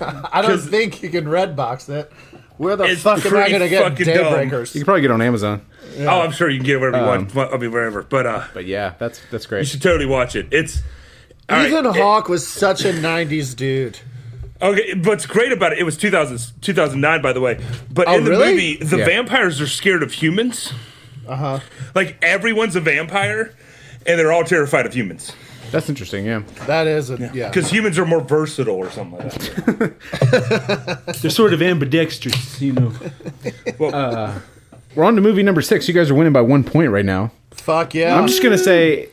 I 0.00 0.42
don't 0.42 0.58
think 0.60 1.02
you 1.02 1.08
can 1.08 1.24
redbox 1.24 1.88
it. 1.88 2.12
Where 2.58 2.76
the 2.76 2.84
It's 2.84 3.02
fuck 3.02 3.18
am 3.24 3.26
I 3.26 3.30
pretty 3.30 3.52
gonna 3.52 3.68
get 3.68 3.82
fucking 3.82 4.06
dumb. 4.06 4.16
Daybreakers? 4.34 4.74
you 4.74 4.80
can 4.80 4.84
probably 4.86 5.00
get 5.02 5.10
it 5.10 5.14
on 5.14 5.22
Amazon. 5.22 5.62
Oh, 6.00 6.20
I'm 6.20 6.32
sure 6.32 6.48
you 6.50 6.58
can 6.58 6.66
get 6.66 6.76
it 6.76 6.78
wherever 6.80 6.96
you 6.98 7.02
Um, 7.04 7.08
want. 7.08 7.34
Well, 7.34 7.54
I 7.54 7.56
mean, 7.58 7.70
wherever. 7.72 8.02
But 8.02 8.26
uh, 8.26 8.44
But 8.54 8.66
yeah, 8.66 8.94
that's 8.98 9.20
that's 9.30 9.46
great. 9.46 9.58
you 9.60 9.62
great. 9.64 9.68
should 9.68 9.82
totally 9.82 10.06
watch 10.06 10.36
it. 10.36 10.48
It's 10.50 10.82
all 11.48 11.56
right, 11.58 11.68
Ethan 11.70 11.86
it- 11.86 11.96
Hawke 11.96 12.28
was 12.28 12.46
such 12.46 12.84
a 12.84 12.92
'90s 12.92 13.54
dude. 13.56 13.98
Okay, 14.60 14.94
what's 15.02 15.26
great 15.26 15.52
about 15.52 15.72
it? 15.72 15.78
It 15.78 15.82
was 15.84 15.98
2000, 15.98 16.38
2009, 16.62 17.20
by 17.20 17.32
the 17.34 17.40
way. 17.42 17.58
But 17.92 18.08
Oh, 18.08 18.14
in 18.16 18.24
the 18.24 18.30
really? 18.30 18.52
movie, 18.52 18.76
the 18.78 18.96
Yeah. 18.98 19.04
vampires 19.04 19.60
are 19.60 19.66
scared 19.66 20.02
of 20.02 20.12
humans. 20.12 20.72
Uh 21.28 21.32
Uh-huh. 21.32 21.60
Like 21.94 22.16
everyone's 22.22 22.76
a 22.76 22.80
vampire, 22.80 23.54
and 24.06 24.18
they're 24.18 24.32
all 24.32 24.44
terrified 24.44 24.86
of 24.86 24.94
humans 24.94 25.32
That's 25.70 25.88
interesting. 25.88 26.24
Yeah, 26.26 26.42
That 26.66 26.86
is 26.86 27.10
a 27.10 27.30
yeah. 27.34 27.48
because 27.48 27.70
humans 27.70 27.98
are 27.98 28.06
more 28.06 28.20
versatile 28.20 28.76
or 28.76 28.90
something 28.90 29.18
like 29.18 29.32
that. 29.32 31.18
they're 31.22 31.30
sort 31.30 31.52
of 31.52 31.60
ambidextrous, 31.62 32.60
you 32.60 32.72
know. 32.72 32.92
Well, 33.78 34.40
We're 34.94 35.04
on 35.04 35.16
to 35.16 35.20
movie 35.20 35.42
number 35.42 35.60
six. 35.60 35.88
You 35.88 35.94
guys 35.94 36.10
are 36.10 36.14
winning 36.14 36.32
by 36.32 36.40
one 36.40 36.64
point 36.64 36.90
right 36.90 37.04
now. 37.04 37.30
Fuck 37.50 37.94
yeah. 37.94 38.16
I'm 38.16 38.26
just 38.26 38.42
gonna 38.42 38.56
say, 38.58 39.08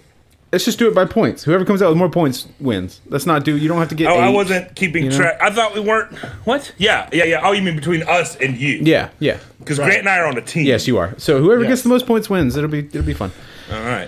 let's 0.54 0.66
just 0.66 0.80
do 0.80 0.88
it 0.88 0.94
by 0.96 1.04
points. 1.04 1.44
Whoever 1.44 1.66
comes 1.66 1.82
out 1.82 1.90
with 1.90 1.98
more 1.98 2.10
points 2.10 2.48
wins. 2.60 3.02
Let's 3.08 3.26
not 3.26 3.44
do. 3.44 3.58
You 3.58 3.68
don't 3.68 3.80
have 3.80 3.90
to 3.90 3.96
get. 3.96 4.08
oh, 4.08 4.16
I 4.20 4.30
wasn't 4.30 4.76
keeping 4.76 5.06
you 5.06 5.10
know? 5.10 5.18
track. 5.18 5.42
I 5.42 5.50
thought 5.50 5.74
we 5.74 5.82
weren't. 5.82 6.16
What? 6.46 6.74
Yeah, 6.78 7.10
yeah, 7.12 7.26
yeah. 7.26 7.42
Oh, 7.44 7.52
you 7.52 7.62
mean 7.62 7.76
between 7.76 8.04
us 8.04 8.36
and 8.38 8.56
you? 8.56 8.80
Yeah, 8.82 9.10
yeah. 9.20 9.40
Because 9.60 9.80
Grant 9.80 10.00
and 10.00 10.10
I 10.10 10.20
are 10.20 10.28
on 10.28 10.38
a 10.38 10.42
team. 10.42 10.66
Yes, 10.66 10.88
you 10.88 10.98
are. 10.98 11.18
So 11.18 11.42
whoever 11.42 11.64
Yes. 11.64 11.70
gets 11.72 11.82
the 11.84 11.90
most 11.90 12.06
points 12.06 12.30
wins. 12.30 12.56
It'll 12.56 12.70
be 12.70 12.80
it'll 12.80 13.02
be 13.04 13.14
fun. 13.14 13.32
All 13.72 13.82
right. 13.82 14.08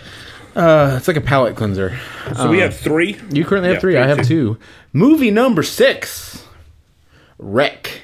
Uh, 0.55 0.95
it's 0.97 1.08
like 1.08 1.17
a 1.17 1.21
palate 1.21 1.55
cleanser. 1.58 1.99
So 2.38 2.49
we 2.49 2.60
have 2.60 2.77
three. 2.77 3.19
You 3.31 3.43
currently 3.43 3.69
have 3.69 3.77
Yeah, 3.77 3.81
three. 3.81 3.97
I 3.97 4.08
have 4.08 4.25
two. 4.25 4.58
Movie 4.93 5.31
number 5.31 5.63
six. 5.63 6.45
Wreck. 7.38 8.03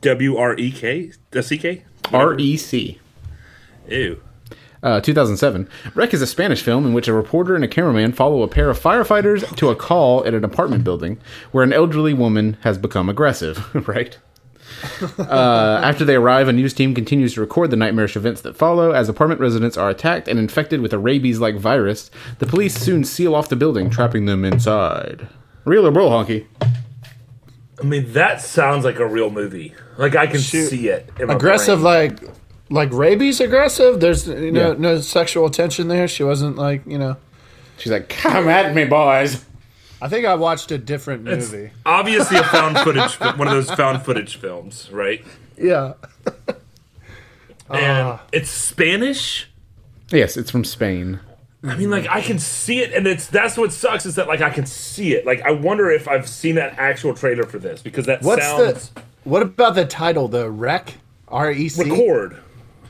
W 0.00 0.36
R 0.36 0.54
E 0.58 0.70
K. 0.72 1.12
C 1.40 1.58
K. 1.58 1.84
R 2.12 2.36
E 2.38 2.56
C. 2.56 3.00
Ew. 3.88 4.20
Uh, 4.84 5.00
2007. 5.00 5.66
Wreck 5.94 6.12
is 6.12 6.20
a 6.20 6.26
Spanish 6.26 6.62
film 6.62 6.84
in 6.84 6.92
which 6.92 7.08
a 7.08 7.14
reporter 7.14 7.54
and 7.54 7.64
a 7.64 7.68
cameraman 7.68 8.12
follow 8.12 8.42
a 8.42 8.48
pair 8.48 8.68
of 8.68 8.78
firefighters 8.78 9.56
to 9.56 9.70
a 9.70 9.74
call 9.74 10.22
at 10.26 10.34
an 10.34 10.44
apartment 10.44 10.84
building 10.84 11.18
where 11.52 11.64
an 11.64 11.72
elderly 11.72 12.12
woman 12.12 12.58
has 12.60 12.76
become 12.76 13.08
aggressive. 13.08 13.74
right? 13.88 14.18
Uh, 15.18 15.80
after 15.82 16.04
they 16.04 16.16
arrive, 16.16 16.48
a 16.48 16.52
news 16.52 16.74
team 16.74 16.94
continues 16.94 17.32
to 17.32 17.40
record 17.40 17.70
the 17.70 17.76
nightmarish 17.76 18.14
events 18.14 18.42
that 18.42 18.56
follow. 18.58 18.90
As 18.92 19.08
apartment 19.08 19.40
residents 19.40 19.78
are 19.78 19.88
attacked 19.88 20.28
and 20.28 20.38
infected 20.38 20.82
with 20.82 20.92
a 20.92 20.98
rabies 20.98 21.40
like 21.40 21.56
virus, 21.56 22.10
the 22.38 22.46
police 22.46 22.74
soon 22.74 23.04
seal 23.04 23.34
off 23.34 23.48
the 23.48 23.56
building, 23.56 23.88
trapping 23.88 24.26
them 24.26 24.44
inside. 24.44 25.28
Real 25.64 25.86
or 25.86 25.92
bull 25.92 26.10
honky? 26.10 26.46
I 27.80 27.84
mean, 27.84 28.12
that 28.12 28.42
sounds 28.42 28.84
like 28.84 28.98
a 28.98 29.06
real 29.06 29.30
movie. 29.30 29.74
Like 29.96 30.14
I 30.14 30.26
can 30.26 30.40
Shoot. 30.40 30.68
see 30.68 30.88
it. 30.88 31.08
in 31.18 31.28
my 31.28 31.34
aggressive 31.34 31.80
brain. 31.80 32.16
like 32.16 32.34
like 32.74 32.92
rabies 32.92 33.40
aggressive 33.40 34.00
there's 34.00 34.26
you 34.26 34.50
know 34.50 34.72
Yeah. 34.72 34.78
no 34.78 35.00
sexual 35.00 35.48
tension 35.50 35.88
there 35.88 36.08
she 36.08 36.22
wasn't 36.24 36.56
like 36.56 36.82
you 36.86 36.98
know 36.98 37.16
She's 37.76 37.90
like, 37.92 38.08
come 38.08 38.48
at 38.48 38.74
me, 38.74 38.84
boys. 38.84 39.44
i 40.02 40.08
think 40.08 40.26
i 40.26 40.34
watched 40.34 40.70
a 40.70 40.78
different 40.78 41.26
It's 41.28 41.50
movie 41.52 41.70
obviously 41.86 42.36
a 42.38 42.42
found 42.56 42.78
footage, 42.78 43.14
one 43.38 43.48
of 43.48 43.54
those 43.54 43.70
found 43.70 44.04
footage 44.04 44.36
films, 44.36 44.88
right? 44.92 45.24
yeah 45.56 45.94
And 47.70 47.80
ah. 48.08 48.22
it's 48.32 48.50
Spanish. 48.50 49.48
Yes, 50.10 50.36
it's 50.36 50.50
from 50.50 50.64
Spain. 50.64 51.18
I 51.62 51.76
mean, 51.76 51.90
like 51.90 52.06
I 52.08 52.20
can 52.20 52.38
see 52.38 52.80
it, 52.80 52.92
and 52.92 53.06
it's 53.06 53.26
that's 53.26 53.56
what 53.56 53.72
sucks 53.72 54.04
is 54.04 54.16
that 54.16 54.28
like 54.28 54.42
I 54.42 54.50
can 54.50 54.66
see 54.66 55.14
it. 55.14 55.24
Like 55.24 55.40
I 55.40 55.50
wonder 55.52 55.90
if 55.90 56.06
I've 56.06 56.28
seen 56.28 56.56
that 56.56 56.78
actual 56.78 57.14
trailer 57.14 57.44
for 57.44 57.58
this 57.58 57.80
because 57.82 58.04
that 58.04 58.20
what's 58.22 58.44
sounds 58.44 58.90
the 58.90 59.02
what 59.24 59.40
about 59.42 59.74
the 59.74 59.86
title 59.86 60.28
the 60.28 60.50
wreck 60.50 60.94
r-e-c 61.28 61.82
record. 61.82 62.36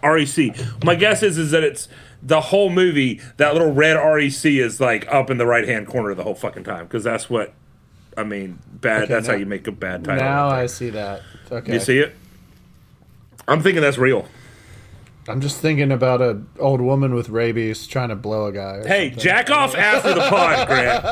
REC. 0.05 0.55
My 0.85 0.95
guess 0.95 1.23
is 1.23 1.39
is 1.39 1.51
that 1.53 1.63
it's 1.65 1.89
the 2.23 2.41
whole 2.41 2.71
movie. 2.71 3.21
That 3.39 3.53
little 3.55 3.73
red 3.73 3.95
REC 3.95 4.45
is 4.45 4.81
like 4.81 5.07
up 5.13 5.31
in 5.31 5.39
the 5.39 5.47
right 5.47 5.67
hand 5.67 5.87
corner 5.87 6.15
the 6.15 6.23
whole 6.23 6.35
fucking 6.35 6.65
time 6.65 6.85
because 6.85 7.03
that's 7.05 7.29
what. 7.31 7.53
I 8.17 8.23
mean, 8.23 8.61
bad. 8.69 9.09
that's 9.09 9.27
now- 9.27 9.33
how 9.33 9.39
you 9.41 9.45
make 9.47 9.67
a 9.67 9.73
bad 9.73 10.05
title. 10.05 10.25
now 10.25 10.49
i 10.49 10.67
see 10.67 10.91
that 10.91 11.23
okay 11.51 11.73
you 11.73 11.81
see 11.81 11.99
it. 11.99 12.15
I'm 13.49 13.61
thinking 13.61 13.83
that's 13.83 13.99
real. 13.99 14.29
i'm 15.27 15.41
just 15.41 15.59
thinking 15.61 15.91
about 15.91 16.23
an 16.23 16.47
old 16.61 16.81
woman 16.81 17.13
with 17.13 17.29
rabies 17.29 17.89
trying 17.89 18.11
to 18.11 18.15
blow 18.15 18.47
a 18.47 18.53
guy 18.53 18.87
Hey, 18.87 19.09
something. 19.09 19.19
jack 19.25 19.51
off 19.51 19.75
after 19.75 20.15
the 20.15 20.21
pod, 20.31 20.69
Grant. 20.69 21.05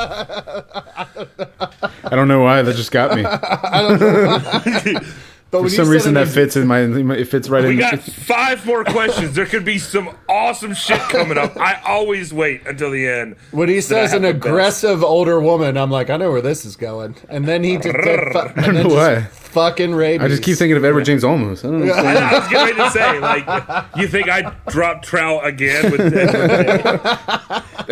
I 2.05 2.14
don't 2.14 2.28
know 2.28 2.40
why 2.42 2.62
that 2.62 2.76
just 2.76 2.92
got 2.92 3.16
me. 3.16 3.24
but 5.52 5.62
For 5.62 5.68
some 5.68 5.88
reason, 5.88 6.14
that 6.14 6.26
fits 6.28 6.56
in 6.56 6.66
my. 6.66 6.80
It 6.80 7.28
fits 7.28 7.48
right 7.48 7.62
We 7.62 7.70
in. 7.70 7.76
We 7.76 7.82
got 7.82 8.00
five 8.02 8.66
more 8.66 8.82
questions. 8.84 9.34
There 9.34 9.46
could 9.46 9.64
be 9.64 9.78
some 9.78 10.10
awesome 10.28 10.74
shit 10.74 10.98
coming 11.02 11.38
up. 11.38 11.56
I 11.56 11.80
always 11.86 12.32
wait 12.34 12.66
until 12.66 12.90
the 12.90 13.06
end. 13.06 13.36
when 13.52 13.68
he 13.68 13.80
so 13.80 13.94
that 13.94 14.00
I 14.02 14.06
says 14.06 14.14
an 14.14 14.22
have 14.24 14.34
the 14.34 14.38
best. 14.40 14.46
aggressive 14.48 15.04
older 15.04 15.38
woman, 15.40 15.76
I'm 15.76 15.90
like, 15.90 16.10
I 16.10 16.16
know 16.16 16.32
where 16.32 16.40
this 16.42 16.64
is 16.64 16.74
going. 16.74 17.14
And 17.28 17.46
then 17.46 17.62
he 17.62 17.76
just, 17.76 17.94
I 17.96 18.52
don't 18.62 18.74
know 18.74 18.88
why. 18.96 19.20
fucking 19.22 19.94
rabies. 19.94 20.24
I 20.24 20.28
just 20.28 20.42
keep 20.42 20.56
thinking 20.56 20.76
of 20.78 20.84
Edward 20.84 21.04
James 21.04 21.22
Olmos. 21.22 21.64
I 21.64 21.70
don't 21.70 21.84
know. 21.86 21.92
I, 21.92 22.14
I 22.14 22.38
was 22.38 22.48
getting 22.48 22.76
ready 22.78 22.88
to 22.88 22.90
say, 22.90 23.18
like, 23.20 23.86
you 23.96 24.08
think 24.08 24.28
I 24.30 24.54
dropped 24.68 25.04
trout 25.04 25.46
again 25.46 25.92
with 25.92 26.00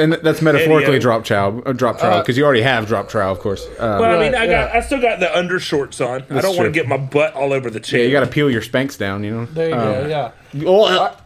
and 0.01 0.13
that's 0.15 0.43
metaphorically 0.43 0.97
Idiot. 0.97 1.03
drop 1.03 1.25
chow, 1.25 1.61
uh, 1.61 1.73
drop 1.73 1.99
trow, 1.99 2.21
because 2.21 2.37
you 2.37 2.45
already 2.45 2.63
have 2.63 2.87
drop 2.87 3.09
trow, 3.09 3.31
of 3.31 3.39
course. 3.39 3.67
Uh, 3.79 3.99
Well, 4.01 4.19
I 4.19 4.23
mean, 4.25 4.35
I 4.35 4.47
got, 4.47 4.73
yeah. 4.73 4.73
I 4.75 4.81
still 4.81 5.01
got 5.01 5.21
the 5.21 5.27
undershorts 5.27 6.05
on. 6.05 6.23
I 6.23 6.41
don't 6.41 6.57
want 6.57 6.57
true. 6.57 6.65
to 6.67 6.71
get 6.71 6.89
my 6.89 6.97
butt 6.97 7.35
all 7.35 7.53
over 7.53 7.71
the 7.71 7.81
chair. 7.81 8.01
yeah, 8.01 8.07
you 8.07 8.13
got 8.13 8.21
to 8.21 8.27
peel 8.27 8.51
your 8.51 8.63
spanks 8.63 8.97
down, 8.97 9.23
you 9.25 9.31
know. 9.31 9.45
There 9.47 9.69
you 9.69 9.75
go. 9.75 10.07
Yeah. 10.07 10.67
Oh, 10.67 10.85
uh, 10.85 11.17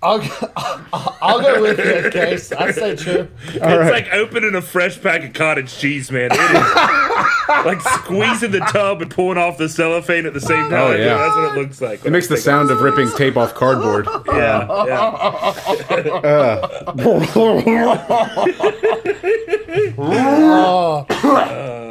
I'll, 0.00 0.20
I'll, 0.56 1.16
I'll 1.22 1.40
go 1.40 1.60
with 1.62 1.78
you, 1.78 2.10
Case. 2.10 2.52
I 2.52 2.70
say 2.70 2.94
true. 2.94 3.28
it's 3.48 3.58
like 3.90 4.12
opening 4.12 4.54
a 4.54 4.62
fresh 4.62 5.00
pack 5.00 5.24
of 5.24 5.32
cottage 5.32 5.76
cheese, 5.76 6.12
man. 6.12 6.30
It 6.30 6.34
is 6.34 6.38
like 7.48 7.80
squeezing 7.80 8.50
the 8.50 8.60
tub 8.60 9.02
and 9.02 9.10
pulling 9.10 9.38
off 9.38 9.58
the 9.58 9.68
cellophane 9.68 10.26
at 10.26 10.34
the 10.34 10.40
same 10.40 10.70
time. 10.70 10.72
Oh, 10.72 10.92
yeah. 10.92 11.16
that's 11.18 11.36
what 11.36 11.56
it 11.56 11.60
looks 11.60 11.80
like. 11.80 12.04
it 12.04 12.10
makes 12.10 12.28
the 12.28 12.36
sound 12.36 12.70
of 12.70 12.80
ripping 12.80 13.10
tape 13.16 13.36
off 13.36 13.54
cardboard. 13.54 14.06
Yeah, 14.28 14.66
yeah. 14.86 16.28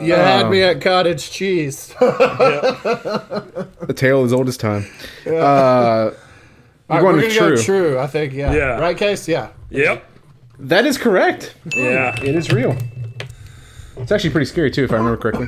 You 0.01 0.13
had 0.13 0.49
me 0.49 0.61
at 0.63 0.81
cottage 0.81 1.29
cheese. 1.31 1.93
The 3.87 3.93
tale 3.95 4.25
is 4.25 4.33
old 4.33 4.49
as 4.49 4.57
time. 4.57 4.85
Uh, 5.25 5.29
you're 5.29 5.35
All 5.37 6.11
right, 6.89 7.01
going 7.01 7.15
we're 7.15 7.21
to 7.21 7.27
gonna 7.35 7.37
true. 7.37 7.55
go 7.55 7.61
true. 7.61 7.99
I 7.99 8.07
think. 8.07 8.33
Yeah. 8.33 8.53
Yeah. 8.53 8.79
Right, 8.79 8.97
Case. 8.97 9.27
Yeah. 9.29 9.49
Yep. 9.69 10.03
That 10.59 10.85
is 10.85 10.97
correct. 10.97 11.55
Yeah. 11.73 12.13
It 12.21 12.35
is 12.35 12.51
real. 12.51 12.75
It's 13.99 14.11
actually 14.11 14.29
pretty 14.29 14.45
scary 14.45 14.71
too, 14.71 14.83
if 14.83 14.91
I 14.91 14.95
remember 14.97 15.17
correctly. 15.17 15.47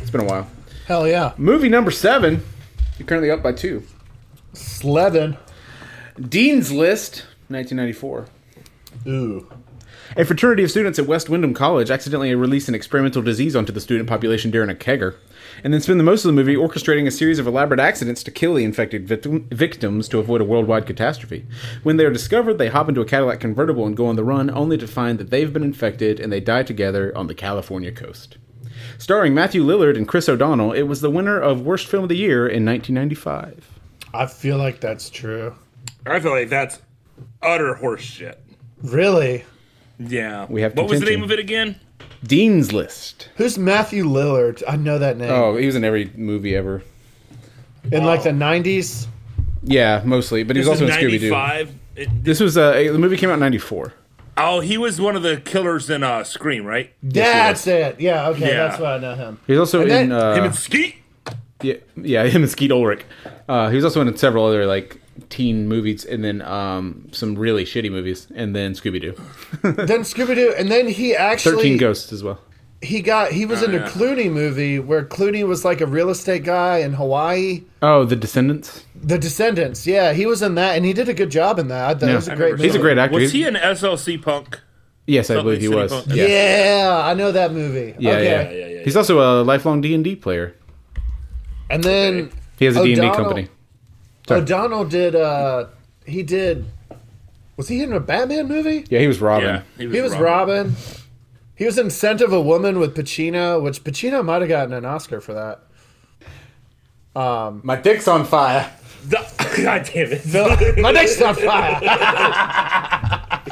It's 0.00 0.10
been 0.10 0.22
a 0.22 0.24
while. 0.24 0.48
Hell 0.86 1.06
yeah. 1.06 1.32
Movie 1.36 1.68
number 1.68 1.90
seven. 1.90 2.42
You're 2.98 3.06
currently 3.06 3.30
up 3.30 3.42
by 3.42 3.52
two. 3.52 3.82
Slevin. 4.52 5.36
Dean's 6.20 6.72
List, 6.72 7.24
1994. 7.48 8.26
Ooh. 9.06 9.46
A 10.16 10.24
fraternity 10.24 10.62
of 10.62 10.70
students 10.70 10.98
at 10.98 11.06
West 11.06 11.28
Wyndham 11.28 11.54
College 11.54 11.90
accidentally 11.90 12.34
release 12.34 12.68
an 12.68 12.74
experimental 12.74 13.22
disease 13.22 13.56
onto 13.56 13.72
the 13.72 13.80
student 13.80 14.08
population 14.08 14.50
during 14.50 14.70
a 14.70 14.74
kegger, 14.74 15.16
and 15.62 15.72
then 15.72 15.80
spend 15.80 15.98
the 15.98 16.04
most 16.04 16.24
of 16.24 16.28
the 16.28 16.34
movie 16.34 16.54
orchestrating 16.54 17.06
a 17.06 17.10
series 17.10 17.38
of 17.38 17.46
elaborate 17.46 17.80
accidents 17.80 18.22
to 18.22 18.30
kill 18.30 18.54
the 18.54 18.64
infected 18.64 19.06
victim- 19.06 19.48
victims 19.50 20.08
to 20.08 20.18
avoid 20.18 20.40
a 20.40 20.44
worldwide 20.44 20.86
catastrophe. 20.86 21.46
When 21.82 21.96
they 21.96 22.04
are 22.04 22.12
discovered, 22.12 22.54
they 22.58 22.68
hop 22.68 22.88
into 22.88 23.00
a 23.00 23.06
Cadillac 23.06 23.40
convertible 23.40 23.86
and 23.86 23.96
go 23.96 24.06
on 24.06 24.16
the 24.16 24.24
run, 24.24 24.50
only 24.50 24.78
to 24.78 24.86
find 24.86 25.18
that 25.18 25.30
they've 25.30 25.52
been 25.52 25.62
infected 25.62 26.20
and 26.20 26.32
they 26.32 26.40
die 26.40 26.62
together 26.62 27.16
on 27.16 27.26
the 27.26 27.34
California 27.34 27.92
coast. 27.92 28.38
Starring 28.98 29.34
Matthew 29.34 29.64
Lillard 29.64 29.96
and 29.96 30.08
Chris 30.08 30.28
O'Donnell, 30.28 30.72
it 30.72 30.82
was 30.82 31.00
the 31.00 31.10
winner 31.10 31.38
of 31.38 31.60
Worst 31.60 31.86
Film 31.86 32.04
of 32.04 32.08
the 32.08 32.16
Year 32.16 32.46
in 32.46 32.64
1995. 32.64 33.68
I 34.14 34.26
feel 34.26 34.56
like 34.56 34.80
that's 34.80 35.10
true. 35.10 35.54
I 36.06 36.20
feel 36.20 36.32
like 36.32 36.48
that's 36.48 36.80
utter 37.42 37.74
horse 37.74 38.02
shit. 38.02 38.40
Really? 38.82 39.44
Yeah. 39.98 40.46
We 40.48 40.62
have 40.62 40.76
What 40.76 40.88
was 40.88 41.00
the 41.00 41.06
name 41.06 41.22
of 41.22 41.30
it 41.30 41.38
again? 41.38 41.78
Dean's 42.24 42.72
List. 42.72 43.28
Who's 43.36 43.58
Matthew 43.58 44.04
Lillard? 44.04 44.62
I 44.66 44.76
know 44.76 44.98
that 44.98 45.16
name. 45.16 45.30
Oh, 45.30 45.56
he 45.56 45.66
was 45.66 45.76
in 45.76 45.84
every 45.84 46.10
movie 46.16 46.56
ever. 46.56 46.82
In 47.92 48.04
like 48.04 48.22
the 48.24 48.30
90s? 48.30 49.06
Yeah, 49.62 50.02
mostly, 50.04 50.42
but 50.42 50.56
he 50.56 50.60
was 50.60 50.66
This 50.68 50.80
also 50.82 50.84
is 50.92 50.96
in 50.96 51.08
Scooby 51.10 51.20
Doo. 51.20 51.30
95. 51.30 51.74
It- 51.96 52.24
This 52.24 52.40
was 52.40 52.56
uh, 52.58 52.72
the 52.72 52.98
movie 52.98 53.16
came 53.16 53.30
out 53.30 53.34
in 53.34 53.40
'94. 53.40 53.92
Oh, 54.38 54.60
he 54.60 54.76
was 54.76 55.00
one 55.00 55.16
of 55.16 55.22
the 55.22 55.38
killers 55.38 55.88
in 55.88 56.02
uh, 56.02 56.22
Scream, 56.22 56.66
right? 56.66 56.92
That's 57.02 57.66
it. 57.66 57.98
Yeah, 58.00 58.28
okay, 58.28 58.48
Yeah. 58.48 58.68
that's 58.68 58.78
why 58.80 58.94
I 58.94 58.98
know 58.98 59.14
him. 59.14 59.40
He's 59.46 59.58
also 59.58 59.80
And 59.80 59.90
in 59.90 60.08
then- 60.10 60.12
uh, 60.12 60.34
Him 60.34 60.44
and 60.44 60.54
Skeet. 60.54 60.96
yeah, 61.62 61.74
yeah, 61.96 62.24
him 62.28 62.42
and 62.42 62.50
Skeet 62.50 62.70
Ulrich. 62.70 63.02
Uh, 63.48 63.70
he 63.70 63.76
was 63.76 63.84
also 63.84 64.00
in 64.02 64.16
several 64.16 64.44
other 64.46 64.66
like 64.66 65.00
teen 65.30 65.68
movies, 65.68 66.04
and 66.04 66.22
then 66.24 66.42
um, 66.42 67.08
some 67.12 67.34
really 67.36 67.64
shitty 67.64 67.90
movies, 67.90 68.26
and 68.34 68.54
then 68.54 68.72
Scooby 68.74 69.00
Doo, 69.00 69.12
then 69.62 70.00
Scooby 70.02 70.34
Doo, 70.34 70.54
and 70.56 70.70
then 70.70 70.88
he 70.88 71.14
actually 71.14 71.56
Thirteen 71.56 71.76
Ghosts 71.78 72.12
as 72.12 72.22
well. 72.22 72.40
he 72.82 73.00
got 73.02 73.32
he 73.32 73.46
was 73.46 73.62
in 73.62 73.74
a 73.74 73.78
yeah. 73.78 73.88
Clooney 73.88 74.30
movie 74.30 74.78
where 74.78 75.04
Clooney 75.04 75.46
was 75.46 75.64
like 75.64 75.80
a 75.80 75.86
real 75.86 76.10
estate 76.10 76.44
guy 76.44 76.78
in 76.78 76.92
Hawaii. 76.94 77.62
Oh, 77.82 78.04
The 78.04 78.16
Descendants. 78.16 78.84
The 79.02 79.18
Descendants, 79.18 79.86
yeah, 79.86 80.12
he 80.12 80.26
was 80.26 80.42
in 80.42 80.54
that, 80.56 80.76
and 80.76 80.84
he 80.84 80.92
did 80.92 81.08
a 81.08 81.14
good 81.14 81.30
job 81.30 81.58
in 81.58 81.68
that. 81.68 81.90
I 81.90 81.94
thought 81.98 82.06
Yeah. 82.06 82.12
it 82.12 82.16
was 82.16 82.28
a 82.28 82.32
I 82.32 82.36
great 82.36 82.50
movie. 82.52 82.64
He's 82.64 82.74
a 82.74 82.78
great 82.78 82.98
actor. 82.98 83.18
Was 83.18 83.32
he 83.32 83.44
an 83.44 83.54
SLC 83.56 84.20
punk? 84.20 84.60
Yes, 85.06 85.30
I 85.30 85.34
believe 85.40 85.60
he 85.60 85.68
Lake 85.68 85.90
was. 85.90 85.92
Punk? 85.92 86.06
Yeah. 86.16 86.26
Yeah, 86.26 87.00
I 87.04 87.14
know 87.14 87.30
that 87.30 87.52
movie. 87.52 87.94
Yeah, 87.98 88.10
okay. 88.12 88.24
yeah. 88.24 88.50
yeah, 88.50 88.66
yeah, 88.78 88.82
He's 88.84 88.96
also 88.96 89.20
a 89.20 89.44
lifelong 89.44 89.80
D 89.80 89.94
and 89.94 90.02
D 90.02 90.16
player. 90.16 90.54
And 91.70 91.82
then 91.84 92.30
He 92.58 92.64
has 92.64 92.76
a 92.76 92.82
D 92.82 92.92
and 92.94 93.02
D 93.02 93.10
company. 93.10 93.48
Sorry. 94.26 94.40
O'Donnell 94.40 94.84
did. 94.84 95.14
uh 95.14 95.66
He 96.06 96.22
did. 96.22 96.64
Was 97.56 97.68
he 97.68 97.82
in 97.82 97.92
a 97.92 98.00
Batman 98.00 98.48
movie? 98.48 98.84
Yeah, 98.90 98.98
he 99.00 99.06
was 99.06 99.20
Robin. 99.20 99.62
Yeah, 99.78 99.88
He 99.88 100.00
was 100.00 100.14
Robin. 100.16 100.74
He 101.54 101.64
was 101.64 101.78
in 101.78 101.88
Scent 101.88 102.20
of 102.20 102.32
a 102.32 102.40
Woman 102.40 102.78
with 102.78 102.94
Pacino, 102.94 103.62
which 103.62 103.82
Pacino 103.82 104.22
might 104.22 104.42
have 104.42 104.48
gotten 104.50 104.74
an 104.74 104.84
Oscar 104.84 105.22
for 105.22 105.32
that. 105.34 107.18
Um, 107.18 107.62
My 107.64 107.76
dick's 107.76 108.06
on 108.08 108.26
fire. 108.26 108.70
God 109.10 109.88
damn 109.92 110.08
it! 110.12 110.76
My 110.82 110.92
dick's 110.92 111.20
on 111.22 111.34
fire. 111.34 111.80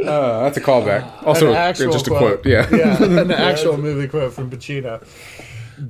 Uh, 0.00 0.44
that's 0.44 0.56
a 0.56 0.60
callback. 0.62 1.06
Also, 1.26 1.50
An 1.50 1.56
actual 1.56 1.92
just 1.92 2.06
a 2.06 2.10
quote. 2.10 2.44
Yeah. 2.46 2.66
yeah, 2.74 3.02
an 3.02 3.30
actual 3.50 3.76
movie 3.76 4.08
quote 4.08 4.32
from 4.32 4.50
Pacino. 4.50 5.06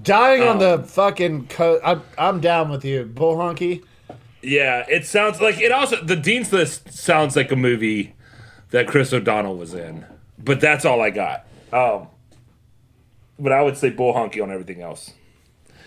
Dying 0.02 0.42
on 0.42 0.60
Oh. 0.60 0.76
the 0.78 0.82
fucking 0.82 1.46
coast. 1.46 1.80
I'm, 1.84 2.02
I'm 2.18 2.40
down 2.40 2.70
with 2.70 2.84
you, 2.84 3.04
Bull 3.04 3.36
Honky. 3.36 3.84
Yeah, 4.42 4.84
it 4.88 5.06
sounds 5.06 5.40
like 5.40 5.60
it. 5.60 5.70
Also, 5.72 6.02
the 6.02 6.16
Dean's 6.16 6.52
List 6.52 6.92
sounds 6.92 7.36
like 7.36 7.52
a 7.52 7.56
movie 7.56 8.14
that 8.70 8.86
Chris 8.86 9.12
O'Donnell 9.12 9.56
was 9.56 9.74
in, 9.74 10.06
but 10.38 10.60
that's 10.60 10.84
all 10.84 11.00
I 11.00 11.10
got. 11.10 11.46
Um, 11.72 12.08
but 13.38 13.52
I 13.52 13.62
would 13.62 13.76
say 13.76 13.90
Bull 13.90 14.14
Honky 14.14 14.42
on 14.42 14.50
everything 14.50 14.80
else. 14.80 15.12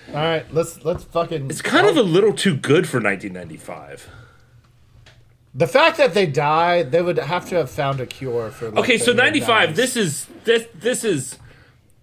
All 0.09 0.15
right, 0.15 0.45
let's 0.53 0.83
let's 0.85 1.03
fucking. 1.03 1.49
It's 1.49 1.61
kind 1.61 1.87
of 1.87 1.97
a 1.97 2.03
little 2.03 2.33
too 2.33 2.55
good 2.55 2.87
for 2.87 2.97
1995. 2.99 4.09
the 5.55 5.67
fact 5.67 5.97
that 5.97 6.13
they 6.13 6.25
died. 6.25 6.91
They 6.91 7.01
would 7.01 7.17
have 7.17 7.47
to 7.49 7.55
have 7.55 7.69
found 7.71 7.99
a 8.01 8.05
cure 8.05 8.51
for. 8.51 8.69
like, 8.69 8.83
Okay, 8.83 8.97
so 8.97 9.13
95. 9.13 9.75
This 9.75 9.95
is 9.95 10.27
this 10.43 10.67
this 10.75 11.03
is. 11.03 11.39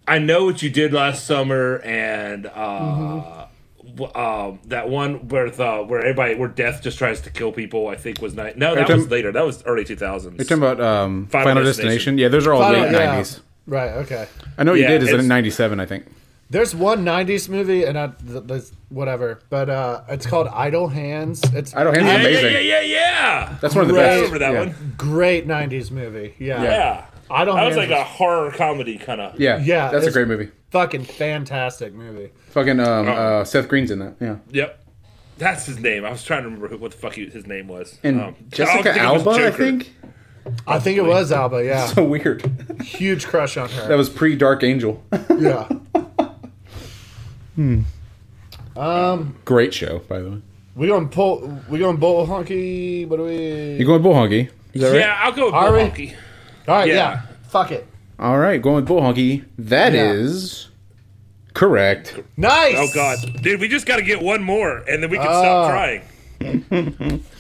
I 0.09 0.19
know 0.19 0.45
what 0.47 0.63
you 0.63 0.71
did 0.71 0.93
last 0.93 1.25
summer, 1.27 1.77
and 1.85 2.47
uh, 2.47 2.79
w- 2.79 3.23
um, 4.15 4.61
that 4.67 4.89
one 4.89 5.29
where 5.29 5.51
the 5.51 5.85
where 5.87 6.01
everybody 6.01 6.35
where 6.35 6.49
death 6.49 6.83
just 6.83 6.99
tries 6.99 7.21
to 7.23 7.31
kill 7.31 7.53
people. 7.53 7.89
I 7.89 7.97
think 7.97 8.21
was 8.21 8.35
night. 8.35 8.57
No, 8.57 8.75
that 8.75 8.89
was 8.89 8.97
talking- 9.05 9.11
later. 9.11 9.33
That 9.33 9.45
was 9.47 9.63
early 9.65 9.85
2000s. 9.85 10.37
You're 10.37 10.45
talking 10.45 10.59
about 10.59 10.81
um, 10.81 11.27
Final 11.27 11.47
Final, 11.47 11.65
Destination. 11.65 12.17
Destination. 12.17 12.19
Yeah, 12.19 12.29
those 12.29 12.47
are 12.47 12.53
all 12.53 12.61
Final- 12.63 12.81
late 12.83 12.93
yeah. 12.93 13.21
90s. 13.21 13.41
Right. 13.67 13.91
Okay. 13.91 14.27
I 14.59 14.65
know 14.65 14.73
what 14.73 14.81
Yeah, 14.81 14.93
you 14.93 14.99
did 14.99 15.09
is 15.09 15.15
in 15.15 15.29
97, 15.29 15.79
I 15.81 15.87
think. 15.87 16.07
There's 16.53 16.75
one 16.75 17.05
'90s 17.05 17.49
movie, 17.49 17.85
and 17.85 17.97
I, 17.97 18.09
th- 18.09 18.43
there's 18.45 18.73
whatever, 18.89 19.39
but 19.51 19.71
uh, 19.71 20.03
it's 20.09 20.27
called 20.27 20.49
Idle 20.49 20.89
Hands. 20.89 21.41
It's 21.55 21.73
Idle 21.77 21.93
Hands 21.93 22.05
is 22.05 22.11
yeah, 22.11 22.19
yeah, 22.19 22.27
amazing. 22.27 22.53
yeah, 22.53 22.59
yeah, 22.59 22.81
yeah. 22.81 23.57
That's 23.61 23.73
one 23.77 23.83
of 23.83 23.87
the 23.89 23.95
Great. 23.95 24.03
best. 24.03 24.13
I 24.13 24.17
remember 24.17 24.39
that 24.41 24.53
yeah. 24.55 24.59
one. 24.59 24.95
great 24.97 25.47
'90s 25.47 25.93
movie. 25.93 26.35
Yeah. 26.41 26.61
Yeah. 26.65 27.05
Idle 27.31 27.55
That 27.55 27.65
was 27.67 27.77
Hands. 27.77 27.91
like 27.91 27.99
a 28.01 28.05
horror 28.05 28.51
comedy 28.51 28.99
kind 28.99 29.21
of. 29.21 29.39
Yeah, 29.41 29.59
Yeah, 29.59 29.91
that's 29.91 30.07
a 30.07 30.11
great 30.13 30.27
movie. 30.29 30.49
fucking 30.71 31.05
fantastic 31.05 31.93
movie. 31.95 32.31
Fucking 32.51 32.81
um, 32.81 33.09
Oh. 33.09 33.13
uh, 33.13 33.45
Seth 33.45 33.69
Green's 33.69 33.91
in 33.91 33.99
that. 34.01 34.15
Yeah, 34.21 34.37
Yep. 34.51 34.77
That's 35.39 35.65
his 35.65 35.79
name. 35.79 36.05
I 36.05 36.11
was 36.11 36.23
trying 36.23 36.41
to 36.43 36.47
remember 36.49 36.69
who, 36.69 36.77
what 36.77 36.91
the 36.91 36.99
fuck 36.99 37.15
he, 37.15 37.25
his 37.27 37.47
name 37.47 37.67
was. 37.69 37.99
and 38.03 38.17
Um, 38.21 38.27
all 38.27 38.29
I 38.31 38.35
Jessica 38.51 38.83
think 38.93 38.97
of 39.05 39.13
was 39.13 39.27
Alba, 39.27 39.31
I 39.31 39.39
Joker. 39.51 39.57
think. 39.65 39.95
I 40.67 40.79
think 40.79 40.99
it 40.99 41.05
was 41.05 41.33
Alba. 41.33 41.65
Yeah, 41.65 41.87
So 41.95 42.05
weird. 42.05 42.45
huge 42.83 43.27
crush 43.27 43.57
on 43.57 43.69
her. 43.71 43.89
that 43.89 43.97
was 43.97 44.09
pre 44.11 44.37
Dark 44.37 44.63
Angel. 44.63 45.03
yeah. 45.39 45.67
Hmm. 47.55 47.81
Um. 48.77 49.37
great 49.45 49.75
show, 49.75 49.99
by 50.09 50.21
the 50.21 50.31
way. 50.31 50.43
We 50.75 50.87
going 50.87 51.09
pull. 51.09 51.61
We 51.69 51.79
going 51.79 51.97
bull 51.97 52.27
honky. 52.27 53.07
What 53.09 53.17
do 53.17 53.25
we? 53.25 53.75
You 53.77 53.85
going 53.85 54.03
Bull 54.03 54.15
Honky? 54.15 54.49
Is 54.73 54.81
that 54.83 54.91
right? 54.93 55.01
Yeah, 55.01 55.19
I'll 55.21 55.33
go 55.33 55.47
with 55.47 55.55
Are 55.55 55.71
Bull 55.73 55.91
we? 55.97 56.15
Honky. 56.67 56.69
All 56.69 56.75
right. 56.77 56.89
Yeah. 56.89 56.95
yeah. 56.95 57.23
Fuck 57.49 57.73
it. 57.73 57.87
All 58.19 58.39
right, 58.39 58.61
going 58.61 58.77
with 58.77 58.87
Bull 58.87 59.01
Honky. 59.01 59.45
That 59.59 59.93
Yeah. 59.93 60.13
is 60.13 60.69
correct. 61.55 62.19
Nice. 62.37 62.75
Oh 62.77 62.89
god, 62.95 63.19
dude, 63.43 63.61
we 63.61 63.69
just 63.69 63.87
got 63.87 63.97
to 63.97 64.03
get 64.03 64.21
one 64.23 64.43
more, 64.43 64.79
and 64.89 65.03
then 65.03 65.11
we 65.11 65.17
can 65.17 65.27
stop 65.27 65.71
trying. 65.71 66.03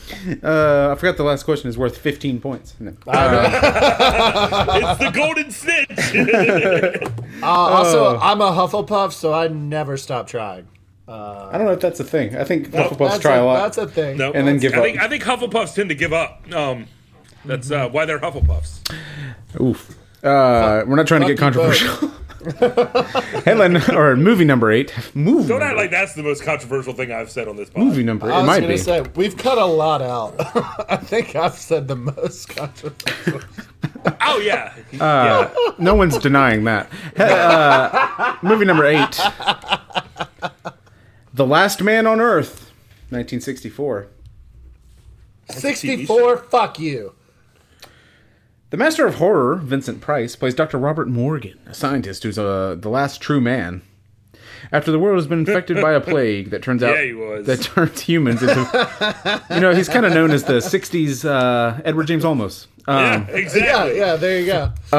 Uh, 0.42 0.90
I 0.90 0.96
forgot 0.98 1.16
the 1.16 1.22
last 1.22 1.44
question 1.44 1.70
is 1.70 1.78
worth 1.78 1.96
15 1.96 2.40
points. 2.40 2.74
No. 2.80 2.90
It's 3.06 4.98
the 4.98 5.10
golden 5.14 5.50
snitch. 5.52 5.88
Uh, 7.42 7.46
also, 7.46 8.18
I'm 8.18 8.40
a 8.42 8.50
Hufflepuff, 8.50 9.12
so 9.12 9.32
I 9.32 9.46
never 9.48 9.96
stop 9.96 10.26
trying. 10.26 10.66
I 11.08 11.50
don't 11.52 11.64
know 11.64 11.72
if 11.72 11.80
that's 11.80 12.00
a 12.00 12.04
thing. 12.04 12.36
I 12.36 12.44
think 12.44 12.68
Hufflepuffs 12.70 12.98
That's 12.98 13.18
try 13.20 13.36
a, 13.36 13.42
a, 13.42 13.46
lot. 13.46 13.62
That's 13.62 13.78
a 13.78 13.86
thing. 13.86 14.18
no, 14.18 14.32
And 14.32 14.46
then 14.46 14.58
give 14.58 14.74
I 14.74 14.78
up. 14.78 14.84
Think, 14.84 14.98
I 15.00 15.08
think 15.08 15.22
Hufflepuffs 15.22 15.74
tend 15.74 15.88
to 15.88 15.94
give 15.94 16.12
up. 16.12 16.42
Um, 16.52 16.86
that's 17.44 17.70
uh, 17.70 17.88
why 17.88 18.04
they're 18.04 18.18
Hufflepuffs. 18.18 18.80
Oof. 19.60 19.96
Uh, 20.24 20.84
we're 20.86 20.96
not 20.96 21.06
trying 21.06 21.22
to 21.22 21.34
get 21.34 21.38
Fuck 21.38 21.54
you 21.54 21.60
both. 21.60 21.78
controversial. 21.78 22.10
Headline 23.44 23.76
or 23.94 24.16
movie 24.16 24.44
number 24.46 24.70
eight. 24.72 24.94
Movie. 25.14 25.46
Don't 25.48 25.62
act 25.62 25.76
like 25.76 25.90
that's 25.90 26.14
the 26.14 26.22
most 26.22 26.42
controversial 26.42 26.94
thing 26.94 27.12
I've 27.12 27.30
said 27.30 27.48
on 27.48 27.56
this 27.56 27.68
podcast. 27.68 27.84
movie 27.84 28.02
number. 28.02 28.30
I 28.32 28.36
It 28.36 28.38
was 28.38 28.46
might 28.46 28.60
gonna 28.60 28.72
be. 28.72 28.78
say 28.78 29.02
we've 29.14 29.36
cut 29.36 29.58
a 29.58 29.64
lot 29.64 30.00
out. 30.00 30.34
I 30.90 30.96
think 30.96 31.36
I've 31.36 31.54
said 31.54 31.86
the 31.88 31.96
most 31.96 32.48
controversial. 32.48 33.40
Oh 34.22 34.38
yeah, 34.38 34.74
Uh, 34.98 35.50
no 35.78 35.94
one's 35.94 36.16
denying 36.16 36.64
that. 36.64 36.90
He- 37.16 37.22
Uh, 37.22 38.36
movie 38.40 38.64
number 38.64 38.86
eight. 38.86 39.20
The 41.34 41.46
Last 41.46 41.82
Man 41.82 42.06
on 42.06 42.18
Earth, 42.20 42.70
1964. 43.10 44.06
64. 45.50 46.36
Fuck 46.38 46.78
you. 46.78 47.12
The 48.70 48.76
master 48.76 49.04
of 49.04 49.16
horror, 49.16 49.56
Vincent 49.56 50.00
Price, 50.00 50.36
plays 50.36 50.54
Dr. 50.54 50.78
Robert 50.78 51.08
Morgan, 51.08 51.58
a 51.66 51.74
scientist 51.74 52.22
who's 52.22 52.38
uh, 52.38 52.76
the 52.78 52.88
last 52.88 53.20
true 53.20 53.40
man. 53.40 53.82
After 54.70 54.92
the 54.92 54.98
world 54.98 55.16
has 55.18 55.26
been 55.26 55.40
infected 55.40 55.80
by 55.80 55.92
a 55.92 56.00
plague 56.00 56.50
that 56.50 56.62
turns 56.62 56.82
out 56.84 56.94
Yeah, 56.94 57.40
that 57.46 57.60
turns 57.62 58.00
humans 58.00 58.42
into, 58.42 59.44
you 59.50 59.60
know, 59.60 59.74
he's 59.74 59.88
kind 59.88 60.06
of 60.06 60.12
known 60.12 60.30
as 60.30 60.44
the 60.44 60.58
'60s 60.58 61.24
uh, 61.24 61.80
Edward 61.84 62.06
James 62.06 62.22
Olmos. 62.22 62.66
Um, 62.86 62.96
yeah, 62.98 63.26
exactly. 63.28 63.98
Yeah, 63.98 64.06
yeah. 64.12 64.16
There 64.16 64.40
you 64.40 64.46
go. 64.46 64.72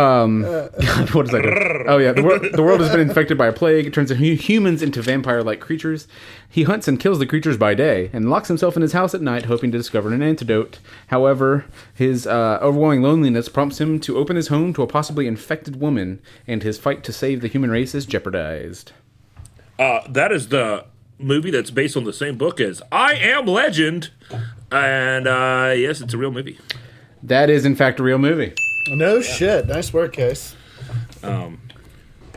God, 0.85 1.09
what 1.13 1.23
does 1.25 1.31
that 1.31 1.41
do? 1.41 1.85
Oh 1.87 1.97
yeah, 1.97 2.11
the, 2.11 2.23
wor- 2.23 2.39
the 2.55 2.61
world 2.63 2.79
has 2.81 2.89
been 2.89 2.99
infected 2.99 3.37
by 3.37 3.47
a 3.47 3.53
plague. 3.53 3.87
It 3.87 3.93
turns 3.93 4.11
humans 4.11 4.81
into 4.81 5.01
vampire-like 5.01 5.59
creatures. 5.59 6.07
He 6.49 6.63
hunts 6.63 6.87
and 6.87 6.99
kills 6.99 7.19
the 7.19 7.25
creatures 7.25 7.57
by 7.57 7.73
day, 7.73 8.09
and 8.13 8.29
locks 8.29 8.47
himself 8.47 8.75
in 8.75 8.81
his 8.81 8.93
house 8.93 9.13
at 9.13 9.21
night, 9.21 9.45
hoping 9.45 9.71
to 9.71 9.77
discover 9.77 10.13
an 10.13 10.21
antidote. 10.21 10.79
However, 11.07 11.65
his 11.93 12.27
uh, 12.27 12.59
overwhelming 12.61 13.01
loneliness 13.01 13.49
prompts 13.49 13.79
him 13.79 13.99
to 14.01 14.17
open 14.17 14.35
his 14.35 14.49
home 14.49 14.73
to 14.73 14.83
a 14.83 14.87
possibly 14.87 15.27
infected 15.27 15.79
woman, 15.79 16.21
and 16.47 16.63
his 16.63 16.77
fight 16.77 17.03
to 17.05 17.13
save 17.13 17.41
the 17.41 17.47
human 17.47 17.71
race 17.71 17.95
is 17.95 18.05
jeopardized. 18.05 18.91
Uh, 19.79 20.01
that 20.09 20.31
is 20.31 20.49
the 20.49 20.85
movie 21.17 21.51
that's 21.51 21.71
based 21.71 21.95
on 21.95 22.03
the 22.03 22.13
same 22.13 22.37
book 22.37 22.59
as 22.59 22.81
I 22.91 23.13
Am 23.13 23.45
Legend, 23.45 24.11
and 24.71 25.27
uh, 25.27 25.73
yes, 25.75 26.01
it's 26.01 26.13
a 26.13 26.17
real 26.17 26.31
movie. 26.31 26.57
That 27.23 27.49
is, 27.49 27.65
in 27.65 27.75
fact, 27.75 27.99
a 27.99 28.03
real 28.03 28.17
movie. 28.17 28.53
No 28.89 29.21
shit. 29.21 29.67
Nice 29.67 29.93
work, 29.93 30.13
Case. 30.13 30.55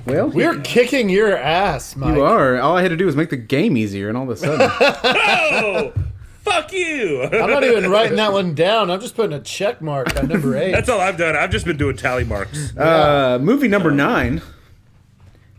Well, 0.06 0.28
We're 0.28 0.60
kicking 0.60 1.08
your 1.08 1.34
ass, 1.36 1.96
Mike. 1.96 2.14
you 2.14 2.22
are. 2.22 2.58
All 2.60 2.76
I 2.76 2.82
had 2.82 2.88
to 2.88 2.96
do 2.96 3.06
was 3.06 3.16
make 3.16 3.30
the 3.30 3.38
game 3.38 3.74
easier, 3.76 4.08
and 4.10 4.18
all 4.18 4.24
of 4.24 4.28
a 4.30 4.36
sudden, 4.36 4.70
Oh, 4.70 5.92
fuck 6.42 6.70
you! 6.74 7.22
I'm 7.22 7.48
not 7.50 7.64
even 7.64 7.90
writing 7.90 8.16
that 8.16 8.30
one 8.30 8.54
down. 8.54 8.90
I'm 8.90 9.00
just 9.00 9.16
putting 9.16 9.32
a 9.32 9.40
check 9.40 9.80
mark 9.80 10.14
on 10.18 10.28
number 10.28 10.56
eight. 10.58 10.72
That's 10.72 10.90
all 10.90 11.00
I've 11.00 11.16
done. 11.16 11.34
I've 11.36 11.50
just 11.50 11.64
been 11.64 11.78
doing 11.78 11.96
tally 11.96 12.24
marks. 12.24 12.76
Uh, 12.76 13.38
movie 13.40 13.66
number 13.68 13.90
nine, 13.90 14.42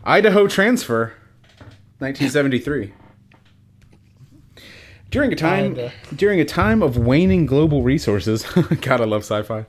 Idaho 0.04 0.46
Transfer, 0.46 1.14
1973. 1.98 2.92
During 5.10 5.32
a 5.32 5.36
time, 5.36 5.74
Kinda. 5.76 5.92
during 6.14 6.40
a 6.40 6.44
time 6.44 6.82
of 6.82 6.96
waning 6.98 7.46
global 7.46 7.82
resources, 7.82 8.42
God, 8.80 9.00
I 9.00 9.04
love 9.04 9.22
sci-fi. 9.22 9.64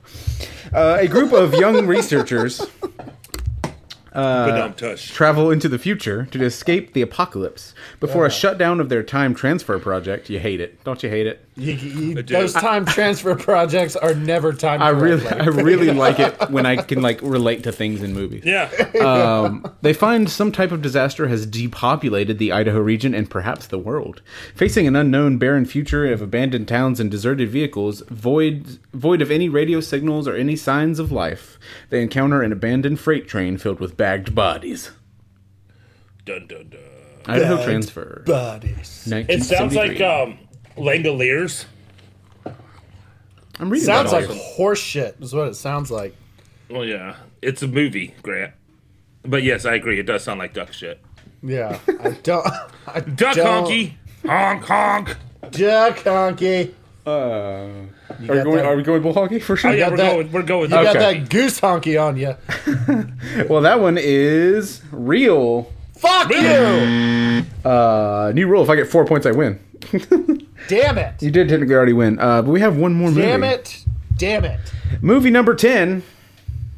Uh, 0.74 0.98
a 1.00 1.06
group 1.06 1.32
of 1.32 1.54
young 1.54 1.86
researchers 1.96 2.60
Badum 4.12 4.74
tush. 4.76 5.10
travel 5.12 5.50
into 5.50 5.68
the 5.68 5.78
future 5.78 6.26
to 6.32 6.42
escape 6.44 6.92
the 6.92 7.02
apocalypse 7.02 7.72
before 8.00 8.26
a 8.26 8.30
shutdown 8.30 8.80
of 8.80 8.88
their 8.88 9.02
time 9.04 9.34
transfer 9.34 9.78
project. 9.78 10.28
You 10.28 10.40
hate 10.40 10.60
it, 10.60 10.82
don't 10.82 11.00
you 11.02 11.08
hate 11.08 11.26
it? 11.26 11.44
You, 11.58 11.72
you, 11.72 12.22
those 12.22 12.52
time 12.52 12.86
transfer 12.86 13.34
projects 13.50 13.96
are 13.96 14.14
never 14.14 14.52
time. 14.52 14.80
I 14.80 14.90
really, 14.90 15.26
I 15.26 15.46
really 15.46 15.90
like 15.92 16.20
it 16.20 16.50
when 16.50 16.66
I 16.66 16.76
can 16.76 17.02
like 17.02 17.20
relate 17.20 17.64
to 17.64 17.72
things 17.72 18.02
in 18.02 18.14
movies. 18.14 18.44
Yeah. 18.44 18.70
Um, 19.02 19.64
they 19.82 19.92
find 19.92 20.30
some 20.30 20.52
type 20.52 20.70
of 20.70 20.82
disaster 20.82 21.26
has 21.26 21.46
depopulated 21.46 22.38
the 22.38 22.52
Idaho 22.52 22.78
region 22.78 23.12
and 23.12 23.28
perhaps 23.28 23.66
the 23.66 23.78
world. 23.78 24.22
Facing 24.54 24.86
an 24.86 24.94
unknown, 24.94 25.38
barren 25.38 25.64
future 25.64 26.10
of 26.12 26.22
abandoned 26.22 26.68
towns 26.68 27.00
and 27.00 27.10
deserted 27.10 27.48
vehicles, 27.50 28.02
void 28.08 28.78
void 28.94 29.20
of 29.20 29.30
any 29.30 29.48
radio 29.48 29.80
signals 29.80 30.28
or 30.28 30.36
any 30.36 30.54
signs 30.54 30.98
of 31.00 31.10
life, 31.10 31.58
they 31.90 32.00
encounter 32.02 32.40
an 32.42 32.52
abandoned 32.52 33.00
freight 33.00 33.26
train 33.26 33.58
filled 33.58 33.80
with 33.80 33.96
bagged 33.96 34.34
bodies. 34.34 34.92
dun 36.24 36.46
dun 36.46 36.68
dun. 36.70 36.80
Idaho 37.26 37.56
Bagged 37.56 37.68
transfer. 37.68 38.22
buddies. 38.24 39.06
It 39.10 39.42
sounds 39.42 39.74
like 39.74 40.00
um, 40.00 40.38
Langoliers. 40.80 41.64
I'm 43.60 43.70
reading. 43.70 43.86
Sounds 43.86 44.10
that 44.12 44.20
like 44.22 44.30
all. 44.30 44.36
horse 44.36 44.78
shit. 44.80 45.16
Is 45.20 45.34
what 45.34 45.48
it 45.48 45.54
sounds 45.54 45.90
like. 45.90 46.14
Well, 46.70 46.84
yeah, 46.84 47.16
it's 47.42 47.62
a 47.62 47.66
movie, 47.68 48.14
Grant. 48.22 48.52
But 49.22 49.42
yes, 49.42 49.64
I 49.64 49.74
agree. 49.74 49.98
It 49.98 50.04
does 50.04 50.22
sound 50.22 50.38
like 50.38 50.54
duck 50.54 50.72
shit. 50.72 51.00
Yeah, 51.42 51.78
I 52.00 52.10
don't. 52.22 52.46
I 52.86 53.00
Duck 53.00 53.36
don't, 53.36 53.66
honky, 53.66 53.92
honk 54.26 54.64
honk. 54.64 55.16
Duck 55.50 55.96
honky. 55.98 56.72
Uh, 57.06 57.10
are, 57.10 57.86
we 58.20 58.26
going, 58.26 58.56
that- 58.56 58.64
are 58.66 58.76
we 58.76 58.82
going 58.82 59.02
bull 59.02 59.14
hockey 59.14 59.38
for 59.40 59.56
sure? 59.56 59.70
Oh 59.70 59.74
yeah, 59.74 59.88
we're 59.90 59.96
that- 59.96 60.12
going. 60.12 60.32
We're 60.32 60.42
going. 60.42 60.64
You 60.64 60.76
got 60.76 60.94
that 60.94 61.28
goose 61.30 61.60
honky 61.60 62.00
on 62.00 62.16
you. 62.16 62.36
Well, 63.48 63.62
that 63.62 63.80
one 63.80 63.98
is 63.98 64.82
real. 64.90 65.72
Fuck 65.96 66.30
you! 66.30 67.44
Uh, 67.68 68.32
new 68.34 68.46
rule: 68.46 68.62
if 68.62 68.68
I 68.70 68.76
get 68.76 68.88
four 68.88 69.04
points, 69.04 69.26
I 69.26 69.30
win. 69.32 69.60
Damn 70.68 70.98
it! 70.98 71.22
You 71.22 71.30
did 71.30 71.48
technically 71.48 71.74
already 71.74 71.92
win, 71.92 72.18
uh, 72.18 72.42
but 72.42 72.50
we 72.50 72.60
have 72.60 72.76
one 72.76 72.94
more 72.94 73.08
movie. 73.10 73.22
Damn 73.22 73.44
it! 73.44 73.84
Damn 74.16 74.44
it! 74.44 74.58
Movie 75.00 75.30
number 75.30 75.54
ten. 75.54 76.02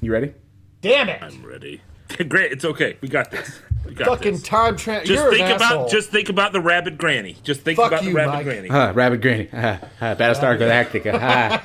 You 0.01 0.13
ready? 0.13 0.33
Damn 0.83 1.09
it! 1.09 1.23
I'm 1.23 1.45
ready. 1.45 1.81
Grant, 2.29 2.53
it's 2.53 2.65
okay. 2.65 2.97
We 3.01 3.09
got 3.09 3.31
this. 3.31 3.61
We 3.87 3.95
got 3.95 4.09
Fucking 4.09 4.33
this. 4.33 4.43
time 4.43 4.77
transfer. 4.77 5.07
Just 5.07 5.23
You're 5.25 5.33
think 5.33 5.49
an 5.49 5.57
about 5.57 5.73
asshole. 5.73 5.89
just 5.89 6.11
think 6.11 6.29
about 6.29 6.53
the 6.53 6.61
rabid 6.61 6.99
granny. 6.99 7.37
Just 7.43 7.63
think 7.63 7.77
Fuck 7.79 7.93
about 7.93 8.05
you, 8.05 8.11
the 8.11 8.17
rabid 8.17 8.35
Mike. 8.35 8.45
granny. 8.45 8.69
Ah, 8.71 8.93
Rabbit 8.95 9.21
Granny. 9.23 9.49
Ah, 9.53 9.81
ah, 10.01 10.15
Battlestar 10.15 10.59
Galactica. 10.59 11.19
Ah. 11.21 11.65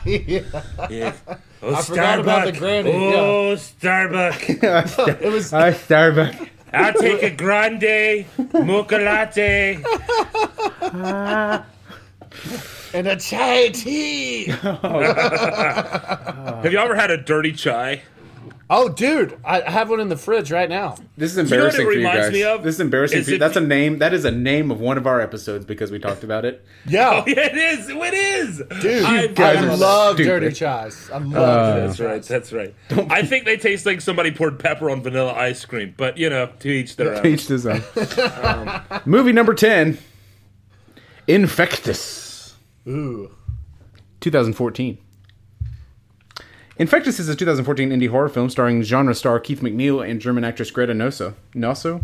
Yeah. 0.90 1.14
Oh, 1.62 1.74
I 1.76 1.82
forgot 1.82 2.20
about 2.20 2.46
the 2.46 2.52
granny, 2.60 2.92
Oh, 2.94 3.56
Starbuck. 3.56 4.50
It 4.50 5.32
was 5.32 5.52
Hi, 5.52 5.74
Starbuck. 5.74 6.36
I'll 6.76 6.94
take 6.94 7.24
a 7.24 7.30
grande 7.32 8.26
mocha 8.54 8.98
latte. 8.98 9.76
and 12.94 13.08
a 13.08 13.16
chai 13.18 13.70
tea. 13.70 14.54
Oh, 14.64 16.60
Have 16.64 16.72
you 16.72 16.80
ever 16.80 16.96
had 16.96 17.12
a 17.12 17.18
dirty 17.18 17.52
chai? 17.54 18.02
Oh, 18.68 18.90
dude, 18.90 19.38
I 19.46 19.62
I 19.62 19.70
have 19.70 19.92
one 19.92 20.00
in 20.00 20.10
the 20.10 20.18
fridge 20.18 20.52
right 20.52 20.68
now. 20.68 20.96
This 21.18 21.38
is 21.38 21.52
you 21.52 21.58
know 21.58 21.66
what 21.66 21.76
it 21.76 21.80
embarrassing 21.80 21.86
for 21.86 21.94
you 21.94 22.04
guys. 22.04 22.32
me 22.34 22.44
of? 22.44 22.64
This 22.64 22.76
is 22.76 22.82
embarrassing 22.82 23.20
Is 23.20 23.26
for 23.26 23.32
you. 23.34 23.38
That's 23.38 23.56
a 23.58 23.62
name. 23.62 24.00
That 24.00 24.12
is 24.14 24.26
a 24.26 24.32
name 24.32 24.72
of 24.72 24.80
one 24.80 24.98
of 24.98 25.06
our 25.06 25.22
episodes 25.22 25.66
because 25.66 25.92
we 25.92 26.00
talked 26.00 26.24
about 26.24 26.46
it. 26.46 26.66
Yeah, 26.88 27.24
Yeah, 27.28 27.34
it 27.42 27.58
is. 27.58 27.90
It 27.90 28.14
is. 28.14 28.58
dude, 28.82 29.04
I- 29.06 29.28
guys 29.28 29.58
I 29.58 29.76
love 29.76 30.16
stupid. 30.16 30.30
dirty 30.30 30.48
chais. 30.48 31.12
I 31.12 31.18
love 31.20 31.28
dirty 31.32 31.36
Uh, 31.36 31.88
That's 31.88 32.00
chais. 32.00 32.06
right. 32.08 32.24
That's 32.24 32.54
right. 32.54 32.76
I 33.12 33.22
think 33.24 33.46
they 33.46 33.58
taste 33.58 33.86
like 33.86 34.02
somebody 34.02 34.32
poured 34.32 34.58
pepper 34.60 34.90
on 34.90 35.04
vanilla 35.04 35.34
ice 35.34 35.64
cream, 35.66 35.94
but 35.96 36.18
you 36.18 36.30
know, 36.32 36.50
to 36.60 36.68
each 36.70 36.96
their 36.96 37.16
own. 37.16 37.26
Each 37.26 37.48
his 37.48 37.68
own. 37.68 37.84
Movie 39.06 39.32
number 39.32 39.54
ten. 39.54 39.98
Infectus. 41.28 42.54
Ooh, 42.88 43.32
2014. 44.22 44.98
Infectus 46.80 47.22
is 47.22 47.30
a 47.30 47.36
2014 47.36 47.90
indie 47.90 48.10
horror 48.10 48.28
film 48.28 48.50
starring 48.50 48.82
genre 48.82 49.16
star 49.16 49.40
Keith 49.40 49.62
McNeil 49.62 50.06
and 50.06 50.20
German 50.20 50.44
actress 50.44 50.72
Greta 50.72 50.92
Nosso. 50.92 51.34
Nosso? 51.54 52.04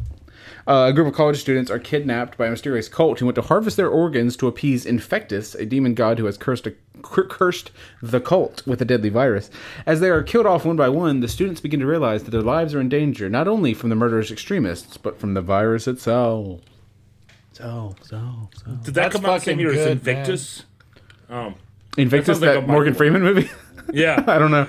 Uh, 0.66 0.88
a 0.90 0.94
group 0.94 1.08
of 1.08 1.14
college 1.14 1.42
students 1.42 1.70
are 1.70 1.80
kidnapped 1.80 2.38
by 2.38 2.48
a 2.48 2.52
mysterious 2.52 2.88
cult 2.88 3.20
who 3.20 3.26
want 3.26 3.36
to 3.36 3.42
harvest 3.42 3.76
their 3.76 3.90
organs 3.90 4.38
to 4.38 4.48
appease 4.48 4.86
Infectus, 4.86 5.56
a 5.56 5.66
demon 5.66 5.94
god 5.94 6.20
who 6.20 6.26
has 6.26 6.38
cursed, 6.38 6.68
a, 6.68 6.74
cur- 7.02 7.26
cursed 7.26 7.72
the 8.02 8.22
cult 8.22 8.66
with 8.66 8.82
a 8.82 8.86
deadly 8.86 9.10
virus. 9.10 9.50
As 9.86 10.00
they 10.00 10.10
are 10.10 10.24
killed 10.24 10.46
off 10.46 10.64
one 10.64 10.78
by 10.78 10.88
one, 10.88 11.20
the 11.20 11.28
students 11.28 11.60
begin 11.60 11.82
to 11.82 11.86
realize 11.86 12.24
that 12.24 12.32
their 12.32 12.42
lives 12.42 12.74
are 12.74 12.80
in 12.80 12.88
danger, 12.88 13.30
not 13.30 13.50
only 13.50 13.74
from 13.74 13.90
the 13.90 13.96
murderous 13.96 14.32
extremists, 14.32 14.96
but 14.96 15.20
from 15.20 15.34
the 15.34 15.42
virus 15.42 15.86
itself. 15.86 16.62
So, 17.52 17.96
so, 18.04 18.50
so. 18.54 18.72
Did 18.84 18.86
that 18.86 18.94
That's 18.94 19.16
come 19.18 19.26
out 19.26 19.40
the 19.40 19.46
same 19.46 19.58
fucking 19.58 19.60
year 19.60 19.72
as 19.72 19.76
good, 19.76 19.92
Invictus? 19.92 20.64
Um, 21.30 21.56
Invictus, 21.98 22.38
sounds 22.38 22.42
like 22.42 22.54
that 22.54 22.64
a 22.64 22.68
Morgan 22.68 22.94
Freeman 22.94 23.22
movie? 23.22 23.50
yeah. 23.92 24.24
I 24.28 24.38
don't 24.40 24.52
know. 24.52 24.68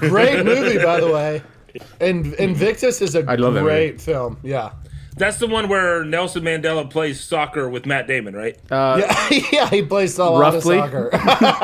great 0.00 0.44
movie 0.44 0.78
by 0.82 1.00
the 1.00 1.10
way. 1.12 1.42
And 2.00 2.34
Invictus 2.34 3.00
is 3.02 3.14
a 3.14 3.24
I 3.30 3.34
love 3.36 3.54
great 3.54 4.00
film. 4.00 4.38
Yeah, 4.42 4.72
That's 5.18 5.38
the 5.38 5.46
one 5.46 5.68
where 5.68 6.04
Nelson 6.04 6.42
Mandela 6.42 6.88
plays 6.88 7.20
soccer 7.20 7.68
with 7.68 7.86
Matt 7.86 8.06
Damon, 8.06 8.34
right? 8.34 8.56
Uh, 8.70 9.00
yeah, 9.30 9.40
yeah. 9.52 9.70
He 9.70 9.82
plays 9.82 10.18
a 10.18 10.24
lot 10.24 10.54
of 10.54 10.62
soccer. 10.62 11.10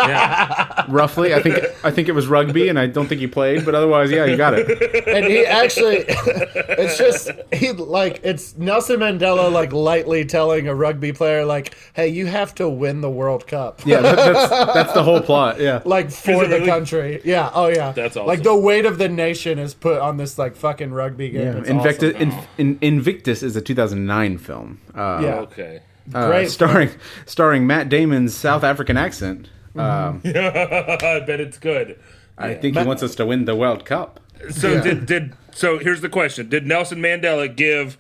Yeah. 0.05 0.85
roughly. 0.88 1.35
I 1.35 1.40
think 1.43 1.59
I 1.85 1.90
think 1.90 2.09
it 2.09 2.12
was 2.12 2.27
rugby, 2.27 2.69
and 2.69 2.79
I 2.79 2.87
don't 2.87 3.07
think 3.07 3.21
he 3.21 3.27
played, 3.27 3.64
but 3.64 3.75
otherwise, 3.75 4.11
yeah, 4.11 4.25
you 4.25 4.37
got 4.37 4.55
it. 4.55 5.09
and 5.09 5.27
he 5.27 5.45
actually 5.47 6.05
it's 6.09 6.99
just 6.99 7.31
he 7.53 7.73
like 7.73 8.21
it's 8.23 8.57
Nelson 8.57 9.01
Mandela 9.01 9.51
like 9.51 9.73
lightly 9.73 10.25
telling 10.25 10.69
a 10.69 10.75
rugby 10.75 11.12
player 11.12 11.45
like 11.45 11.75
hey 11.95 12.09
you 12.09 12.27
have 12.27 12.55
to 12.57 12.69
win 12.69 13.01
the 13.01 13.11
world 13.11 13.47
cup 13.47 13.81
Yeah, 13.87 14.01
that, 14.01 14.17
that's 14.17 14.51
that's 14.75 14.93
the 14.93 15.03
whole 15.03 15.21
plot. 15.21 15.61
Yeah, 15.61 15.81
like 15.85 16.11
for 16.11 16.47
the 16.47 16.57
really? 16.57 16.67
country 16.67 17.21
yeah 17.25 17.51
oh 17.55 17.69
yeah 17.69 17.93
That's 17.93 18.17
awesome. 18.17 18.27
like 18.27 18.43
the 18.43 18.57
weight 18.57 18.87
of 18.87 18.99
the 18.99 19.09
nation 19.09 19.59
is 19.59 19.75
put 19.75 20.01
on 20.01 20.17
this 20.17 20.38
like 20.38 20.57
fucking 20.57 20.93
rugby 20.93 21.31
game 21.31 21.43
yeah. 21.55 21.59
It's 21.59 21.69
Invictus, 21.69 22.14
awesome. 22.14 22.31
in, 22.59 22.79
in, 22.79 22.79
Invictus 22.83 23.43
is 23.44 23.54
a 23.57 23.61
2009 23.61 24.38
film. 24.38 24.80
Uh, 24.94 25.20
yeah 25.22 25.35
Okay. 25.40 25.80
uh, 26.14 26.26
great 26.28 26.50
starring 26.50 26.90
starring 27.26 27.66
Matt 27.66 27.88
Damon's 27.88 28.35
South 28.35 28.64
African 28.64 28.96
accent. 28.96 29.48
Um, 29.76 30.20
I 30.24 31.22
bet 31.26 31.40
it's 31.40 31.59
good. 31.59 31.98
I 32.38 32.54
think 32.54 32.76
he 32.76 32.85
wants 32.85 33.02
us 33.02 33.14
to 33.16 33.26
win 33.26 33.44
the 33.44 33.54
World 33.54 33.85
Cup. 33.85 34.18
So 34.50 34.72
Yeah. 34.72 34.80
did 34.83 35.07
did 35.07 35.33
so 35.52 35.78
here's 35.78 36.00
the 36.00 36.09
question. 36.09 36.48
Did 36.48 36.66
Nelson 36.66 36.98
Mandela 36.98 37.54
give 37.54 37.96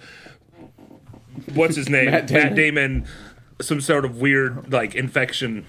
what's 1.54 1.76
his 1.76 1.88
name? 1.96 2.06
Matt 2.10 2.30
Matt 2.30 2.54
Damon? 2.54 2.54
Damon, 2.56 3.06
some 3.60 3.80
sort 3.80 4.04
of 4.04 4.20
weird 4.20 4.72
like 4.72 4.94
infection. 4.94 5.66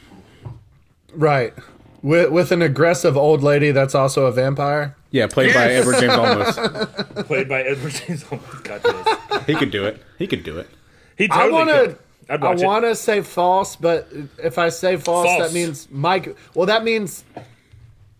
right 1.13 1.53
with, 2.01 2.29
with 2.31 2.51
an 2.51 2.61
aggressive 2.61 3.17
old 3.17 3.41
lady 3.41 3.71
that's 3.71 3.95
also 3.95 4.25
a 4.27 4.31
vampire 4.31 4.95
Yeah, 5.11 5.25
played 5.27 5.53
by 5.55 5.71
Edward 5.71 5.95
James 5.99 6.13
Olmos. 6.13 7.25
Played 7.27 7.49
by 7.49 7.61
Edward 7.63 7.93
James. 7.93 8.23
Olmos. 8.25 8.53
my 8.53 8.61
god, 8.61 8.81
yes. 8.83 9.19
He 9.45 9.55
could 9.55 9.71
do 9.71 9.86
it. 9.86 10.01
He 10.17 10.27
could 10.27 10.43
do 10.43 10.58
it. 10.60 10.69
He 11.17 11.25
I 11.25 11.27
totally 11.27 11.51
want 11.53 11.69
could. 11.69 11.89
to 12.27 12.34
I'd 12.34 12.41
watch 12.41 12.62
it. 12.62 12.65
want 12.65 12.86
to 12.86 12.95
say 12.95 13.21
false, 13.21 13.75
but 13.75 14.08
if 14.43 14.58
I 14.58 14.69
say 14.69 14.97
false, 14.97 15.27
False. 15.27 15.41
that 15.43 15.53
means 15.53 15.88
Mike. 15.91 16.36
Well, 16.53 16.65
that 16.65 16.84
means 16.84 17.23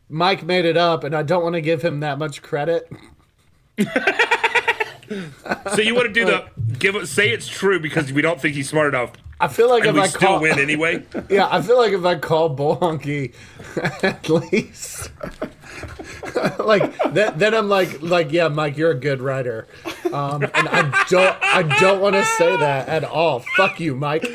Mike 0.10 0.44
made 0.44 0.66
it 0.66 0.78
up, 0.78 1.04
and 1.04 1.16
I 1.16 1.24
don't 1.24 1.42
want 1.44 1.56
to 1.56 1.62
give 1.62 1.82
him 1.84 2.02
that 2.02 2.18
much 2.20 2.42
credit. 2.42 2.90
So 5.76 5.82
you 5.82 5.94
want 5.94 6.08
to 6.08 6.14
do 6.14 6.26
the 6.26 6.48
give 6.80 7.08
say 7.08 7.30
it's 7.30 7.48
true 7.48 7.80
because 7.80 8.12
we 8.12 8.24
don't 8.24 8.42
think 8.42 8.56
he's 8.56 8.68
smart 8.68 8.88
enough, 8.88 9.12
I 9.40 9.50
feel 9.50 9.70
like 9.70 9.82
and 9.82 9.90
if 9.90 9.96
we 9.96 10.02
I 10.02 10.08
still 10.08 10.20
call, 10.20 10.42
win 10.42 10.60
anyway. 10.60 11.04
yeah, 11.30 11.48
I 11.52 11.62
feel 11.62 11.78
like 11.78 11.92
if 11.92 12.06
I 12.06 12.16
call 12.16 12.50
Bull 12.50 12.78
Honky, 12.78 13.34
at 14.04 14.30
least, 14.30 15.12
like 16.60 16.98
that, 17.14 17.38
then 17.38 17.54
I'm 17.54 17.68
like, 17.68 18.02
like, 18.02 18.32
yeah, 18.32 18.48
Mike, 18.48 18.78
you're 18.78 18.92
a 18.92 19.00
good 19.00 19.22
writer, 19.22 19.68
um, 20.14 20.44
and 20.44 20.70
I 20.70 21.06
don't, 21.10 21.38
I 21.42 21.64
don't 21.80 22.00
want 22.02 22.16
to 22.16 22.24
say 22.24 22.56
that 22.56 22.88
at 22.88 23.04
all. 23.04 23.40
Fuck 23.58 23.80
you, 23.80 23.96
Mike. 23.96 24.26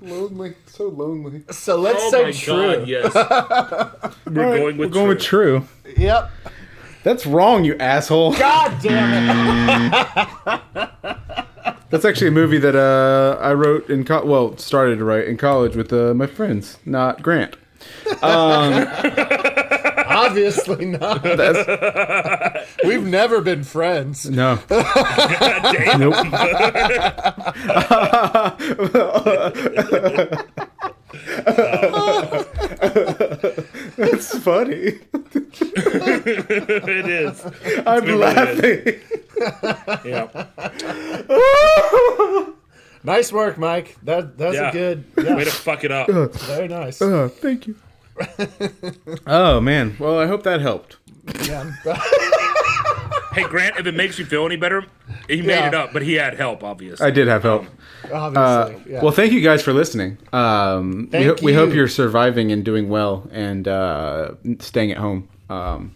Lonely, 0.00 0.54
so 0.64 0.88
lonely. 0.88 1.42
So 1.50 1.76
let's 1.76 2.02
oh 2.02 2.10
say 2.10 2.24
my 2.24 2.32
true. 2.32 2.76
god, 2.76 2.88
yes. 2.88 3.14
We're 4.24 4.32
going 4.32 4.62
with 4.64 4.78
We're 4.78 4.88
going 4.88 5.08
with 5.08 5.20
true. 5.20 5.66
Yep. 5.98 6.30
That's 7.02 7.26
wrong, 7.26 7.64
you 7.64 7.76
asshole. 7.76 8.32
God 8.32 8.80
damn 8.80 9.92
it. 9.92 11.46
That's 11.90 12.04
actually 12.04 12.28
a 12.28 12.32
movie 12.32 12.58
that 12.58 12.76
uh, 12.76 13.36
I 13.40 13.52
wrote 13.52 13.90
in 13.90 14.04
co- 14.04 14.24
well 14.24 14.56
started 14.56 14.98
to 14.98 15.04
write 15.04 15.26
in 15.26 15.36
college 15.36 15.74
with 15.76 15.92
uh, 15.92 16.14
my 16.14 16.26
friends, 16.26 16.78
not 16.86 17.22
Grant. 17.22 17.56
Obviously 20.12 20.86
not. 20.86 21.22
That's, 21.22 22.68
We've 22.84 23.06
never 23.06 23.40
been 23.40 23.62
friends. 23.64 24.28
no, 24.28 24.58
Damn. 24.68 26.00
nope. 26.00 26.14
it's 33.98 34.38
funny. 34.38 34.98
it 35.76 37.08
is. 37.08 37.44
I'm 37.86 38.04
really 38.04 38.18
laughing. 38.18 39.00
Yeah. 40.04 40.46
Nice 43.02 43.32
work, 43.32 43.56
Mike. 43.56 43.96
That 44.02 44.36
that's 44.36 44.54
Yeah. 44.56 44.68
a 44.68 44.72
good. 44.72 45.04
Way 45.16 45.44
to 45.44 45.50
fuck 45.50 45.84
it 45.84 45.90
up. 45.90 46.08
very 46.10 46.68
nice. 46.68 47.00
Oh, 47.00 47.28
thank 47.28 47.66
you. 47.66 47.74
oh 49.26 49.58
man. 49.60 49.96
Well, 49.98 50.18
I 50.18 50.26
hope 50.26 50.42
that 50.42 50.60
helped. 50.60 50.96
Yeah. 51.46 51.72
hey, 53.32 53.44
Grant, 53.44 53.78
if 53.78 53.86
it 53.86 53.94
makes 53.94 54.18
you 54.18 54.26
feel 54.26 54.44
any 54.44 54.56
better, 54.56 54.84
he 55.28 55.40
made 55.40 55.54
Yeah. 55.54 55.68
it 55.68 55.74
up, 55.74 55.94
but 55.94 56.02
he 56.02 56.12
had 56.14 56.34
help, 56.34 56.62
obviously. 56.62 57.06
I 57.06 57.10
did 57.10 57.26
have 57.26 57.42
help. 57.42 57.64
Obviously. 58.12 58.92
yeah. 58.92 59.02
Well, 59.02 59.12
thank 59.12 59.32
you 59.32 59.40
guys 59.40 59.62
for 59.62 59.72
listening. 59.72 60.18
Um, 60.34 61.04
we, 61.04 61.06
Thank 61.06 61.24
ho- 61.26 61.36
we 61.42 61.54
hope 61.54 61.70
you. 61.70 61.76
you're 61.76 61.88
surviving 61.88 62.52
and 62.52 62.62
doing 62.64 62.90
well 62.90 63.26
and 63.32 63.66
uh, 63.66 64.32
staying 64.58 64.90
at 64.92 64.98
home. 64.98 65.26
Um, 65.48 65.92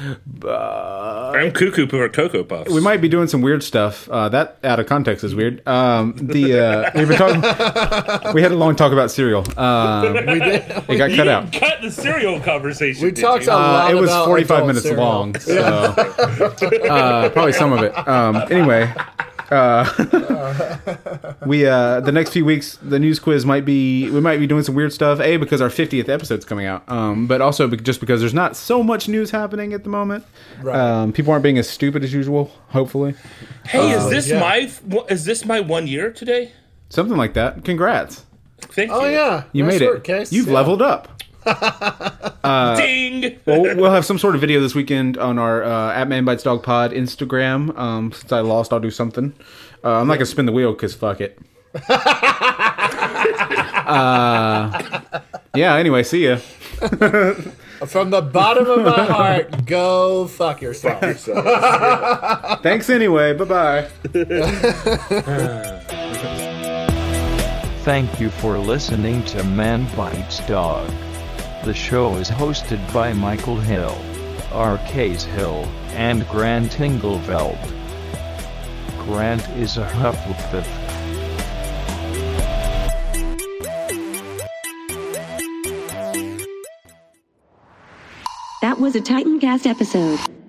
I'm 0.00 1.52
cuckoo 1.52 1.86
for 1.86 2.08
Cocoa 2.08 2.44
Puffs. 2.44 2.70
we 2.72 2.80
might 2.80 3.00
be 3.00 3.08
doing 3.08 3.28
some 3.28 3.42
weird 3.42 3.62
stuff. 3.62 4.08
Uh, 4.08 4.28
that 4.30 4.58
out 4.64 4.80
of 4.80 4.86
context 4.86 5.24
is 5.24 5.34
weird. 5.34 5.66
Um, 5.68 6.14
the 6.16 6.58
uh, 6.58 6.90
we've 6.94 7.08
been 7.08 7.18
talking. 7.18 7.40
we 8.34 8.42
had 8.42 8.52
a 8.52 8.56
long 8.56 8.76
talk 8.76 8.92
about 8.92 9.10
cereal. 9.10 9.44
Um, 9.58 10.12
we 10.26 10.38
did. 10.38 10.62
it 10.64 10.96
got 10.96 11.10
cut 11.10 11.10
didn't 11.10 11.28
out. 11.28 11.52
cut 11.52 11.82
the 11.82 11.90
cereal 11.90 12.40
conversation. 12.40 13.04
We 13.04 13.12
talked 13.12 13.44
you? 13.46 13.52
a 13.52 13.54
lot 13.54 13.90
Uh, 13.90 13.96
it 13.96 14.00
was 14.00 14.10
about 14.10 14.26
45 14.26 14.66
minutes 14.66 14.82
cereal. 14.84 15.04
long, 15.04 15.38
so 15.38 15.62
uh, 15.62 17.28
probably 17.30 17.52
some 17.52 17.72
of 17.72 17.82
it. 17.82 17.92
Um, 18.08 18.36
anyway, 18.50 18.92
uh, 19.50 21.34
we 21.46 21.66
uh, 21.66 22.00
the 22.00 22.12
next 22.12 22.30
few 22.30 22.44
weeks 22.44 22.78
the 22.82 22.98
news 22.98 23.18
quiz 23.18 23.44
might 23.44 23.64
be 23.64 24.08
we 24.10 24.20
might 24.20 24.38
be 24.38 24.46
doing 24.46 24.62
some 24.62 24.74
weird 24.74 24.92
stuff. 24.92 25.20
A 25.20 25.36
because 25.36 25.60
our 25.60 25.68
50th 25.68 26.08
episode's 26.08 26.44
coming 26.44 26.66
out, 26.66 26.82
um, 26.88 27.26
but 27.26 27.40
also 27.40 27.66
be- 27.68 27.76
just 27.78 28.00
because 28.00 28.20
there's 28.20 28.34
not 28.34 28.56
so 28.56 28.82
much 28.82 29.08
news 29.08 29.30
happening 29.30 29.72
at 29.72 29.82
the 29.84 29.90
moment. 29.90 30.24
Right. 30.62 30.76
Um, 30.78 31.12
people 31.12 31.32
aren't 31.32 31.42
being 31.42 31.58
as 31.58 31.68
stupid 31.68 32.04
as 32.04 32.12
usual. 32.12 32.52
Hopefully, 32.68 33.14
Hey, 33.66 33.90
is 33.92 34.08
this 34.10 34.28
yeah. 34.28 34.40
my 34.40 34.70
is 35.08 35.24
this 35.24 35.44
my 35.44 35.60
one 35.60 35.86
year 35.86 36.12
today? 36.12 36.52
something 36.88 37.16
like 37.16 37.34
that. 37.34 37.64
Congrats, 37.64 38.24
Thank 38.60 38.90
Oh 38.92 39.04
you. 39.04 39.12
yeah, 39.12 39.44
you 39.52 39.64
Nice 39.64 39.80
made 39.80 39.82
it. 39.88 40.04
Case. 40.04 40.32
You've 40.32 40.48
Yeah. 40.48 40.54
leveled 40.54 40.82
up. 40.82 41.19
Ding. 42.76 43.38
Well, 43.46 43.62
we'll 43.76 43.90
have 43.90 44.04
some 44.04 44.18
sort 44.18 44.34
of 44.34 44.40
video 44.40 44.60
this 44.60 44.74
weekend 44.74 45.16
on 45.18 45.38
our 45.38 45.62
uh, 45.62 45.92
at 45.92 46.08
Man 46.08 46.24
Bites 46.24 46.42
Dog 46.42 46.62
Pod 46.62 46.92
Instagram. 46.92 47.76
Um, 47.78 48.12
since 48.12 48.32
I 48.32 48.40
lost, 48.40 48.72
I'll 48.72 48.80
do 48.80 48.90
something. 48.90 49.32
Uh, 49.82 50.00
I'm 50.00 50.06
not 50.06 50.14
gonna 50.14 50.26
spin 50.26 50.46
the 50.46 50.52
wheel 50.52 50.72
because 50.72 50.94
fuck 50.94 51.20
it. 51.20 51.38
uh, 51.88 52.00
yeah. 55.54 55.76
Anyway, 55.76 56.02
see 56.02 56.26
ya. 56.26 56.36
From 57.86 58.10
the 58.10 58.20
bottom 58.20 58.66
of 58.66 58.84
my 58.84 59.06
heart, 59.06 59.64
go 59.64 60.26
fuck 60.26 60.60
yourself. 60.60 61.00
Thanks 62.62 62.90
anyway. 62.90 63.32
Bye 63.32 63.44
bye. 63.44 63.88
Thank 67.82 68.20
you 68.20 68.28
for 68.28 68.58
listening 68.58 69.24
to 69.26 69.42
Man 69.44 69.88
Bites 69.96 70.46
Dog. 70.46 70.90
The 71.62 71.74
show 71.74 72.14
is 72.14 72.30
hosted 72.30 72.80
by 72.90 73.12
Michael 73.12 73.56
Hill, 73.56 73.94
R. 74.50 74.78
Case 74.86 75.24
Hill, 75.24 75.66
and 75.90 76.26
Grant 76.28 76.72
Engelveld. 76.78 77.60
Grant 79.04 79.46
is 79.50 79.76
a 79.76 79.86
Hufflepuff. 79.86 80.64
That 88.62 88.80
was 88.80 88.96
a 88.96 89.00
Titancast 89.02 89.66
episode. 89.66 90.39